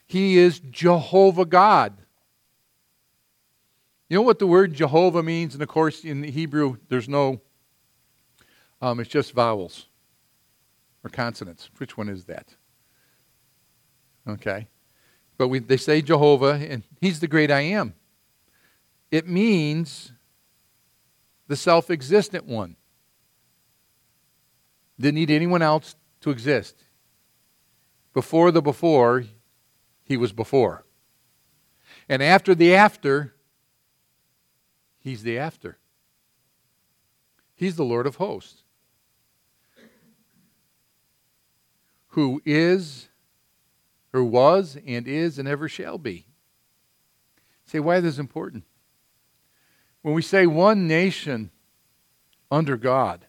He 0.06 0.38
is 0.38 0.60
Jehovah 0.60 1.46
God. 1.46 1.96
You 4.08 4.16
know 4.16 4.22
what 4.22 4.38
the 4.38 4.46
word 4.46 4.72
Jehovah 4.72 5.22
means? 5.22 5.54
And 5.54 5.62
of 5.62 5.68
course, 5.68 6.04
in 6.04 6.20
the 6.20 6.30
Hebrew, 6.30 6.76
there's 6.88 7.08
no, 7.08 7.40
um, 8.80 9.00
it's 9.00 9.10
just 9.10 9.32
vowels 9.32 9.86
or 11.02 11.10
consonants. 11.10 11.70
Which 11.78 11.96
one 11.96 12.08
is 12.08 12.24
that? 12.26 12.54
Okay. 14.28 14.68
But 15.38 15.48
we, 15.48 15.58
they 15.58 15.76
say 15.76 16.02
Jehovah, 16.02 16.54
and 16.68 16.82
he's 17.00 17.20
the 17.20 17.28
great 17.28 17.50
I 17.50 17.60
am. 17.60 17.94
It 19.10 19.28
means 19.28 20.12
the 21.48 21.56
self 21.56 21.90
existent 21.90 22.46
one. 22.46 22.76
Didn't 24.98 25.16
need 25.16 25.30
anyone 25.30 25.62
else 25.62 25.94
to 26.22 26.30
exist. 26.30 26.76
Before 28.14 28.50
the 28.50 28.62
before, 28.62 29.24
he 30.04 30.16
was 30.16 30.32
before. 30.32 30.84
And 32.08 32.22
after 32.22 32.54
the 32.54 32.74
after, 32.74 33.34
he's 35.06 35.22
the 35.22 35.38
after. 35.38 35.78
He's 37.54 37.76
the 37.76 37.84
Lord 37.84 38.08
of 38.08 38.16
hosts. 38.16 38.64
Who 42.08 42.42
is, 42.44 43.08
who 44.12 44.24
was, 44.24 44.76
and 44.84 45.06
is, 45.06 45.38
and 45.38 45.46
ever 45.46 45.68
shall 45.68 45.96
be. 45.96 46.26
Say, 47.66 47.78
why 47.78 48.00
this 48.00 48.14
is 48.14 48.18
important? 48.18 48.64
When 50.02 50.12
we 50.12 50.22
say 50.22 50.44
one 50.44 50.88
nation 50.88 51.50
under 52.50 52.76
God, 52.76 53.26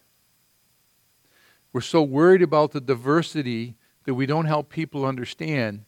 we're 1.72 1.80
so 1.80 2.02
worried 2.02 2.42
about 2.42 2.72
the 2.72 2.80
diversity 2.80 3.76
that 4.04 4.14
we 4.14 4.26
don't 4.26 4.46
help 4.46 4.68
people 4.68 5.04
understand 5.04 5.84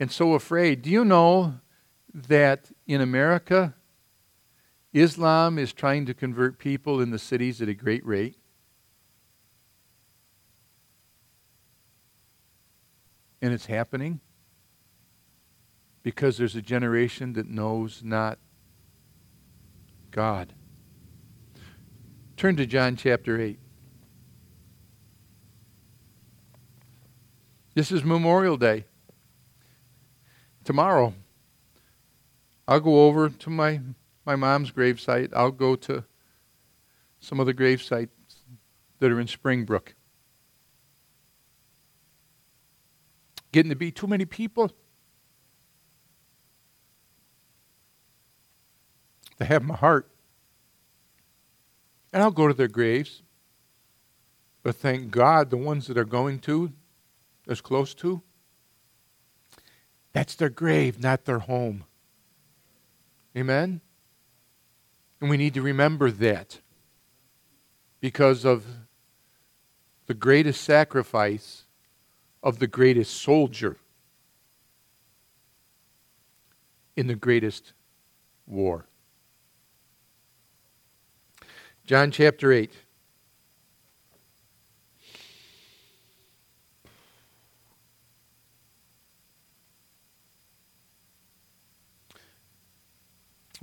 and 0.00 0.10
so 0.10 0.32
afraid. 0.32 0.80
Do 0.80 0.90
you 0.90 1.04
know 1.04 1.60
that 2.14 2.70
in 2.86 3.02
America, 3.02 3.74
Islam 4.94 5.58
is 5.58 5.72
trying 5.72 6.06
to 6.06 6.14
convert 6.14 6.58
people 6.58 7.00
in 7.00 7.10
the 7.10 7.18
cities 7.18 7.60
at 7.60 7.68
a 7.68 7.74
great 7.74 8.06
rate? 8.06 8.36
And 13.42 13.52
it's 13.52 13.66
happening 13.66 14.20
because 16.02 16.38
there's 16.38 16.56
a 16.56 16.62
generation 16.62 17.34
that 17.34 17.48
knows 17.48 18.02
not 18.02 18.38
God. 20.12 20.54
Turn 22.36 22.56
to 22.56 22.64
John 22.64 22.94
chapter 22.94 23.40
8. 23.40 23.58
This 27.74 27.90
is 27.90 28.04
Memorial 28.04 28.56
Day. 28.56 28.84
Tomorrow, 30.62 31.14
I'll 32.68 32.80
go 32.80 33.06
over 33.06 33.28
to 33.28 33.50
my, 33.50 33.80
my 34.24 34.36
mom's 34.36 34.70
gravesite. 34.70 35.32
I'll 35.34 35.50
go 35.50 35.76
to 35.76 36.04
some 37.20 37.40
of 37.40 37.46
the 37.46 37.54
gravesites 37.54 38.08
that 38.98 39.10
are 39.10 39.20
in 39.20 39.26
Springbrook. 39.26 39.94
Getting 43.52 43.70
to 43.70 43.76
be 43.76 43.90
too 43.90 44.06
many 44.06 44.24
people 44.24 44.72
They 49.38 49.46
have 49.46 49.62
my 49.62 49.76
heart. 49.76 50.10
And 52.12 52.22
I'll 52.22 52.30
go 52.30 52.48
to 52.48 52.54
their 52.54 52.68
graves. 52.68 53.22
But 54.62 54.76
thank 54.76 55.10
God, 55.10 55.50
the 55.50 55.56
ones 55.56 55.86
that 55.88 55.98
are 55.98 56.04
going 56.04 56.38
to, 56.40 56.72
as 57.48 57.60
close 57.60 57.92
to, 57.96 58.22
that's 60.12 60.34
their 60.34 60.48
grave, 60.48 61.00
not 61.00 61.24
their 61.24 61.40
home. 61.40 61.84
Amen? 63.36 63.80
And 65.24 65.30
we 65.30 65.38
need 65.38 65.54
to 65.54 65.62
remember 65.62 66.10
that 66.10 66.60
because 67.98 68.44
of 68.44 68.66
the 70.04 70.12
greatest 70.12 70.60
sacrifice 70.60 71.64
of 72.42 72.58
the 72.58 72.66
greatest 72.66 73.22
soldier 73.22 73.78
in 76.94 77.06
the 77.06 77.14
greatest 77.14 77.72
war. 78.46 78.84
John 81.86 82.10
chapter 82.10 82.52
8. 82.52 82.70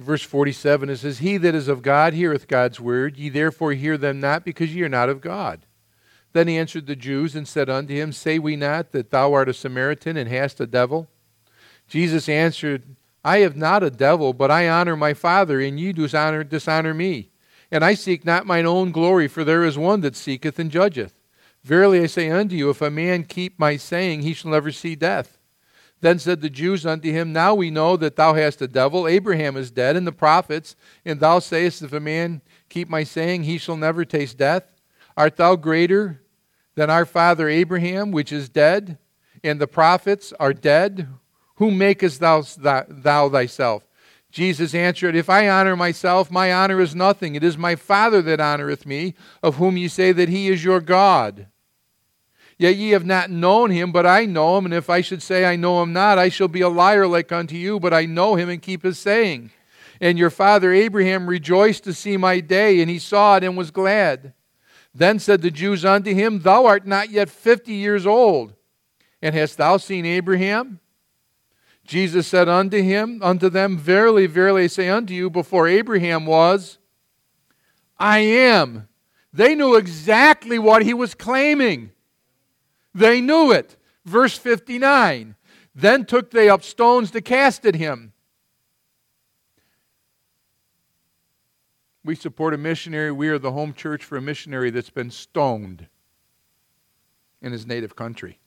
Verse 0.01 0.23
47 0.23 0.89
it 0.89 0.97
says, 0.97 1.19
He 1.19 1.37
that 1.37 1.55
is 1.55 1.67
of 1.67 1.81
God 1.81 2.13
heareth 2.13 2.47
God's 2.47 2.79
word, 2.79 3.17
ye 3.17 3.29
therefore 3.29 3.73
hear 3.73 3.97
them 3.97 4.19
not, 4.19 4.43
because 4.43 4.73
ye 4.73 4.81
are 4.83 4.89
not 4.89 5.09
of 5.09 5.21
God. 5.21 5.65
Then 6.33 6.47
he 6.47 6.57
answered 6.57 6.87
the 6.87 6.95
Jews 6.95 7.35
and 7.35 7.47
said 7.47 7.69
unto 7.69 7.93
him, 7.93 8.11
Say 8.11 8.39
we 8.39 8.55
not 8.55 8.91
that 8.91 9.11
thou 9.11 9.33
art 9.33 9.49
a 9.49 9.53
Samaritan 9.53 10.17
and 10.17 10.29
hast 10.29 10.59
a 10.59 10.65
devil? 10.65 11.09
Jesus 11.87 12.29
answered, 12.29 12.95
I 13.23 13.39
have 13.39 13.55
not 13.55 13.83
a 13.83 13.91
devil, 13.91 14.33
but 14.33 14.49
I 14.49 14.67
honor 14.67 14.95
my 14.95 15.13
Father, 15.13 15.59
and 15.59 15.79
ye 15.79 15.91
dishonor, 15.91 16.43
dishonor 16.43 16.93
me. 16.93 17.29
And 17.69 17.83
I 17.83 17.93
seek 17.93 18.25
not 18.25 18.45
mine 18.45 18.65
own 18.65 18.91
glory, 18.91 19.27
for 19.27 19.43
there 19.43 19.63
is 19.63 19.77
one 19.77 20.01
that 20.01 20.15
seeketh 20.15 20.57
and 20.57 20.71
judgeth. 20.71 21.13
Verily 21.63 22.01
I 22.01 22.07
say 22.07 22.29
unto 22.29 22.55
you, 22.55 22.69
if 22.69 22.81
a 22.81 22.89
man 22.89 23.23
keep 23.23 23.59
my 23.59 23.77
saying, 23.77 24.21
he 24.21 24.33
shall 24.33 24.51
never 24.51 24.71
see 24.71 24.95
death. 24.95 25.37
Then 26.01 26.17
said 26.17 26.41
the 26.41 26.49
Jews 26.49 26.85
unto 26.85 27.11
him, 27.11 27.31
Now 27.31 27.53
we 27.53 27.69
know 27.69 27.95
that 27.95 28.15
thou 28.15 28.33
hast 28.33 28.61
a 28.61 28.67
devil. 28.67 29.07
Abraham 29.07 29.55
is 29.55 29.69
dead, 29.69 29.95
and 29.95 30.05
the 30.05 30.11
prophets, 30.11 30.75
and 31.05 31.19
thou 31.19 31.39
sayest, 31.39 31.83
If 31.83 31.93
a 31.93 31.99
man 31.99 32.41
keep 32.69 32.89
my 32.89 33.03
saying, 33.03 33.43
he 33.43 33.59
shall 33.59 33.77
never 33.77 34.03
taste 34.03 34.37
death. 34.37 34.63
Art 35.15 35.37
thou 35.37 35.55
greater 35.55 36.21
than 36.75 36.89
our 36.89 37.05
father 37.05 37.47
Abraham, 37.47 38.11
which 38.11 38.31
is 38.31 38.49
dead, 38.49 38.97
and 39.43 39.61
the 39.61 39.67
prophets 39.67 40.33
are 40.39 40.53
dead? 40.53 41.07
Whom 41.55 41.77
makest 41.77 42.19
thou, 42.19 42.43
thou 42.87 43.29
thyself? 43.29 43.85
Jesus 44.31 44.73
answered, 44.73 45.15
If 45.15 45.29
I 45.29 45.49
honor 45.49 45.75
myself, 45.75 46.31
my 46.31 46.51
honor 46.51 46.79
is 46.79 46.95
nothing. 46.95 47.35
It 47.35 47.43
is 47.43 47.57
my 47.57 47.75
Father 47.75 48.21
that 48.23 48.39
honoreth 48.39 48.85
me, 48.87 49.13
of 49.43 49.57
whom 49.57 49.77
ye 49.77 49.87
say 49.87 50.13
that 50.13 50.29
he 50.29 50.47
is 50.47 50.63
your 50.63 50.79
God. 50.79 51.47
Yet 52.61 52.75
ye 52.75 52.91
have 52.91 53.07
not 53.07 53.31
known 53.31 53.71
him, 53.71 53.91
but 53.91 54.05
I 54.05 54.25
know 54.25 54.55
him. 54.55 54.65
And 54.65 54.73
if 54.75 54.87
I 54.87 55.01
should 55.01 55.23
say 55.23 55.45
I 55.45 55.55
know 55.55 55.81
him 55.81 55.93
not, 55.93 56.19
I 56.19 56.29
shall 56.29 56.47
be 56.47 56.61
a 56.61 56.69
liar 56.69 57.07
like 57.07 57.31
unto 57.31 57.55
you, 57.55 57.79
but 57.79 57.91
I 57.91 58.05
know 58.05 58.35
him 58.35 58.49
and 58.49 58.61
keep 58.61 58.83
his 58.83 58.99
saying. 58.99 59.49
And 59.99 60.15
your 60.15 60.29
father 60.29 60.71
Abraham 60.71 61.25
rejoiced 61.25 61.83
to 61.85 61.93
see 61.93 62.17
my 62.17 62.39
day, 62.39 62.79
and 62.79 62.87
he 62.87 62.99
saw 62.99 63.37
it 63.37 63.43
and 63.43 63.57
was 63.57 63.71
glad. 63.71 64.33
Then 64.93 65.17
said 65.17 65.41
the 65.41 65.49
Jews 65.49 65.83
unto 65.83 66.13
him, 66.13 66.41
Thou 66.41 66.67
art 66.67 66.85
not 66.85 67.09
yet 67.09 67.31
fifty 67.31 67.73
years 67.73 68.05
old, 68.05 68.53
and 69.23 69.33
hast 69.33 69.57
thou 69.57 69.77
seen 69.77 70.05
Abraham? 70.05 70.81
Jesus 71.83 72.27
said 72.27 72.47
unto 72.47 72.79
him, 72.79 73.23
unto 73.23 73.49
them, 73.49 73.75
Verily, 73.75 74.27
verily, 74.27 74.65
I 74.65 74.67
say 74.67 74.87
unto 74.87 75.15
you, 75.15 75.31
before 75.31 75.67
Abraham 75.67 76.27
was, 76.27 76.77
I 77.97 78.19
am. 78.19 78.87
They 79.33 79.55
knew 79.55 79.73
exactly 79.77 80.59
what 80.59 80.83
he 80.83 80.93
was 80.93 81.15
claiming. 81.15 81.93
They 82.93 83.21
knew 83.21 83.51
it. 83.51 83.77
Verse 84.05 84.37
59 84.37 85.35
Then 85.73 86.05
took 86.05 86.31
they 86.31 86.49
up 86.49 86.63
stones 86.63 87.11
to 87.11 87.21
cast 87.21 87.65
at 87.65 87.75
him. 87.75 88.13
We 92.03 92.15
support 92.15 92.53
a 92.53 92.57
missionary. 92.57 93.11
We 93.11 93.29
are 93.29 93.37
the 93.37 93.51
home 93.51 93.73
church 93.73 94.03
for 94.03 94.17
a 94.17 94.21
missionary 94.21 94.71
that's 94.71 94.89
been 94.89 95.11
stoned 95.11 95.87
in 97.41 97.51
his 97.51 97.67
native 97.67 97.95
country. 97.95 98.39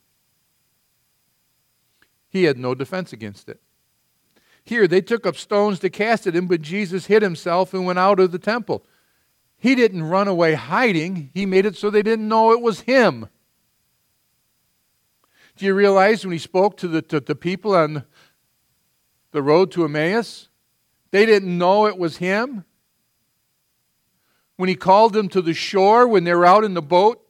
He 2.29 2.45
had 2.45 2.59
no 2.59 2.75
defense 2.75 3.13
against 3.13 3.49
it. 3.49 3.61
Here, 4.65 4.89
they 4.89 5.01
took 5.01 5.27
up 5.27 5.37
stones 5.37 5.79
to 5.81 5.91
cast 5.91 6.27
at 6.27 6.35
him, 6.35 6.47
but 6.47 6.63
Jesus 6.63 7.07
hid 7.07 7.23
himself 7.23 7.75
and 7.75 7.85
went 7.85 7.99
out 7.99 8.19
of 8.19 8.33
the 8.33 8.39
temple. 8.39 8.85
He 9.57 9.75
didn't 9.75 10.05
run 10.05 10.27
away 10.27 10.55
hiding, 10.55 11.31
he 11.33 11.47
made 11.47 11.67
it 11.67 11.77
so 11.77 11.91
they 11.91 12.03
didn't 12.03 12.29
know 12.29 12.51
it 12.51 12.61
was 12.61 12.81
him. 12.81 13.29
Do 15.57 15.67
you 15.67 15.75
realize 15.75 16.25
when 16.25 16.33
he 16.33 16.39
spoke 16.39 16.77
to 16.79 16.89
the, 16.89 17.03
to 17.03 17.21
the 17.21 17.37
people 17.37 17.75
on 17.75 18.05
the 19.31 19.43
road 19.43 19.71
to 19.73 19.85
Emmaus, 19.85 20.49
they 21.13 21.25
didn't 21.25 21.57
know 21.57 21.87
it 21.87 21.97
was 21.97 22.17
him? 22.17 22.65
When 24.57 24.69
he 24.69 24.75
called 24.75 25.13
them 25.13 25.29
to 25.31 25.43
the 25.43 25.55
shore 25.55 26.09
when 26.09 26.25
they 26.25 26.35
were 26.35 26.47
out 26.47 26.65
in 26.65 26.75
the 26.75 26.83
boat, 26.83 27.25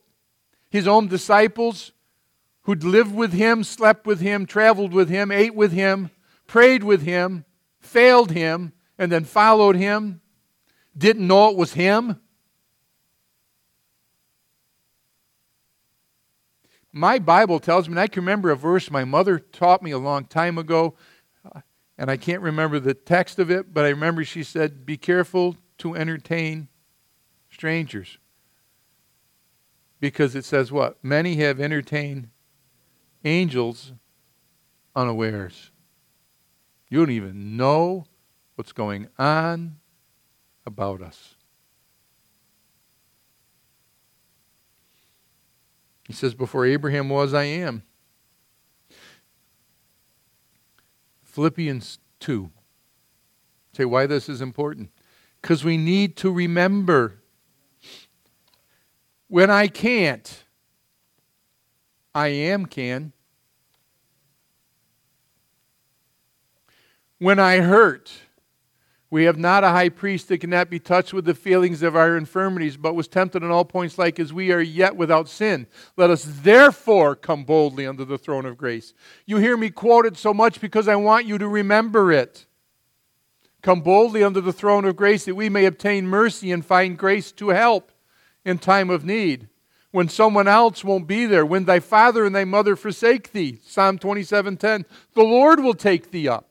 his 0.71 0.89
own 0.89 1.09
disciples 1.09 1.93
who'd 2.63 2.83
lived 2.83 3.15
with 3.15 3.33
him, 3.33 3.63
slept 3.63 4.07
with 4.07 4.21
him, 4.21 4.47
traveled 4.47 4.93
with 4.93 5.11
him, 5.11 5.31
ate 5.31 5.55
with 5.55 5.73
him, 5.73 6.11
prayed 6.47 6.83
with 6.83 7.03
him, 7.03 7.45
failed 7.79 8.31
him, 8.31 8.73
and 8.99 9.13
then 9.13 9.25
followed 9.25 9.77
him, 9.77 10.21
didn't 10.97 11.27
know 11.27 11.51
it 11.51 11.57
was 11.57 11.75
him? 11.75 12.21
My 16.95 17.19
Bible 17.19 17.59
tells 17.59 17.89
me, 17.89 17.95
and 17.95 18.01
I 18.01 18.07
can 18.07 18.23
remember 18.23 18.51
a 18.51 18.57
verse 18.57 18.89
my 18.89 19.05
mother 19.05 19.41
taught 19.41 19.83
me 19.83 19.91
a 19.91 19.99
long 19.99 20.27
time 20.27 20.57
ago, 20.59 20.95
uh, 21.45 21.61
and 21.99 22.09
I 22.09 22.17
can't 22.17 22.41
remember 22.41 22.79
the 22.79 22.95
text 22.95 23.41
of 23.41 23.51
it, 23.51 23.75
but 23.75 23.85
I 23.85 23.89
remember 23.89 24.25
she 24.25 24.45
said, 24.45 24.87
Be 24.87 24.97
careful 24.97 25.57
to 25.79 25.97
entertain 25.97 26.69
strangers. 27.51 28.19
Because 29.99 30.37
it 30.37 30.45
says 30.45 30.71
what? 30.71 31.03
Many 31.03 31.35
have 31.37 31.61
entertained 31.61 32.29
angels 33.25 33.93
unawares. 34.95 35.73
You 36.89 36.99
don't 36.99 37.11
even 37.11 37.57
know 37.57 38.07
what's 38.55 38.73
going 38.73 39.09
on 39.19 39.79
about 40.65 41.03
us. 41.03 41.34
He 46.07 46.13
says, 46.13 46.35
Before 46.35 46.67
Abraham 46.67 47.09
was, 47.09 47.35
I 47.35 47.45
am. 47.45 47.83
Philippians 51.23 51.99
2. 52.21 52.51
Say 53.73 53.85
why 53.85 54.07
this 54.07 54.29
is 54.29 54.41
important. 54.41 54.91
Because 55.43 55.65
we 55.65 55.77
need 55.77 56.17
to 56.19 56.31
remember 56.31 57.21
when 59.29 59.51
I 59.51 59.67
can't, 59.67 60.45
I 62.15 62.29
am 62.29 62.67
can. 62.67 63.13
When 67.19 67.39
I 67.39 67.59
hurt, 67.59 68.13
we 69.15 69.27
have 69.27 69.39
not 69.39 69.63
a 69.63 69.69
high 69.69 69.91
priest 69.91 70.27
that 70.27 70.39
cannot 70.39 70.69
be 70.69 70.81
touched 70.81 71.13
with 71.13 71.25
the 71.25 71.37
feelings 71.37 71.85
of 71.85 71.95
our 71.95 72.17
infirmities, 72.17 72.77
but 72.77 72.97
was 72.97 73.07
tempted 73.07 73.45
in 73.45 73.51
all 73.53 73.65
points 73.65 73.97
like 73.97 74.19
as 74.19 74.33
we 74.33 74.51
are 74.51 74.61
yet 74.61 74.97
without 74.97 75.29
sin. 75.29 75.69
Let 75.97 76.11
us 76.11 76.25
therefore 76.25 77.15
come 77.15 77.45
boldly 77.45 77.87
under 77.87 78.05
the 78.05 78.19
throne 78.19 78.45
of 78.45 78.59
grace. 78.59 78.93
You 79.25 79.37
hear 79.37 79.57
me 79.57 79.71
quote 79.71 80.05
it 80.05 80.17
so 80.17 80.35
much 80.35 80.61
because 80.61 80.89
I 80.89 80.97
want 80.97 81.27
you 81.27 81.39
to 81.39 81.47
remember 81.47 82.11
it. 82.11 82.47
Come 83.63 83.83
boldly 83.83 84.25
under 84.25 84.41
the 84.41 84.53
throne 84.53 84.85
of 84.85 84.97
grace 84.97 85.27
that 85.27 85.37
we 85.37 85.49
may 85.49 85.67
obtain 85.67 86.09
mercy 86.09 86.51
and 86.51 86.67
find 86.67 86.99
grace 86.99 87.31
to 87.35 87.51
help 87.51 87.93
in 88.45 88.59
time 88.59 88.91
of 88.91 89.05
need. 89.05 89.49
When 89.93 90.09
someone 90.09 90.49
else 90.49 90.83
won't 90.83 91.07
be 91.07 91.25
there, 91.25 91.47
when 91.47 91.67
thy 91.67 91.79
father 91.79 92.25
and 92.25 92.35
thy 92.35 92.45
mother 92.45 92.75
forsake 92.75 93.31
thee, 93.31 93.61
Psalm 93.65 93.97
27:10, 93.97 94.85
the 95.13 95.23
Lord 95.23 95.61
will 95.61 95.75
take 95.75 96.11
thee 96.11 96.27
up. 96.27 96.49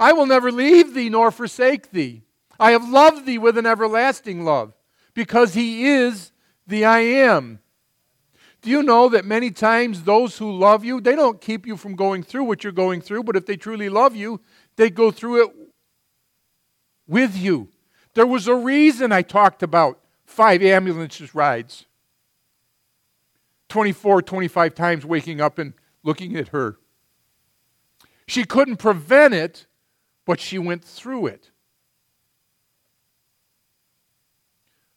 I 0.00 0.12
will 0.12 0.26
never 0.26 0.50
leave 0.50 0.94
thee 0.94 1.10
nor 1.10 1.30
forsake 1.30 1.90
thee. 1.90 2.22
I 2.58 2.72
have 2.72 2.88
loved 2.88 3.26
thee 3.26 3.38
with 3.38 3.58
an 3.58 3.66
everlasting 3.66 4.44
love, 4.44 4.74
because 5.14 5.54
he 5.54 5.86
is 5.86 6.32
the 6.66 6.84
I 6.84 7.00
am. 7.00 7.60
Do 8.62 8.70
you 8.70 8.82
know 8.82 9.08
that 9.10 9.24
many 9.24 9.50
times 9.50 10.02
those 10.02 10.38
who 10.38 10.50
love 10.50 10.84
you, 10.84 11.00
they 11.00 11.14
don't 11.14 11.40
keep 11.40 11.66
you 11.66 11.76
from 11.76 11.96
going 11.96 12.22
through 12.22 12.44
what 12.44 12.64
you're 12.64 12.72
going 12.72 13.00
through, 13.00 13.24
but 13.24 13.36
if 13.36 13.46
they 13.46 13.56
truly 13.56 13.88
love 13.88 14.16
you, 14.16 14.40
they 14.76 14.90
go 14.90 15.10
through 15.10 15.44
it 15.44 15.50
with 17.06 17.36
you. 17.36 17.68
There 18.14 18.26
was 18.26 18.46
a 18.46 18.54
reason 18.54 19.12
I 19.12 19.22
talked 19.22 19.62
about 19.62 20.00
five 20.24 20.62
ambulances 20.62 21.34
rides. 21.34 21.86
24, 23.68 24.22
25 24.22 24.74
times 24.74 25.06
waking 25.06 25.40
up 25.40 25.58
and 25.58 25.74
looking 26.02 26.36
at 26.36 26.48
her. 26.48 26.76
She 28.26 28.44
couldn't 28.44 28.76
prevent 28.76 29.32
it, 29.34 29.66
but 30.30 30.38
she 30.38 30.60
went 30.60 30.84
through 30.84 31.26
it. 31.26 31.50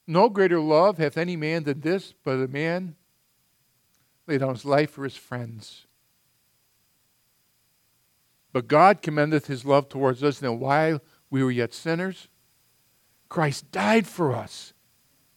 No 0.05 0.29
greater 0.29 0.59
love 0.59 0.99
hath 0.99 1.17
any 1.17 1.35
man 1.35 1.63
than 1.63 1.79
this, 1.79 2.13
but 2.23 2.33
a 2.33 2.47
man 2.47 2.95
lay 4.27 4.37
down 4.37 4.53
his 4.53 4.63
life 4.63 4.91
for 4.91 5.03
his 5.03 5.15
friends. 5.15 5.87
But 8.51 8.67
God 8.67 9.01
commendeth 9.01 9.47
his 9.47 9.65
love 9.65 9.89
towards 9.89 10.23
us, 10.23 10.37
that 10.37 10.53
while 10.53 11.01
we 11.31 11.43
were 11.43 11.49
yet 11.49 11.73
sinners, 11.73 12.27
Christ 13.27 13.71
died 13.71 14.05
for 14.05 14.35
us. 14.35 14.73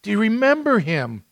Do 0.03 0.11
you 0.11 0.21
remember 0.21 0.79
him? 0.79 1.25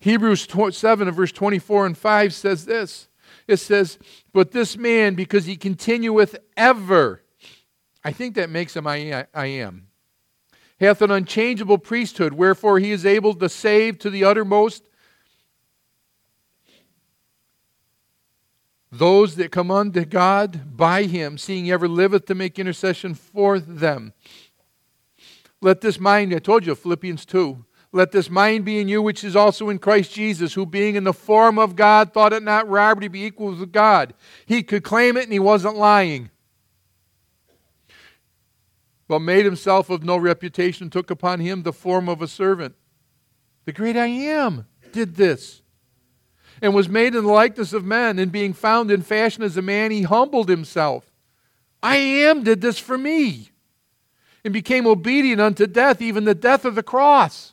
Hebrews 0.00 0.46
7 0.72 1.08
and 1.08 1.16
verse 1.16 1.32
24 1.32 1.86
and 1.86 1.96
5 1.96 2.34
says 2.34 2.66
this. 2.66 3.08
It 3.46 3.56
says, 3.58 3.98
But 4.32 4.52
this 4.52 4.76
man, 4.76 5.14
because 5.14 5.44
he 5.44 5.56
continueth 5.56 6.36
ever, 6.56 7.22
I 8.04 8.12
think 8.12 8.34
that 8.34 8.50
makes 8.50 8.76
him 8.76 8.86
I, 8.86 9.26
I 9.34 9.46
am, 9.46 9.88
hath 10.80 11.02
an 11.02 11.10
unchangeable 11.10 11.78
priesthood, 11.78 12.32
wherefore 12.32 12.78
he 12.78 12.90
is 12.90 13.06
able 13.06 13.34
to 13.34 13.48
save 13.48 13.98
to 14.00 14.10
the 14.10 14.24
uttermost 14.24 14.88
those 18.90 19.36
that 19.36 19.50
come 19.50 19.70
unto 19.70 20.04
God 20.04 20.76
by 20.76 21.04
him, 21.04 21.38
seeing 21.38 21.64
he 21.64 21.72
ever 21.72 21.88
liveth 21.88 22.26
to 22.26 22.34
make 22.34 22.58
intercession 22.58 23.14
for 23.14 23.58
them. 23.58 24.12
Let 25.62 25.80
this 25.80 25.98
mind, 25.98 26.34
I 26.34 26.38
told 26.40 26.66
you, 26.66 26.74
Philippians 26.74 27.24
2, 27.24 27.64
let 27.94 28.10
this 28.10 28.30
mind 28.30 28.64
be 28.64 28.80
in 28.80 28.88
you, 28.88 29.02
which 29.02 29.22
is 29.22 29.36
also 29.36 29.68
in 29.68 29.78
Christ 29.78 30.12
Jesus, 30.12 30.54
who 30.54 30.64
being 30.64 30.96
in 30.96 31.04
the 31.04 31.12
form 31.12 31.58
of 31.58 31.76
God 31.76 32.12
thought 32.12 32.32
it 32.32 32.42
not 32.42 32.68
robbery 32.68 33.06
to 33.06 33.10
be 33.10 33.24
equal 33.24 33.54
with 33.54 33.70
God. 33.70 34.14
He 34.46 34.62
could 34.62 34.82
claim 34.82 35.18
it 35.18 35.24
and 35.24 35.32
he 35.32 35.38
wasn't 35.38 35.76
lying. 35.76 36.30
But 39.08 39.18
made 39.18 39.44
himself 39.44 39.90
of 39.90 40.02
no 40.02 40.16
reputation, 40.16 40.88
took 40.88 41.10
upon 41.10 41.40
him 41.40 41.62
the 41.62 41.72
form 41.72 42.08
of 42.08 42.22
a 42.22 42.28
servant. 42.28 42.74
The 43.66 43.72
great 43.72 43.96
I 43.96 44.06
am 44.06 44.66
did 44.92 45.16
this. 45.16 45.60
And 46.62 46.74
was 46.74 46.88
made 46.88 47.14
in 47.14 47.24
the 47.24 47.32
likeness 47.32 47.74
of 47.74 47.84
men, 47.84 48.18
and 48.18 48.32
being 48.32 48.54
found 48.54 48.90
in 48.90 49.02
fashion 49.02 49.42
as 49.42 49.56
a 49.56 49.62
man, 49.62 49.90
he 49.90 50.02
humbled 50.02 50.48
himself. 50.48 51.12
I 51.82 51.96
am 51.96 52.44
did 52.44 52.60
this 52.62 52.78
for 52.78 52.96
me, 52.96 53.50
and 54.44 54.52
became 54.54 54.86
obedient 54.86 55.40
unto 55.40 55.66
death, 55.66 56.00
even 56.00 56.24
the 56.24 56.34
death 56.34 56.64
of 56.64 56.74
the 56.74 56.82
cross 56.82 57.52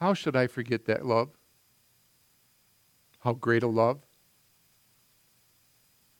How 0.00 0.14
should 0.14 0.36
I 0.36 0.46
forget 0.46 0.84
that 0.86 1.04
love? 1.04 1.30
How 3.20 3.32
great 3.32 3.62
a 3.62 3.66
love? 3.66 3.98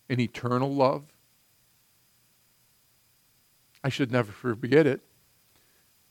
An 0.09 0.19
eternal 0.19 0.75
love? 0.75 1.05
I 3.85 3.89
should 3.89 4.11
never 4.11 4.33
forget 4.33 4.87
it 4.87 5.01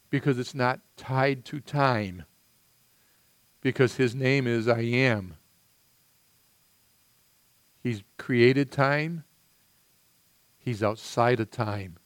because 0.10 0.40
it's 0.40 0.56
not 0.56 0.80
tied 0.96 1.44
to 1.46 1.60
time. 1.60 2.24
Because 3.62 3.96
his 3.96 4.16
name 4.16 4.48
is 4.48 4.68
I 4.68 4.82
am. 4.82 5.36
He's 7.84 8.04
created 8.18 8.72
time. 8.72 9.26
He's 10.58 10.82
outside 10.82 11.40
of 11.40 11.52
time. 11.52 11.98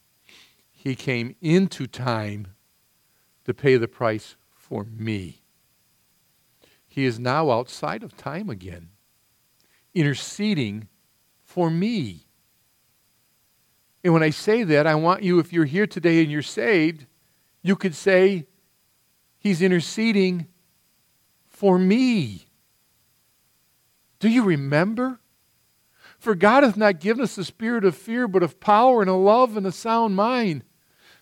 He 0.71 0.95
came 0.95 1.35
into 1.41 1.85
time 1.85 2.47
to 3.45 3.53
pay 3.53 3.77
the 3.77 3.87
price 3.87 4.35
for 4.49 4.85
me. 4.85 5.40
He 6.91 7.05
is 7.05 7.17
now 7.17 7.51
outside 7.51 8.03
of 8.03 8.17
time 8.17 8.49
again, 8.49 8.89
interceding 9.93 10.89
for 11.41 11.69
me. 11.69 12.25
And 14.03 14.11
when 14.11 14.23
I 14.23 14.29
say 14.29 14.63
that, 14.65 14.85
I 14.85 14.95
want 14.95 15.23
you, 15.23 15.39
if 15.39 15.53
you're 15.53 15.63
here 15.63 15.87
today 15.87 16.21
and 16.21 16.29
you're 16.29 16.41
saved, 16.41 17.05
you 17.63 17.77
could 17.77 17.95
say, 17.95 18.45
He's 19.39 19.61
interceding 19.61 20.47
for 21.47 21.79
me. 21.79 22.47
Do 24.19 24.27
you 24.27 24.43
remember? 24.43 25.21
For 26.19 26.35
God 26.35 26.63
hath 26.63 26.75
not 26.75 26.99
given 26.99 27.23
us 27.23 27.35
the 27.35 27.45
spirit 27.45 27.85
of 27.85 27.95
fear, 27.95 28.27
but 28.27 28.43
of 28.43 28.59
power 28.59 28.99
and 28.99 29.09
of 29.09 29.15
love 29.15 29.55
and 29.55 29.65
a 29.65 29.71
sound 29.71 30.17
mind. 30.17 30.65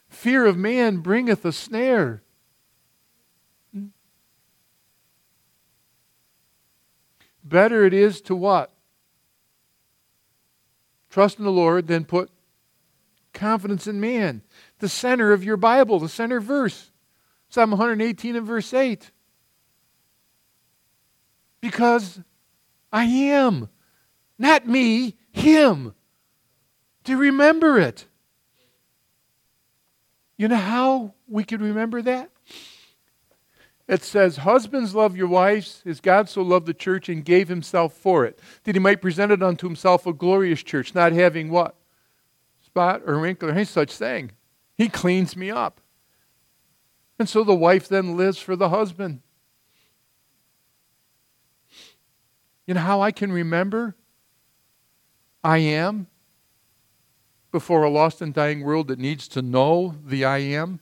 Fear 0.07 0.47
of 0.47 0.57
man 0.57 0.97
bringeth 0.97 1.45
a 1.45 1.51
snare. 1.51 2.23
Better 7.49 7.83
it 7.83 7.93
is 7.93 8.21
to 8.21 8.35
what? 8.35 8.71
Trust 11.09 11.39
in 11.39 11.45
the 11.45 11.51
Lord 11.51 11.87
than 11.87 12.05
put 12.05 12.29
confidence 13.33 13.87
in 13.87 13.99
man. 13.99 14.43
The 14.77 14.87
center 14.89 15.33
of 15.33 15.43
your 15.43 15.57
Bible, 15.57 15.99
the 15.99 16.07
center 16.07 16.39
verse. 16.39 16.91
Psalm 17.49 17.71
118 17.71 18.35
and 18.35 18.45
verse 18.45 18.71
8. 18.73 19.09
Because 21.59 22.19
I 22.93 23.05
am. 23.05 23.69
Not 24.37 24.67
me, 24.67 25.17
Him. 25.31 25.95
To 27.05 27.17
remember 27.17 27.79
it. 27.79 28.05
You 30.37 30.47
know 30.47 30.55
how 30.55 31.15
we 31.27 31.43
could 31.43 31.61
remember 31.61 32.03
that? 32.03 32.29
It 33.89 34.03
says, 34.03 34.37
Husbands, 34.37 34.93
love 34.93 35.17
your 35.17 35.27
wives 35.27 35.81
as 35.83 35.99
God 35.99 36.29
so 36.29 36.43
loved 36.43 36.67
the 36.67 36.75
church 36.75 37.09
and 37.09 37.25
gave 37.25 37.47
himself 37.47 37.91
for 37.91 38.23
it, 38.23 38.39
that 38.63 38.75
he 38.75 38.79
might 38.79 39.01
present 39.01 39.31
it 39.31 39.41
unto 39.41 39.65
himself 39.65 40.05
a 40.05 40.13
glorious 40.13 40.61
church, 40.61 40.93
not 40.93 41.11
having 41.11 41.49
what? 41.49 41.75
Spot 42.63 43.01
or 43.07 43.17
wrinkle 43.17 43.49
or 43.49 43.53
any 43.53 43.65
such 43.65 43.91
thing. 43.91 44.29
He 44.77 44.89
cleans 44.89 45.35
me 45.35 45.49
up. 45.49 45.81
And 47.17 47.27
so 47.27 47.43
the 47.43 47.55
wife 47.55 47.87
then 47.87 48.15
lives 48.15 48.37
for 48.37 48.55
the 48.55 48.69
husband. 48.69 49.21
You 52.67 52.75
know 52.75 52.81
how 52.81 53.01
I 53.01 53.11
can 53.11 53.31
remember 53.31 53.95
I 55.43 55.57
am 55.57 56.05
before 57.51 57.81
a 57.81 57.89
lost 57.89 58.21
and 58.21 58.35
dying 58.35 58.61
world 58.61 58.89
that 58.89 58.99
needs 58.99 59.27
to 59.29 59.41
know 59.41 59.95
the 60.05 60.25
I 60.25 60.37
am? 60.37 60.79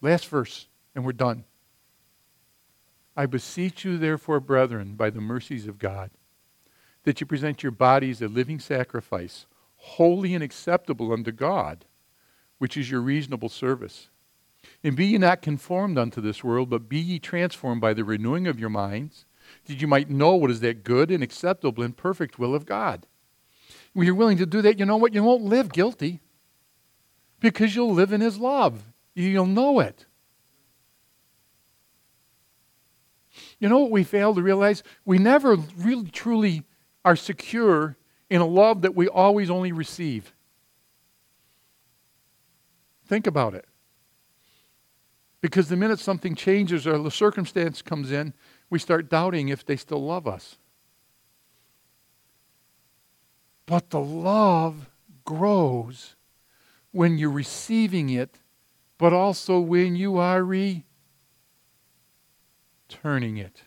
Last 0.00 0.26
verse 0.26 0.66
and 0.96 1.04
we're 1.04 1.12
done. 1.12 1.44
I 3.16 3.26
beseech 3.26 3.84
you, 3.84 3.98
therefore, 3.98 4.40
brethren, 4.40 4.94
by 4.96 5.10
the 5.10 5.20
mercies 5.20 5.66
of 5.66 5.78
God, 5.78 6.10
that 7.04 7.20
you 7.20 7.26
present 7.26 7.62
your 7.62 7.70
bodies 7.70 8.20
a 8.20 8.28
living 8.28 8.58
sacrifice, 8.58 9.46
holy 9.76 10.34
and 10.34 10.42
acceptable 10.42 11.12
unto 11.12 11.30
God, 11.30 11.84
which 12.58 12.76
is 12.76 12.90
your 12.90 13.00
reasonable 13.00 13.50
service. 13.50 14.08
And 14.82 14.96
be 14.96 15.06
ye 15.06 15.18
not 15.18 15.42
conformed 15.42 15.98
unto 15.98 16.20
this 16.20 16.42
world, 16.42 16.70
but 16.70 16.88
be 16.88 16.98
ye 16.98 17.18
transformed 17.18 17.80
by 17.80 17.94
the 17.94 18.04
renewing 18.04 18.46
of 18.46 18.58
your 18.58 18.70
minds, 18.70 19.26
that 19.66 19.80
you 19.80 19.86
might 19.86 20.10
know 20.10 20.34
what 20.34 20.50
is 20.50 20.60
that 20.60 20.82
good 20.82 21.10
and 21.10 21.22
acceptable 21.22 21.84
and 21.84 21.96
perfect 21.96 22.38
will 22.38 22.54
of 22.54 22.66
God. 22.66 23.06
When 23.92 24.06
you're 24.06 24.14
willing 24.14 24.38
to 24.38 24.46
do 24.46 24.62
that, 24.62 24.78
you 24.78 24.86
know 24.86 24.96
what? 24.96 25.14
You 25.14 25.22
won't 25.22 25.44
live 25.44 25.72
guilty 25.72 26.20
because 27.38 27.76
you'll 27.76 27.94
live 27.94 28.12
in 28.12 28.20
His 28.20 28.38
love. 28.38 28.82
You'll 29.14 29.46
know 29.46 29.78
it. 29.80 30.06
You 33.58 33.68
know 33.68 33.78
what 33.78 33.90
we 33.90 34.04
fail 34.04 34.34
to 34.34 34.42
realize? 34.42 34.82
We 35.04 35.18
never 35.18 35.56
really 35.76 36.08
truly 36.10 36.62
are 37.04 37.16
secure 37.16 37.96
in 38.28 38.40
a 38.40 38.46
love 38.46 38.82
that 38.82 38.94
we 38.94 39.08
always 39.08 39.50
only 39.50 39.72
receive. 39.72 40.34
Think 43.06 43.26
about 43.26 43.54
it. 43.54 43.64
Because 45.40 45.68
the 45.68 45.76
minute 45.76 46.00
something 46.00 46.34
changes 46.34 46.86
or 46.86 46.98
the 46.98 47.10
circumstance 47.10 47.82
comes 47.82 48.10
in, 48.10 48.34
we 48.68 48.78
start 48.78 49.08
doubting 49.08 49.48
if 49.48 49.64
they 49.64 49.76
still 49.76 50.04
love 50.04 50.26
us. 50.26 50.56
But 53.64 53.90
the 53.90 54.00
love 54.00 54.90
grows 55.24 56.16
when 56.90 57.18
you're 57.18 57.30
receiving 57.30 58.10
it, 58.10 58.38
but 58.98 59.12
also 59.12 59.60
when 59.60 59.94
you 59.94 60.16
are 60.16 60.42
re 60.42 60.85
turning 62.88 63.36
it 63.36 63.62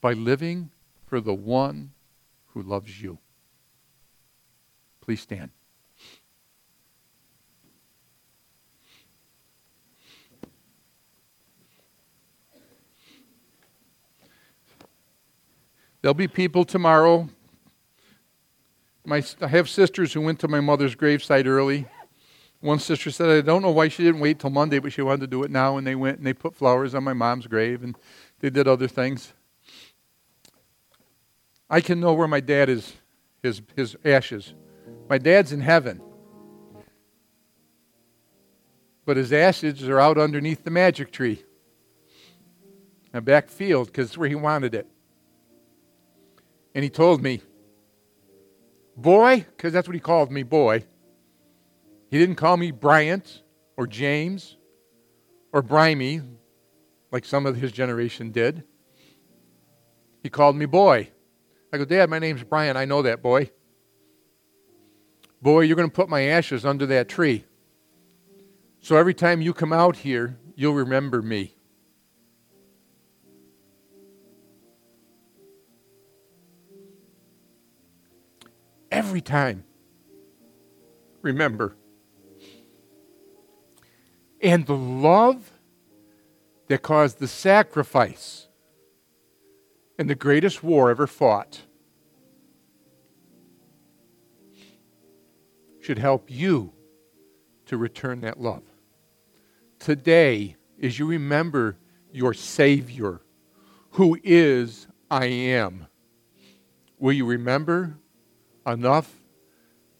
by 0.00 0.12
living 0.12 0.70
for 1.06 1.20
the 1.20 1.34
one 1.34 1.92
who 2.48 2.62
loves 2.62 3.00
you. 3.00 3.18
Please 5.00 5.20
stand. 5.20 5.50
There'll 16.04 16.12
be 16.12 16.28
people 16.28 16.66
tomorrow. 16.66 17.30
My, 19.06 19.22
I 19.40 19.48
have 19.48 19.70
sisters 19.70 20.12
who 20.12 20.20
went 20.20 20.38
to 20.40 20.48
my 20.48 20.60
mother's 20.60 20.94
gravesite 20.94 21.46
early. 21.46 21.86
One 22.64 22.78
sister 22.78 23.10
said, 23.10 23.28
I 23.28 23.42
don't 23.42 23.60
know 23.60 23.70
why 23.70 23.88
she 23.88 24.02
didn't 24.04 24.22
wait 24.22 24.38
till 24.38 24.48
Monday, 24.48 24.78
but 24.78 24.90
she 24.90 25.02
wanted 25.02 25.20
to 25.20 25.26
do 25.26 25.42
it 25.42 25.50
now. 25.50 25.76
And 25.76 25.86
they 25.86 25.94
went 25.94 26.16
and 26.16 26.26
they 26.26 26.32
put 26.32 26.54
flowers 26.54 26.94
on 26.94 27.04
my 27.04 27.12
mom's 27.12 27.46
grave 27.46 27.84
and 27.84 27.94
they 28.40 28.48
did 28.48 28.66
other 28.66 28.88
things. 28.88 29.34
I 31.68 31.82
can 31.82 32.00
know 32.00 32.14
where 32.14 32.26
my 32.26 32.40
dad 32.40 32.70
is, 32.70 32.94
his, 33.42 33.60
his 33.76 33.98
ashes. 34.02 34.54
My 35.10 35.18
dad's 35.18 35.52
in 35.52 35.60
heaven. 35.60 36.00
But 39.04 39.18
his 39.18 39.30
ashes 39.30 39.86
are 39.86 40.00
out 40.00 40.16
underneath 40.16 40.64
the 40.64 40.70
magic 40.70 41.12
tree. 41.12 41.44
A 43.12 43.20
back 43.20 43.50
field, 43.50 43.88
because 43.88 44.08
it's 44.08 44.16
where 44.16 44.30
he 44.30 44.36
wanted 44.36 44.74
it. 44.74 44.86
And 46.74 46.82
he 46.82 46.88
told 46.88 47.22
me, 47.22 47.42
boy, 48.96 49.44
because 49.54 49.74
that's 49.74 49.86
what 49.86 49.94
he 49.94 50.00
called 50.00 50.32
me, 50.32 50.44
boy. 50.44 50.86
He 52.14 52.20
didn't 52.20 52.36
call 52.36 52.56
me 52.56 52.70
Bryant 52.70 53.42
or 53.76 53.88
James 53.88 54.56
or 55.52 55.64
Brimey 55.64 56.24
like 57.10 57.24
some 57.24 57.44
of 57.44 57.56
his 57.56 57.72
generation 57.72 58.30
did. 58.30 58.62
He 60.22 60.30
called 60.30 60.54
me 60.54 60.64
boy. 60.64 61.10
I 61.72 61.76
go, 61.76 61.84
Dad, 61.84 62.08
my 62.08 62.20
name's 62.20 62.44
Brian. 62.44 62.76
I 62.76 62.84
know 62.84 63.02
that, 63.02 63.20
boy. 63.20 63.50
Boy, 65.42 65.62
you're 65.62 65.74
going 65.74 65.90
to 65.90 65.92
put 65.92 66.08
my 66.08 66.20
ashes 66.20 66.64
under 66.64 66.86
that 66.86 67.08
tree. 67.08 67.46
So 68.78 68.96
every 68.96 69.14
time 69.14 69.42
you 69.42 69.52
come 69.52 69.72
out 69.72 69.96
here, 69.96 70.38
you'll 70.54 70.74
remember 70.74 71.20
me. 71.20 71.56
Every 78.92 79.20
time. 79.20 79.64
Remember 81.20 81.74
and 84.44 84.66
the 84.66 84.76
love 84.76 85.50
that 86.68 86.82
caused 86.82 87.18
the 87.18 87.26
sacrifice 87.26 88.46
in 89.98 90.06
the 90.06 90.14
greatest 90.14 90.62
war 90.62 90.90
ever 90.90 91.06
fought 91.06 91.62
should 95.80 95.98
help 95.98 96.30
you 96.30 96.72
to 97.64 97.78
return 97.78 98.20
that 98.20 98.38
love. 98.38 98.62
Today, 99.78 100.56
as 100.82 100.98
you 100.98 101.06
remember 101.06 101.78
your 102.12 102.34
Savior, 102.34 103.22
who 103.92 104.18
is 104.22 104.86
I 105.10 105.24
am, 105.24 105.86
will 106.98 107.12
you 107.12 107.24
remember 107.24 107.96
enough 108.66 109.10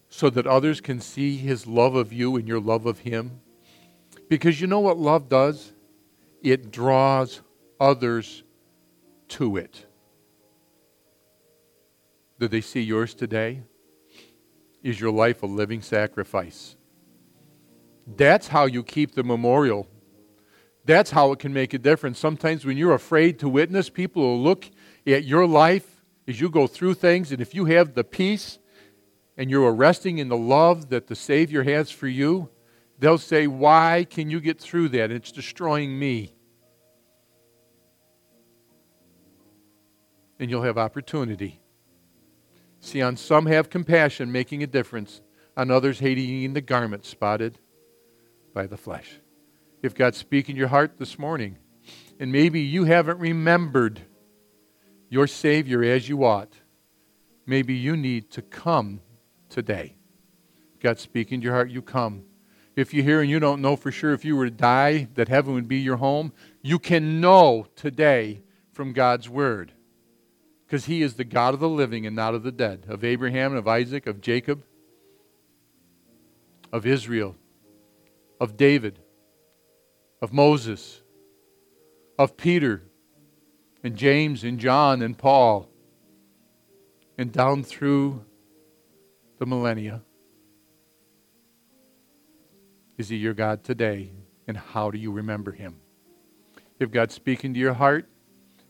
so 0.09 0.29
that 0.29 0.45
others 0.45 0.81
can 0.81 1.01
see 1.01 1.35
his 1.37 1.65
love 1.65 1.95
of 1.95 2.13
you 2.13 2.35
and 2.35 2.47
your 2.47 2.59
love 2.59 2.85
of 2.85 2.99
him? 2.99 3.41
Because 4.29 4.59
you 4.59 4.67
know 4.67 4.79
what 4.79 4.97
love 4.97 5.29
does? 5.29 5.71
It 6.41 6.71
draws 6.71 7.41
others 7.79 8.43
to 9.29 9.57
it. 9.57 9.85
Do 12.39 12.47
they 12.47 12.61
see 12.61 12.81
yours 12.81 13.13
today? 13.13 13.63
Is 14.83 14.99
your 14.99 15.11
life 15.11 15.41
a 15.43 15.47
living 15.47 15.81
sacrifice? 15.81 16.75
That's 18.05 18.47
how 18.47 18.65
you 18.65 18.83
keep 18.83 19.15
the 19.15 19.23
memorial. 19.23 19.87
That's 20.85 21.09
how 21.09 21.31
it 21.31 21.39
can 21.39 21.53
make 21.53 21.73
a 21.73 21.79
difference. 21.79 22.19
Sometimes 22.19 22.65
when 22.65 22.77
you're 22.77 22.93
afraid 22.93 23.39
to 23.39 23.49
witness, 23.49 23.89
people 23.89 24.21
will 24.21 24.41
look 24.41 24.69
at 25.07 25.23
your 25.23 25.47
life 25.47 26.03
as 26.27 26.39
you 26.39 26.49
go 26.49 26.67
through 26.67 26.95
things, 26.95 27.31
and 27.31 27.41
if 27.41 27.55
you 27.55 27.65
have 27.65 27.93
the 27.93 28.03
peace 28.03 28.59
and 29.37 29.49
you're 29.49 29.73
resting 29.73 30.17
in 30.17 30.27
the 30.27 30.37
love 30.37 30.89
that 30.89 31.07
the 31.07 31.15
Savior 31.15 31.63
has 31.63 31.91
for 31.91 32.07
you, 32.07 32.49
They'll 32.99 33.17
say, 33.17 33.47
Why 33.47 34.05
can 34.09 34.29
you 34.29 34.39
get 34.39 34.59
through 34.59 34.89
that? 34.89 35.11
It's 35.11 35.31
destroying 35.31 35.97
me. 35.97 36.33
And 40.39 40.49
you'll 40.49 40.63
have 40.63 40.77
opportunity. 40.77 41.61
See, 42.79 43.01
on 43.01 43.17
some 43.17 43.45
have 43.47 43.69
compassion, 43.69 44.31
making 44.31 44.63
a 44.63 44.67
difference. 44.67 45.21
On 45.57 45.71
others, 45.71 45.99
hating 45.99 46.53
the 46.53 46.61
garment 46.61 47.05
spotted 47.05 47.57
by 48.53 48.67
the 48.67 48.77
flesh. 48.77 49.21
If 49.81 49.95
God's 49.95 50.17
speaking 50.17 50.55
your 50.55 50.67
heart 50.67 50.97
this 50.97 51.17
morning, 51.17 51.57
and 52.19 52.31
maybe 52.31 52.61
you 52.61 52.85
haven't 52.85 53.19
remembered 53.19 54.01
your 55.09 55.27
Savior 55.27 55.83
as 55.83 56.09
you 56.09 56.25
ought, 56.25 56.53
maybe 57.45 57.73
you 57.73 57.95
need 57.95 58.31
to 58.31 58.41
come 58.41 59.01
today. 59.49 59.95
God's 60.79 61.01
speaking 61.01 61.39
to 61.41 61.45
your 61.45 61.53
heart, 61.53 61.69
you 61.69 61.81
come. 61.81 62.23
If 62.75 62.93
you're 62.93 63.05
here 63.05 63.21
and 63.21 63.29
you 63.29 63.39
don't 63.39 63.61
know 63.61 63.75
for 63.75 63.91
sure 63.91 64.11
if 64.11 64.25
you 64.25 64.35
were 64.35 64.45
to 64.45 64.51
die 64.51 65.07
that 65.15 65.29
heaven 65.29 65.53
would 65.53 65.67
be 65.67 65.77
your 65.77 65.97
home, 65.97 66.33
you 66.61 66.77
can 66.77 67.21
know 67.21 67.67
today 67.75 68.41
from 68.73 68.91
God's 68.91 69.29
Word. 69.29 69.71
Because 70.65 70.85
He 70.85 71.01
is 71.01 71.13
the 71.13 71.23
God 71.23 71.53
of 71.53 71.59
the 71.59 71.69
living 71.69 72.05
and 72.05 72.15
not 72.15 72.33
of 72.35 72.43
the 72.43 72.51
dead, 72.51 72.85
of 72.89 73.03
Abraham, 73.03 73.55
of 73.55 73.67
Isaac, 73.67 74.07
of 74.07 74.19
Jacob, 74.19 74.63
of 76.73 76.85
Israel, 76.85 77.35
of 78.41 78.57
David, 78.57 78.99
of 80.21 80.33
Moses, 80.33 81.01
of 82.19 82.35
Peter, 82.35 82.83
and 83.83 83.95
James, 83.95 84.43
and 84.43 84.59
John, 84.59 85.01
and 85.01 85.17
Paul, 85.17 85.69
and 87.17 87.31
down 87.31 87.63
through 87.63 88.25
the 89.37 89.45
millennia. 89.45 90.01
Is 92.97 93.09
He 93.09 93.17
your 93.17 93.33
God 93.33 93.63
today? 93.63 94.11
And 94.47 94.57
how 94.57 94.91
do 94.91 94.97
you 94.97 95.11
remember 95.11 95.51
Him? 95.51 95.77
If 96.79 96.91
God's 96.91 97.13
speaking 97.13 97.53
to 97.53 97.59
your 97.59 97.73
heart, 97.73 98.07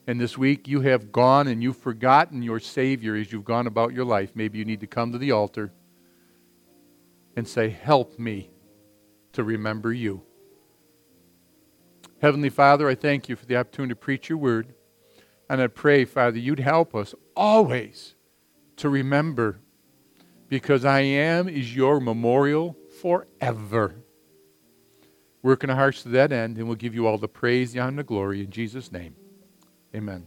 and 0.07 0.21
this 0.21 0.37
week 0.37 0.67
you 0.67 0.81
have 0.81 1.11
gone 1.11 1.47
and 1.47 1.63
you've 1.63 1.77
forgotten 1.77 2.41
your 2.41 2.59
Savior 2.59 3.15
as 3.15 3.31
you've 3.31 3.45
gone 3.45 3.67
about 3.67 3.93
your 3.93 4.05
life, 4.05 4.31
maybe 4.35 4.59
you 4.59 4.65
need 4.65 4.81
to 4.81 4.87
come 4.87 5.11
to 5.11 5.17
the 5.17 5.31
altar 5.31 5.73
and 7.35 7.47
say, 7.47 7.69
Help 7.69 8.19
me 8.19 8.51
to 9.33 9.43
remember 9.43 9.91
you. 9.91 10.21
Heavenly 12.21 12.49
Father, 12.49 12.87
I 12.87 12.95
thank 12.95 13.27
you 13.27 13.35
for 13.35 13.45
the 13.45 13.57
opportunity 13.57 13.91
to 13.91 13.95
preach 13.95 14.29
your 14.29 14.37
word. 14.37 14.73
And 15.49 15.61
I 15.61 15.67
pray, 15.67 16.05
Father, 16.05 16.39
you'd 16.39 16.59
help 16.59 16.95
us 16.95 17.13
always 17.35 18.15
to 18.77 18.89
remember 18.89 19.59
because 20.47 20.85
I 20.85 21.01
am 21.01 21.47
is 21.47 21.75
your 21.75 21.99
memorial 21.99 22.77
forever. 23.01 24.04
Work 25.45 25.63
in 25.63 25.69
our 25.69 25.75
hearts 25.75 26.01
to 26.01 26.09
that 26.09 26.31
end, 26.31 26.57
and 26.57 26.65
we'll 26.65 26.75
give 26.75 26.95
you 26.95 27.05
all 27.05 27.19
the 27.19 27.27
praise, 27.27 27.71
the 27.71 27.79
honor, 27.79 27.89
and 27.89 27.99
the 27.99 28.03
glory 28.03 28.43
in 28.43 28.49
Jesus' 28.49 28.91
name. 28.91 29.15
Amen. 29.93 30.25